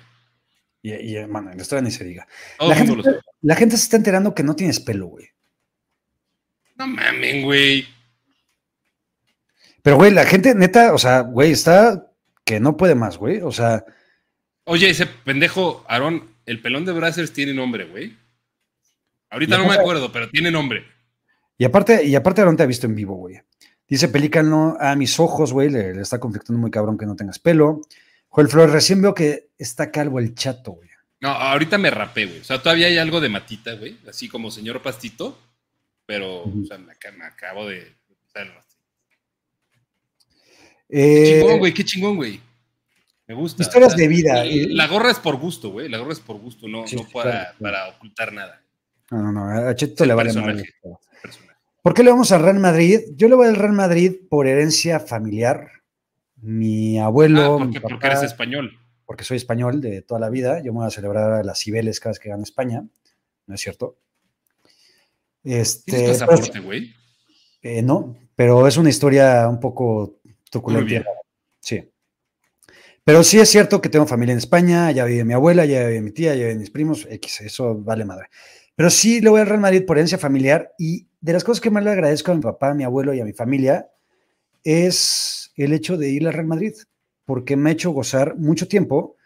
[0.81, 2.27] Y, y hermano, en la historia ni se diga.
[2.57, 3.23] Todo La el mundo gente, lo sabe.
[3.41, 5.27] la gente se está enterando que no tienes pelo, güey.
[6.75, 7.87] No mamen, güey.
[9.81, 12.11] Pero, güey, la gente, neta, o sea, güey, está
[12.43, 13.41] que no puede más, güey.
[13.41, 13.83] O sea,
[14.65, 18.17] Oye, ese pendejo, Aarón, el pelón de Brazzers tiene nombre, güey.
[19.29, 20.85] Ahorita no me acuerdo, pero tiene nombre.
[21.57, 23.39] Y aparte, y aparte Aaron te ha visto en vivo, güey.
[23.87, 27.39] Dice Pelícano, a mis ojos, güey, le, le está conflictando muy cabrón que no tengas
[27.39, 27.81] pelo.
[28.29, 30.89] Joel Flores, recién veo que está calvo el chato, güey.
[31.19, 32.39] No, ahorita me rapé, güey.
[32.41, 33.97] O sea, todavía hay algo de matita, güey.
[34.07, 35.39] Así como señor pastito.
[36.05, 37.95] Pero, o sea, me, ac- me acabo de.
[40.89, 41.73] Eh, Qué chingón, güey.
[41.73, 42.39] Qué chingón, güey.
[43.27, 43.61] Me gusta.
[43.63, 44.45] Historias O sea, de vida.
[44.45, 45.89] La, la gorra es por gusto, güey.
[45.89, 47.57] La gorra es por gusto, no, Sí, no para, claro, claro.
[47.59, 48.61] para ocultar nada.
[49.11, 50.33] No, no, no, a Cheto le vale.
[50.33, 50.73] Personaje.
[51.81, 52.99] ¿Por qué le vamos al Real Madrid?
[53.15, 55.69] Yo le voy al Real Madrid por herencia familiar.
[56.41, 58.77] Mi abuelo, Ah, mi porque, eres español.
[59.05, 60.59] porque soy español de toda la vida.
[60.61, 62.85] Yo me voy a celebrar a las Cibeles cada vez que gane España.
[63.47, 63.97] ¿No es cierto?
[65.43, 66.93] Este, ¿Tienes pasaporte, güey?
[67.61, 70.19] Eh, no, pero es una historia un poco
[70.51, 71.05] truculenta.
[71.59, 71.89] Sí.
[73.03, 76.01] Pero sí es cierto que tengo familia en España, ya vive mi abuela, ya vive
[76.01, 78.27] mi tía, ya viven mis primos, X, eso vale madre.
[78.77, 81.71] Pero sí le voy al Real Madrid por herencia familiar y de las cosas que
[81.71, 83.89] más le agradezco a mi papá, a mi abuelo y a mi familia
[84.63, 86.73] es el hecho de ir al Real Madrid,
[87.25, 89.17] porque me ha hecho gozar mucho tiempo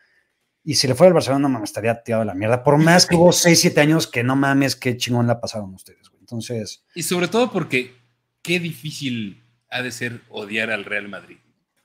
[0.64, 3.06] y si le fuera al Barcelona no me estaría tirado a la mierda, por más
[3.06, 6.22] que hubo 6, 7 años que no mames, qué chingón la pasaron ustedes, güey.
[6.22, 6.86] Entonces...
[6.96, 7.94] Y sobre todo porque
[8.42, 11.40] qué difícil ha de ser odiar al Real Madrid.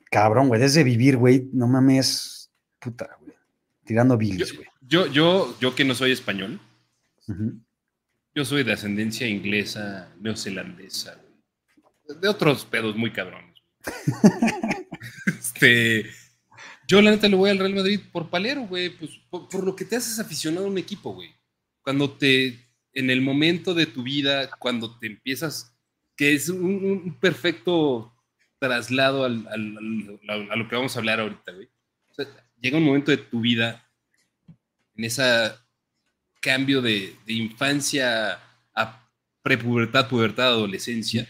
[0.09, 3.35] Cabrón, güey, desde vivir, güey, no mames, puta, güey.
[3.85, 4.69] Tirando bilis, güey.
[4.83, 6.61] yo, yo, yo que no soy español,
[8.35, 12.21] Yo soy de ascendencia inglesa, neozelandesa, güey.
[12.21, 13.57] De otros pedos muy cabrones.
[15.27, 16.07] este,
[16.87, 19.75] yo la neta le voy al Real Madrid por palero, güey, pues por, por lo
[19.75, 21.31] que te haces aficionado a un equipo, güey.
[21.83, 22.61] Cuando te,
[22.93, 25.75] en el momento de tu vida, cuando te empiezas,
[26.17, 28.13] que es un, un perfecto
[28.59, 31.69] traslado al- al- al- a lo que vamos a hablar ahorita, güey.
[32.09, 32.27] O sea,
[32.61, 33.85] llega un momento de tu vida
[34.95, 35.23] en ese
[36.41, 38.39] cambio de, de infancia
[38.75, 39.09] a
[39.43, 41.29] prepubertad, pubertad, adolescencia,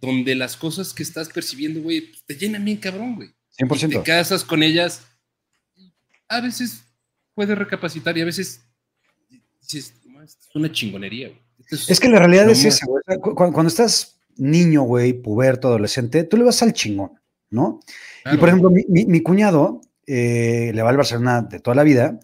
[0.00, 3.30] donde las cosas que estás percibiendo, güey, pues, te llenan bien cabrón, güey.
[3.56, 4.02] Te 100%.
[4.04, 5.02] casas con ellas,
[6.28, 6.82] a veces
[7.34, 8.62] puedes recapacitar y a veces
[9.60, 11.40] dices, "No, esto es una chingonería, güey.
[11.70, 13.02] Esto Es que la realidad es esa, güey.
[13.20, 17.12] Cuando, cuando estás niño, güey, puberto, adolescente, tú le vas al chingón,
[17.50, 17.80] ¿no?
[18.20, 21.74] Y claro, por ejemplo, mi, mi- mi cuñado eh, le va al Barcelona de toda
[21.74, 22.18] la vida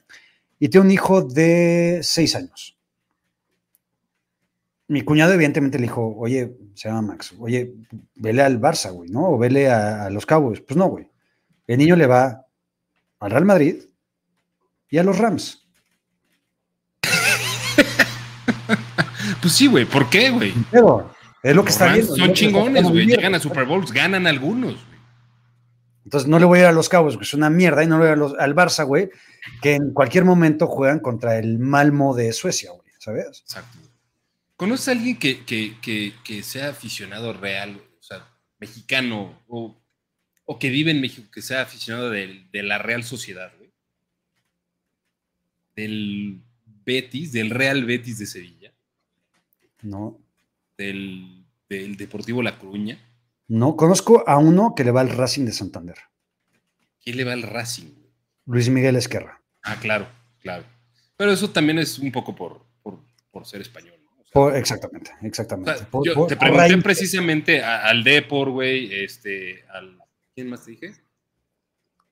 [0.59, 2.79] y tiene un hijo de seis años.
[4.87, 7.75] Mi cuñado evidentemente le dijo, oye, se llama Max, oye,
[8.17, 9.31] vele al Barça, güey, ¿no?
[9.31, 10.61] O vele a, a los Cowboys.
[10.61, 11.09] Pues no, güey.
[11.67, 12.47] El niño le va
[13.21, 13.77] al Real Madrid
[14.91, 15.67] y a los Rams.
[19.41, 19.85] Pues sí, güey.
[19.85, 20.55] ¿Por qué, güey?
[20.71, 21.11] Pero
[21.43, 22.17] es lo que Los está Rams viendo.
[22.17, 23.07] Son chingones, güey.
[23.07, 24.77] Llegan a Super Bowls, ganan algunos.
[26.05, 27.95] Entonces no le voy a ir a los Cowboys, que es una mierda, y no
[27.99, 29.11] le voy a ir a los- al Barça, güey,
[29.63, 33.41] que en cualquier momento juegan contra el Malmo de Suecia, güey, ¿sabes?
[33.41, 33.79] Exacto.
[34.57, 38.29] ¿Conoces a alguien que, que, que, que sea aficionado real, o sea,
[38.61, 39.77] mexicano, o,
[40.45, 43.71] o que vive en México, que sea aficionado del- de, la Real Sociedad, güey?
[45.75, 46.41] Del
[46.85, 48.73] Betis, del Real Betis de Sevilla,
[49.83, 50.19] No.
[50.77, 52.99] del, del Deportivo La Coruña.
[53.49, 55.97] No, conozco a uno que le va al Racing de Santander,
[57.03, 57.91] ¿Quién le va al Racing?
[58.47, 59.41] Luis Miguel Esquerra.
[59.63, 60.07] Ah, claro,
[60.41, 60.65] claro.
[61.19, 62.99] Pero eso también es un poco por, por,
[63.31, 64.11] por ser español, ¿no?
[64.13, 65.77] O sea, Por- exactamente, O exactamente.
[65.77, 69.99] sea, Por- yo por- te pregunté raíz- precisamente a- al Depor, güey, este, al...
[70.35, 70.95] ¿Quién más te dije?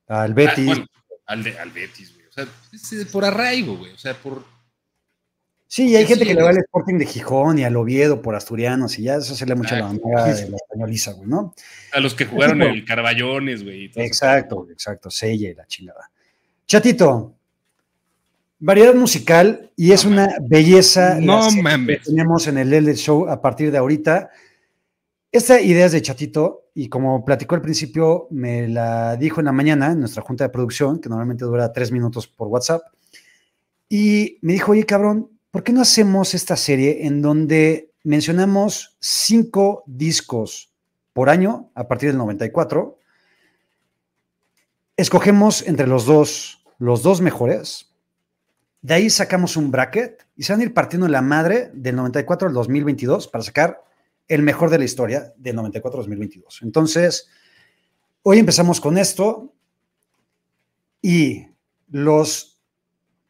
[0.09, 0.59] al Betis.
[0.68, 0.86] Ah, bueno,
[1.26, 2.26] al, de- al Betis, güey.
[2.26, 3.92] O sea, es, por arraigo, güey.
[3.92, 4.44] O sea, por...
[5.73, 8.20] sí, y hay sí, gente que le va al Sporting de Gijón y al Oviedo
[8.20, 10.03] por Asturianos, y ya eso se le mucho la Exacto.
[10.09, 11.55] bandera de la españoliza, güey, ¿no?
[11.93, 13.85] A los que jugaron en el Carballones, güey.
[13.85, 14.07] y todo eso.
[14.09, 16.11] Exacto, exacto, Sella y la chingada.
[16.66, 17.35] Chatito,
[18.59, 22.01] variedad musical y es una belleza No mames.
[22.01, 24.28] que tenemos en el LL Show a partir de ahorita.
[25.32, 29.53] Esta idea es de Chatito y como platicó al principio, me la dijo en la
[29.53, 32.82] mañana en nuestra junta de producción, que normalmente dura tres minutos por WhatsApp,
[33.89, 39.85] y me dijo, oye cabrón, ¿por qué no hacemos esta serie en donde mencionamos cinco
[39.87, 40.73] discos
[41.12, 42.99] por año a partir del 94?
[44.97, 47.93] escogemos entre los dos, los dos mejores.
[48.81, 52.49] De ahí sacamos un bracket y se van a ir partiendo la madre del 94
[52.49, 53.85] al 2022 para sacar
[54.29, 56.61] el mejor de la historia del 94 al 2022.
[56.62, 57.29] Entonces,
[58.23, 59.53] hoy empezamos con esto
[61.01, 61.47] y
[61.91, 62.52] los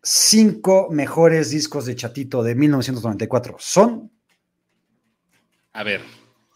[0.03, 4.11] cinco mejores discos de Chatito de 1994 son
[5.73, 6.03] A ver,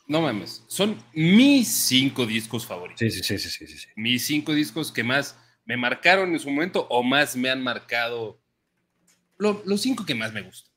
[0.08, 0.62] no mames.
[0.66, 2.98] Son mis cinco discos favoritos.
[3.00, 3.88] Sí, sí, sí, sí, sí.
[3.96, 8.40] Mis cinco discos que más me marcaron en su momento o más me han marcado.
[9.38, 10.72] Lo- los cinco que más me gustan.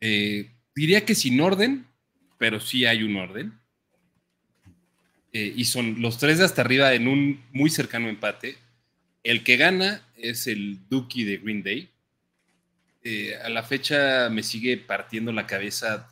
[0.00, 1.86] Eh, diría que sin orden,
[2.38, 3.60] pero sí hay un orden.
[5.32, 8.56] Eh, y son los tres de hasta arriba en un muy cercano empate.
[9.24, 11.90] El que gana es el Dookie de Green Day.
[13.02, 16.08] Eh, a la fecha me sigue partiendo la cabeza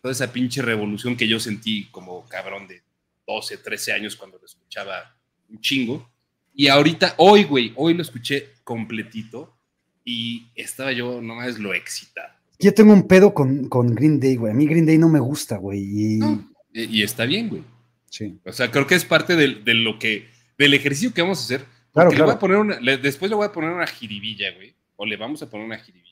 [0.00, 2.82] toda esa pinche revolución que yo sentí como cabrón de
[3.26, 5.16] 12, 13 años cuando lo escuchaba
[5.48, 6.08] un chingo.
[6.54, 9.56] Y ahorita, hoy, güey, hoy lo escuché completito
[10.04, 12.32] y estaba yo nomás lo excitado.
[12.58, 14.52] Yo tengo un pedo con, con Green Day, güey.
[14.52, 15.80] A mí Green Day no me gusta, güey.
[15.80, 16.50] Y, No.
[16.72, 17.62] Y, y está bien, güey.
[18.10, 18.38] sí.
[18.44, 20.28] O sea, creo que es parte de, lo que,
[20.58, 21.64] del ejercicio que vamos a hacer.
[21.92, 22.36] Claro, Porque le voy claro.
[22.36, 24.74] a poner una, le- después le voy a poner una jiribilla, güey.
[24.96, 26.06] O le vamos a poner una jiribilla.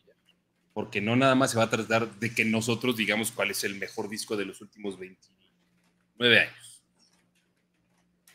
[0.73, 3.75] Porque no nada más se va a tratar de que nosotros digamos cuál es el
[3.77, 6.83] mejor disco de los últimos 29 años.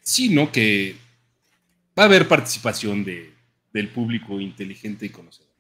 [0.01, 0.95] Sino que
[1.97, 3.33] va a haber participación de,
[3.71, 5.51] del público inteligente y conocedor.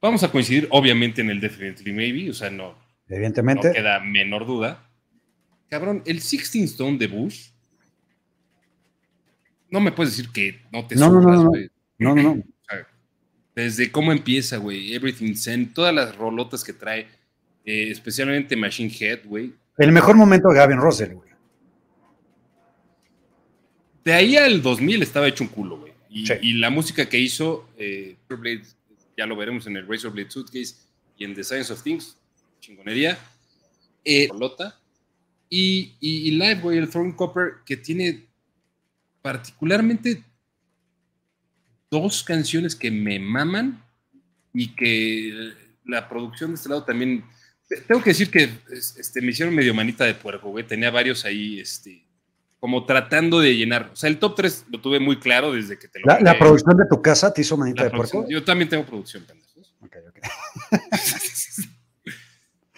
[0.00, 2.76] Vamos a coincidir, obviamente, en el Definitely Maybe, o sea, no,
[3.08, 3.68] Evidentemente.
[3.68, 4.90] no queda menor duda.
[5.70, 7.50] Cabrón, el 16 Stone de Bush.
[9.72, 11.48] No me puedes decir que no te No, no, no, no, no.
[11.48, 11.70] güey.
[11.98, 12.30] No, no, no.
[12.32, 12.86] O sea,
[13.56, 14.94] desde cómo empieza, güey.
[14.94, 17.08] Everything Zen, todas las rolotas que trae,
[17.64, 19.54] eh, especialmente Machine Head, güey.
[19.78, 21.30] El mejor momento de Gavin Russell, güey.
[24.04, 25.92] De ahí al 2000 estaba hecho un culo, güey.
[26.10, 26.34] Y, Sí.
[26.42, 28.16] y la música que hizo, eh,
[29.16, 30.74] ya lo veremos en el Razorblade Suitcase
[31.16, 32.16] y en The Science of Things,
[32.60, 33.18] chingonería.
[34.04, 34.78] Eh, rolota.
[35.48, 38.26] Y, y, y Live, güey, el Throne Copper, que tiene
[39.22, 40.22] particularmente
[41.90, 43.82] dos canciones que me maman
[44.52, 45.52] y que
[45.84, 47.24] la producción de este lado también.
[47.68, 50.66] te- Tengo que decir que es- este, me hicieron medio manita de puerco, güey.
[50.66, 52.04] Tenía varios ahí, este,
[52.60, 53.90] como tratando de llenar.
[53.92, 56.38] O sea, el top 3 lo tuve muy claro desde que te lo La, la
[56.38, 58.26] producción de tu casa te hizo manita La de puerco.
[58.28, 59.74] Yo también tengo producción, pendejos.
[59.80, 60.18] Ok, ok.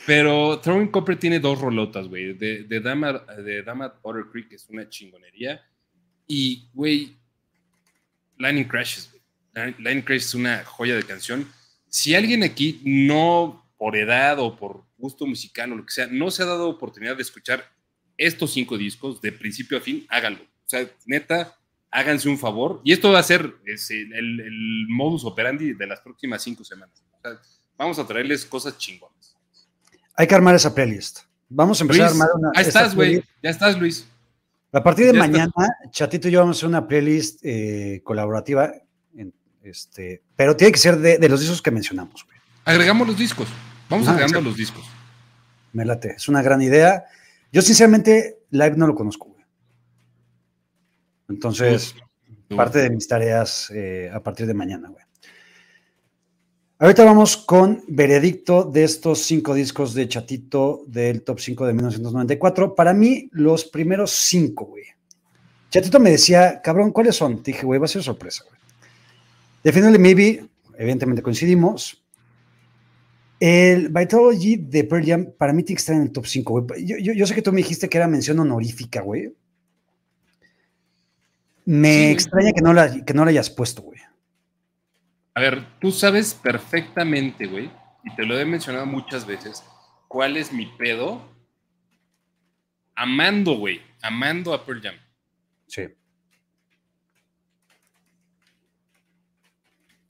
[0.06, 2.34] Pero Throwing Copper tiene dos rolotas, güey.
[2.34, 5.62] De, de, Dama, de Dama at Otter Creek es una chingonería.
[6.26, 7.16] Y, güey,
[8.38, 9.22] Lightning Crashes, güey.
[9.78, 11.48] Lightning- Crashes es una joya de canción.
[11.88, 16.30] Si alguien aquí no, por edad o por gusto musical o lo que sea, no
[16.30, 17.70] se ha dado oportunidad de escuchar
[18.16, 20.42] estos cinco discos de principio a fin, háganlo.
[20.42, 21.56] O sea, neta,
[21.90, 26.64] háganse un favor, y esto va a ser el, modus operandi de las próximas cinco
[26.64, 27.02] semanas.
[27.76, 29.36] vamos a traerles cosas chingonas.
[30.16, 31.20] Hay que armar esa playlist.
[31.48, 32.50] Vamos a empezar a armar una.
[32.54, 33.22] Ahí estás, güey.
[33.42, 34.06] Ya estás, Luis.
[34.74, 35.52] A partir de mañana,
[35.90, 38.72] Chatito y yo vamos a hacer una playlist eh, colaborativa,
[39.62, 42.24] este, pero tiene que ser de, los discos que mencionamos.
[42.24, 42.36] Güey.
[42.64, 43.48] Agregamos los discos.
[43.88, 44.84] Vamos agregando los discos.
[45.72, 46.14] Me late.
[46.16, 47.04] Es una gran idea.
[47.52, 49.34] Yo, sinceramente, live no lo conozco.
[51.28, 51.94] Entonces,
[52.54, 55.03] parte de mis tareas eh, a partir de mañana, güey.
[56.76, 62.74] Ahorita vamos con veredicto de estos cinco discos de Chatito del top 5 de 1994.
[62.74, 64.82] Para mí, los primeros cinco, güey.
[65.70, 67.44] Chatito me decía, cabrón, ¿cuáles son?
[67.44, 68.58] Te dije, güey, va a ser sorpresa, güey.
[69.62, 72.04] Definitely Maybe, evidentemente coincidimos.
[73.38, 76.84] El Vitology de Pearl Jam, para mí tiene que estar en el top 5, güey.
[76.84, 79.32] Yo, yo, sé que tú me dijiste que era mención honorífica, güey.
[81.66, 84.00] Me extraña que no, la, que no la hayas puesto, güey.
[85.34, 87.70] A ver, tú sabes perfectamente, güey,
[88.04, 89.64] y te lo he mencionado muchas veces,
[90.06, 91.28] cuál es mi pedo
[92.94, 94.94] amando, güey, amando a Pearl Jam.
[95.66, 95.82] Sí.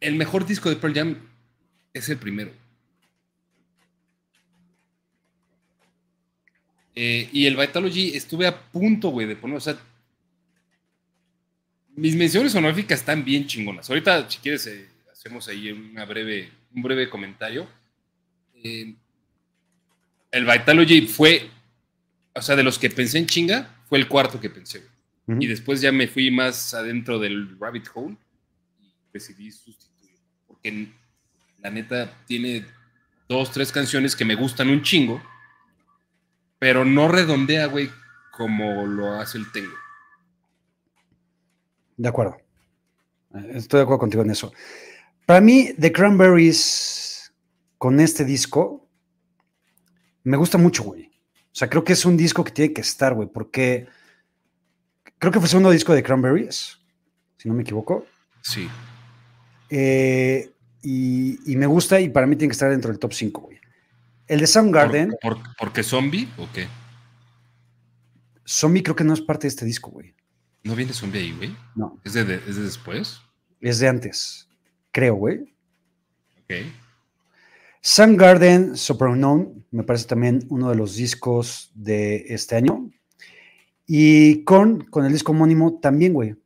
[0.00, 1.28] El mejor disco de Pearl Jam
[1.94, 2.52] es el primero.
[6.96, 9.76] Eh, y el Vitalogy estuve a punto, güey, de poner, o sea,
[11.96, 13.88] mis menciones honoríficas están bien chingonas.
[13.88, 14.93] Ahorita, si quieres, eh,
[15.24, 17.66] hacemos ahí una breve, un breve comentario.
[18.62, 18.94] Eh,
[20.30, 21.48] el Vitalogy fue,
[22.34, 24.84] o sea, de los que pensé en chinga, fue el cuarto que pensé.
[25.26, 28.14] Y después ya me fui más adentro del rabbit hole
[28.82, 30.12] y decidí sustituir.
[30.46, 30.92] Porque
[31.62, 32.66] la neta tiene
[33.26, 35.22] dos, tres canciones que me gustan un chingo,
[36.58, 37.88] pero no redondea, güey,
[38.30, 39.74] como lo hace el Tengo.
[41.96, 42.36] De acuerdo.
[43.32, 44.52] Estoy de acuerdo contigo en eso.
[45.26, 47.32] Para mí, The Cranberries
[47.78, 48.88] con este disco
[50.22, 51.04] me gusta mucho, güey.
[51.06, 53.86] O sea, creo que es un disco que tiene que estar, güey, porque
[55.18, 56.78] creo que fue el segundo disco de Cranberries,
[57.36, 58.06] si no me equivoco.
[58.42, 58.68] Sí.
[59.70, 60.50] Eh,
[60.82, 63.58] y, me gusta y para mí tiene que estar dentro del top 5, güey.
[64.26, 65.14] El de Soundgarden.
[65.20, 66.66] ¿Por, por, qué Zombie o qué?
[68.46, 70.14] Zombie creo que no es parte de este disco, güey.
[70.64, 71.56] ¿No viene zombie ahí, güey?
[71.74, 72.00] No.
[72.04, 73.20] ¿Es de, después?
[73.60, 74.48] Es de antes,
[74.94, 75.40] creo, güey.
[76.44, 76.54] Ok.
[77.82, 82.90] Sun Garden, Super Unknown, me parece también uno de los discos de este año.
[83.86, 86.36] Y con, con el disco homónimo también, güey.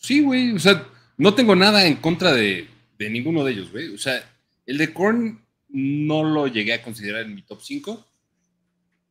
[0.00, 0.52] Sí, güey.
[0.52, 0.88] O sea,
[1.18, 2.66] no tengo nada en contra de,
[2.98, 3.92] de ninguno de ellos, güey.
[3.92, 4.22] O sea,
[4.64, 8.07] el de Korn no lo llegué a considerar en mi top 5.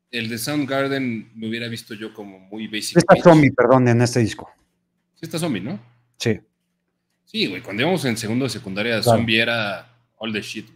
[0.10, 2.98] El de Soundgarden me hubiera visto yo como muy basic.
[2.98, 4.50] Está zombie, perdón, en este disco.
[5.16, 5.80] Sí, está zombie, ¿no?
[6.18, 6.40] Sí.
[7.26, 10.68] Sí, güey, cuando íbamos en segundo de secundaria, zombie era all the shit,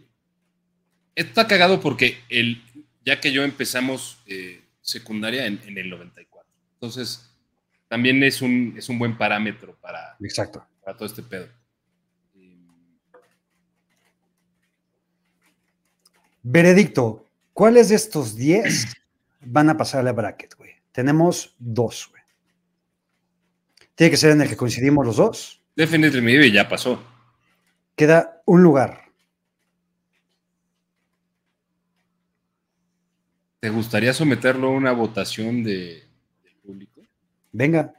[1.14, 2.62] Está cagado porque el,
[3.04, 6.50] ya que yo empezamos eh, secundaria en, el 94.
[6.74, 7.30] Entonces,
[7.88, 10.66] también es un, es un buen parámetro para, Exacto.
[10.82, 11.48] para todo este pedo.
[16.42, 18.94] Veredicto, ¿cuáles de estos 10
[19.44, 20.72] van a pasar a la bracket, güey?
[20.92, 22.22] Tenemos dos, güey.
[23.94, 25.62] Tiene que ser en el que coincidimos los dos.
[25.76, 27.02] Definitivamente ya pasó.
[27.94, 29.02] Queda un lugar.
[33.60, 36.02] ¿Te gustaría someterlo a una votación de,
[36.64, 37.00] público?
[37.52, 37.94] Venga.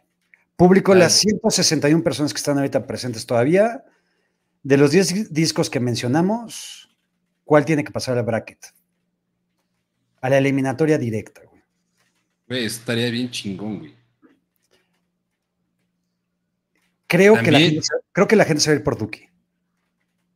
[0.56, 3.84] Público, las 161 personas que están ahorita presentes todavía,
[4.62, 6.84] de los 10 discos que mencionamos,
[7.44, 8.66] ¿Cuál tiene que pasar al bracket?
[10.24, 11.62] A la eliminatoria directa, güey.
[12.48, 13.94] Güey, estaría bien chingón, güey.
[17.08, 17.82] Creo, que la gente,
[18.14, 19.28] creo que la gente se va a ir por Duki.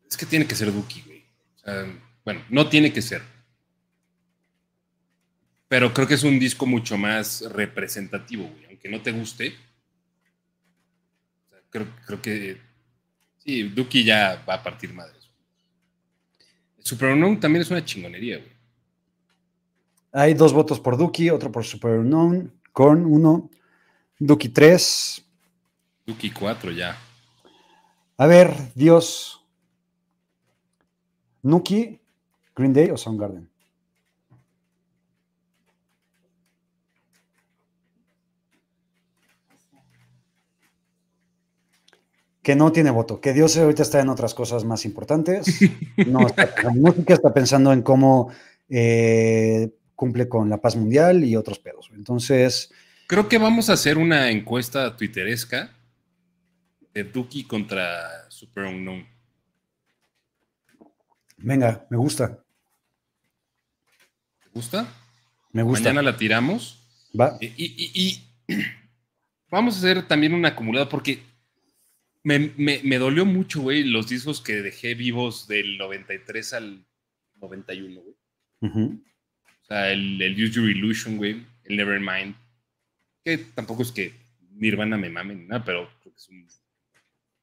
[0.10, 1.24] Es que tiene que ser Duki, güey.
[2.26, 3.22] bueno, no tiene que ser.
[5.70, 8.66] Pero creo que es un disco mucho más representativo, güey.
[8.66, 9.56] Aunque no te guste.
[11.70, 12.58] creo, creo que.
[13.38, 15.16] Sí, Duki ya va a partir madre.
[16.80, 18.57] Super Unknown también es una chingonería, güey.
[20.12, 23.50] Hay dos votos por Duki, otro por Super Unknown, con uno,
[24.20, 25.26] Duki 3.
[26.06, 26.98] Duki 4 ya.
[28.18, 29.46] A ver, Dios.
[31.44, 32.00] Nuki,
[32.56, 33.50] Green Day o Soundgarden.
[42.48, 45.60] que no tiene voto, que Dios ahorita está en otras cosas más importantes.
[46.08, 48.30] No está pensando en música, está pensando en cómo
[48.70, 51.90] eh, cumple con la paz mundial y otros pedos.
[51.94, 52.72] Entonces.
[53.08, 55.74] Creo que vamos a hacer una encuesta twitteresca
[56.94, 59.06] de Duki contra Super Unknown.
[61.38, 62.44] Venga, me gusta.
[64.44, 64.88] ¿Te gusta?
[65.52, 65.90] Me gusta.
[65.90, 66.86] Mañana la tiramos.
[67.20, 67.38] Va.
[67.40, 68.22] Y,
[69.50, 71.24] vamos a hacer también una acumulada porque
[72.24, 76.86] me, dolió mucho, güey, los discos que dejé vivos del 93 al
[77.36, 78.16] 91, güey.
[78.60, 78.68] O
[79.68, 82.36] sea, el, el Use Your Illusion, güey, el Nevermind,
[83.24, 84.14] que tampoco es que
[84.52, 86.48] Nirvana me mame ni nada, pero creo que es un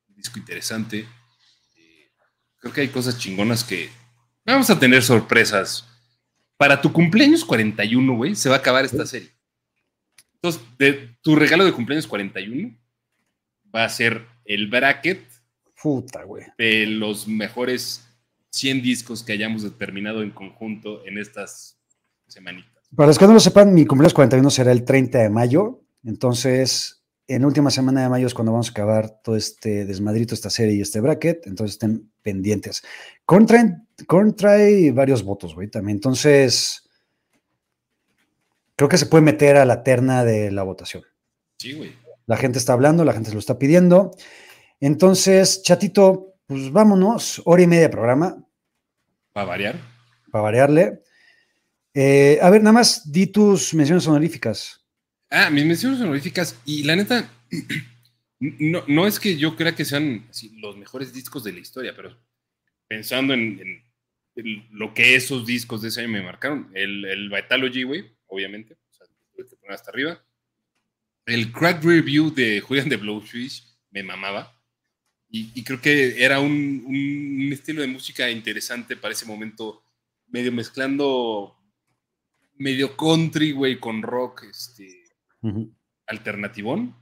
[0.08, 1.06] disco interesante.
[1.76, 2.10] Eh,
[2.56, 3.88] creo que hay cosas chingonas que
[4.44, 5.88] vamos a tener sorpresas.
[6.56, 9.30] Para tu cumpleaños 41, güey, se va a acabar esta serie.
[10.34, 12.76] Entonces, de, tu regalo de cumpleaños 41
[13.74, 15.26] va a ser el bracket
[15.82, 16.44] Puta, güey.
[16.56, 18.06] de los mejores
[18.50, 21.80] 100 discos que hayamos determinado en conjunto en estas
[22.26, 22.72] semanitas.
[22.94, 25.82] Para los que no lo sepan, mi cumpleaños 41 será el 30 de mayo.
[26.04, 30.34] Entonces, en la última semana de mayo es cuando vamos a acabar todo este desmadrito,
[30.34, 31.46] esta serie y este bracket.
[31.46, 32.82] Entonces, estén pendientes.
[33.24, 33.82] Contra,
[34.36, 35.96] trae varios votos, güey, también.
[35.96, 36.88] Entonces,
[38.76, 41.02] creo que se puede meter a la terna de la votación.
[41.58, 41.92] Sí, güey.
[42.26, 44.12] La gente está hablando, la gente se lo está pidiendo.
[44.80, 48.44] Entonces, chatito, pues vámonos, hora y media de programa.
[49.32, 49.80] Para variar.
[50.30, 51.02] Para variarle.
[51.94, 54.84] Eh, a ver, nada más di tus menciones honoríficas.
[55.30, 56.58] Ah, mis menciones honoríficas.
[56.64, 57.30] Y la neta,
[58.40, 62.16] no, es que yo crea que sean los mejores discos de la historia, pero
[62.88, 63.82] pensando en,
[64.72, 69.06] lo que esos discos de ese año me marcaron, el, el Vitalogy, güey, obviamente, sea,
[69.36, 70.24] que poner hasta arriba.
[71.26, 74.52] El crack review de Julian de Blowfish me mamaba.
[75.36, 79.82] Y, creo que era un, estilo de música interesante para ese momento,
[80.28, 81.56] medio mezclando
[82.56, 85.04] medio country, güey, con rock este,
[86.06, 86.94] alternativón.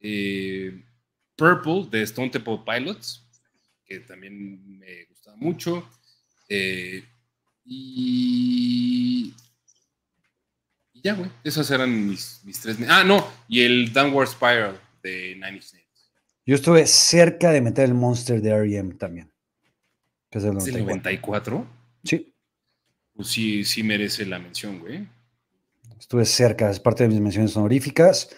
[0.00, 0.84] Eh,
[1.36, 3.24] Purple de Stone Temple Pilots,
[3.84, 5.88] que también me gustaba mucho.
[6.48, 7.04] Eh,
[7.64, 9.34] y,
[10.94, 12.76] ya, güey, esas eran mis, mis, tres.
[12.88, 15.88] Ah, no, y el Downward Spiral de Nine Inch
[16.48, 18.94] yo estuve cerca de meter el Monster de R.E.M.
[18.94, 19.30] también.
[20.30, 21.66] ¿Es el 94?
[22.04, 22.34] Sí.
[23.18, 25.08] Pues sí, sí merece la mención, güey.
[25.98, 28.30] Estuve cerca, es parte de mis menciones honoríficas.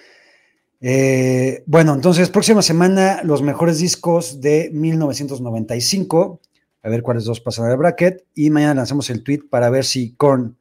[0.81, 6.41] Eh, bueno, entonces, próxima semana, los mejores discos de 1995.
[6.83, 8.25] A ver cuáles dos pasan al bracket.
[8.35, 10.57] Y mañana lanzamos el tweet para ver si Korn,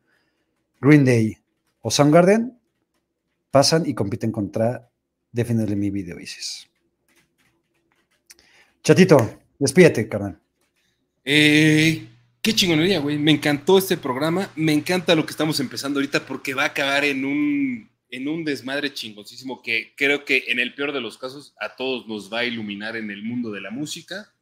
[0.81, 1.37] Green Day
[1.79, 2.59] o Soundgarden
[3.51, 4.91] pasan y compiten contra
[5.31, 6.67] Definitely Me Video Isis.
[8.83, 10.37] Chatito, despídete, carnal.
[11.23, 12.05] Eh,
[12.41, 13.17] qué chingonería, güey.
[13.17, 14.51] Me encantó este programa.
[14.55, 18.43] Me encanta lo que estamos empezando ahorita porque va a acabar en un, en un
[18.43, 22.39] desmadre chingoncísimo que creo que en el peor de los casos a todos nos va
[22.39, 24.33] a iluminar en el mundo de la música.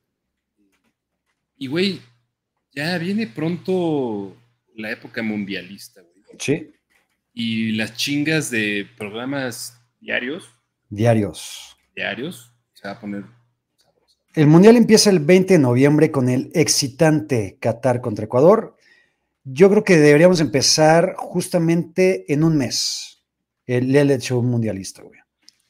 [1.58, 2.00] Y, güey,
[2.74, 4.38] ya viene pronto
[4.76, 6.24] la época mundialista, güey.
[6.40, 6.72] Sí.
[7.34, 10.50] Y las chingas de programas diarios.
[10.90, 11.76] Diarios.
[11.96, 12.52] Diarios.
[12.74, 13.24] Se va a poner
[14.38, 18.78] el Mundial empieza el 20 de noviembre con el excitante Qatar contra Ecuador.
[19.44, 23.24] Yo creo que deberíamos empezar justamente en un mes.
[23.66, 25.20] El Lelet Show Mundialista, güey.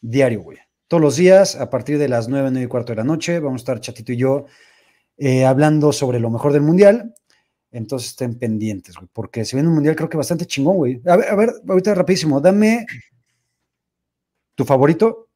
[0.02, 0.57] Diario, güey.
[0.89, 3.61] Todos los días, a partir de las 9, 9 y cuarto de la noche, vamos
[3.61, 4.48] a estar Chatito y yo
[5.15, 7.15] eh, hablando sobre lo mejor del Mundial.
[7.72, 11.02] Entonces estén pendientes, güey, porque se viene un Mundial creo que bastante chingón, güey.
[11.06, 12.85] A ver, a ver, ahorita rapidísimo, dame
[14.56, 15.30] tu favorito.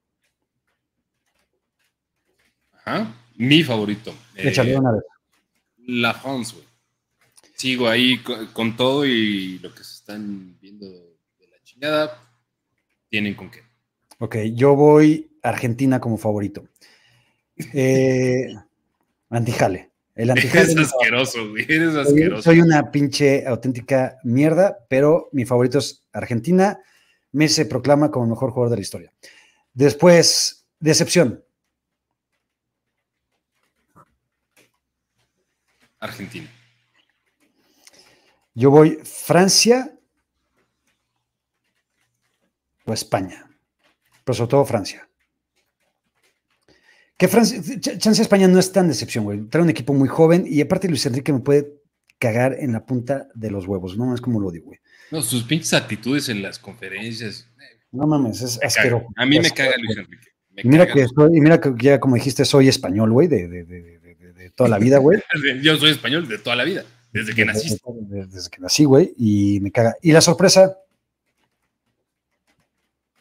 [2.83, 3.20] Ajá.
[3.41, 4.13] Mi favorito.
[4.35, 5.03] Échale eh, una vez.
[5.87, 6.67] La France, güey.
[7.55, 8.19] Sigo ahí
[8.53, 12.21] con, todo y lo que se están viendo de la chingada,
[13.09, 13.61] tienen con qué.
[14.19, 16.67] Ok, yo voy Argentina como favorito.
[17.73, 18.53] Eh,
[19.31, 19.89] antijale.
[20.13, 20.73] El antijale.
[20.73, 21.65] Eres asqueroso, güey.
[21.67, 22.43] Eres asqueroso.
[22.43, 26.77] Soy una pinche auténtica mierda, pero mi favorito es Argentina.
[27.31, 29.11] Me se proclama como el mejor jugador de la historia.
[29.73, 31.43] Después, decepción.
[36.01, 36.49] Argentina.
[38.53, 39.97] Yo voy Francia
[42.85, 43.49] o España,
[44.25, 45.07] pero sobre todo Francia.
[47.15, 47.61] Que Francia,
[47.97, 49.47] chance España no es tan decepción, güey.
[49.47, 51.71] Trae un equipo muy joven y aparte Luis Enrique me puede
[52.17, 54.79] cagar en la punta de los huevos, no es como lo digo, güey.
[55.11, 57.47] No, sus pinches actitudes en las conferencias.
[57.91, 59.07] No mames, es asqueroso.
[59.15, 60.27] A mí me caga Luis Enrique.
[60.63, 64.00] mira que y mira que ya como dijiste, soy español, güey, de, de, de
[64.49, 65.21] toda la vida, güey.
[65.61, 66.83] Yo soy español de toda la vida.
[67.13, 67.69] Desde que nací.
[67.69, 69.95] Desde, desde, que nací, güey, y me caga.
[70.01, 70.77] ¿Y la sorpresa?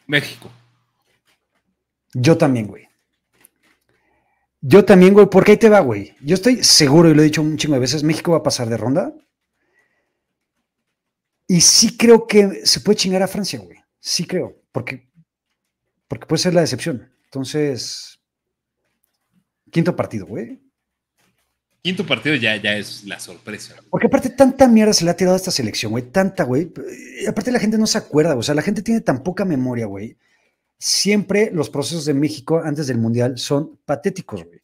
[0.07, 0.51] México.
[2.13, 2.87] Yo también, güey.
[4.61, 6.15] Yo también, güey, porque ahí te va, güey.
[6.21, 8.69] Yo estoy seguro, y lo he dicho un chingo de veces, México va a pasar
[8.69, 9.13] de ronda.
[11.47, 13.77] Y sí creo que se puede chingar a Francia, güey.
[13.99, 15.09] Sí creo, porque,
[16.07, 17.11] porque puede ser la decepción.
[17.25, 18.19] Entonces,
[19.71, 20.61] quinto partido, güey.
[21.81, 23.75] Quinto partido ya, ya es la sorpresa.
[23.89, 26.03] Porque aparte tanta mierda se le ha tirado a esta selección, güey.
[26.03, 26.71] Tanta, güey.
[27.27, 30.15] Aparte la gente no se acuerda, o sea, la gente tiene tan poca memoria, güey
[30.81, 34.59] siempre los procesos de México antes del Mundial son patéticos, güey.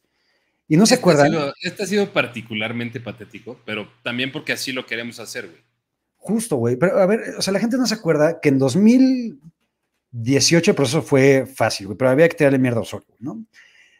[0.66, 1.52] Y no se este acuerdan.
[1.62, 5.62] este ha sido particularmente patético, pero también porque así lo queremos hacer, güey.
[6.16, 6.74] Justo, güey.
[6.76, 11.02] Pero a ver, o sea, la gente no se acuerda que en 2018 el proceso
[11.02, 13.44] fue fácil, güey, pero había que tirarle mierda a Osorio, ¿no?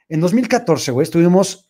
[0.09, 1.68] En 2014, güey, estuvimos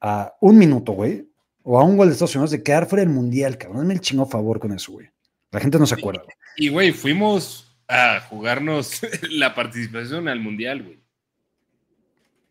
[0.00, 1.28] a un minuto, güey,
[1.62, 3.82] o a un gol de Estados Unidos de quedar fuera del Mundial, cabrón.
[3.82, 5.08] Dame el chingo favor con eso, güey.
[5.50, 6.22] La gente no se acuerda.
[6.56, 9.00] Y, güey, fuimos a jugarnos
[9.30, 11.00] la participación al Mundial, güey.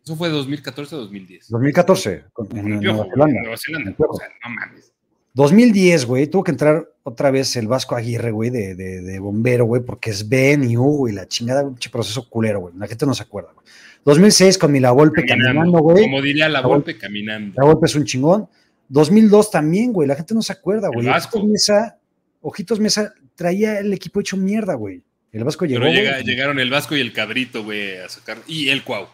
[0.04, 1.48] Eso fue 2014 o 2010.
[1.50, 3.40] 2014, en, Nueva Zelanda.
[3.40, 3.94] Nueva Zelanda.
[3.98, 4.92] O sea, no mames.
[5.34, 9.82] 2010, güey, tuvo que entrar otra vez el Vasco Aguirre, güey, de, de, bombero, güey,
[9.82, 12.74] porque es Ben y Hugo y la chingada, un proceso culero, güey.
[12.76, 13.66] La gente no se acuerda, güey.
[14.04, 16.04] 2006 con mi La Volpe caminando, güey.
[16.04, 17.54] Como diría La Volpe, caminando.
[17.56, 18.48] La Volpe es un chingón.
[18.88, 21.08] 2002 también, güey, la gente no se acuerda, güey.
[21.08, 21.98] Ojitos Mesa,
[22.40, 25.02] Ojitos Mesa traía el equipo hecho mierda, güey.
[25.32, 25.84] El Vasco llegó.
[25.84, 28.38] Pero llegaron el Vasco y el Cabrito, güey, a sacar.
[28.46, 29.06] Y el Cuau.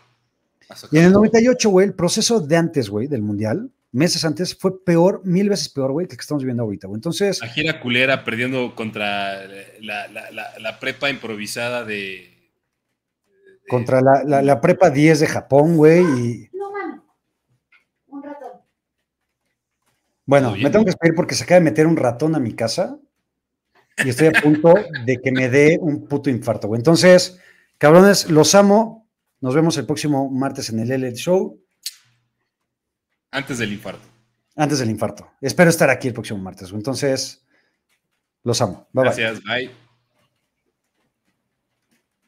[0.91, 4.83] Y en el 98, güey, el proceso de antes, güey, del Mundial, meses antes, fue
[4.85, 6.99] peor, mil veces peor, güey, que el que estamos viviendo ahorita, güey.
[6.99, 7.41] Entonces.
[7.41, 9.43] La gira culera perdiendo contra
[9.81, 12.36] la, prepa improvisada de.
[13.68, 16.01] Contra la, prepa 10 de Japón, güey.
[16.02, 16.51] Y...
[16.52, 17.05] No, mano.
[18.09, 18.52] Un ratón.
[20.24, 22.98] Bueno, me tengo que despedir porque se acaba de meter un ratón a mi casa
[24.05, 24.74] y estoy a punto
[25.05, 26.80] de que me dé un puto infarto, güey.
[26.80, 27.38] Entonces,
[27.78, 29.09] cabrones, los amo.
[29.40, 31.60] Nos vemos el próximo martes en el LL Show.
[33.30, 34.06] Antes del infarto.
[34.56, 35.30] Antes del infarto.
[35.40, 36.72] Espero estar aquí el próximo martes.
[36.72, 37.44] Entonces,
[38.43, 38.88] los amo.
[38.93, 39.86] Bye Gracias, bye.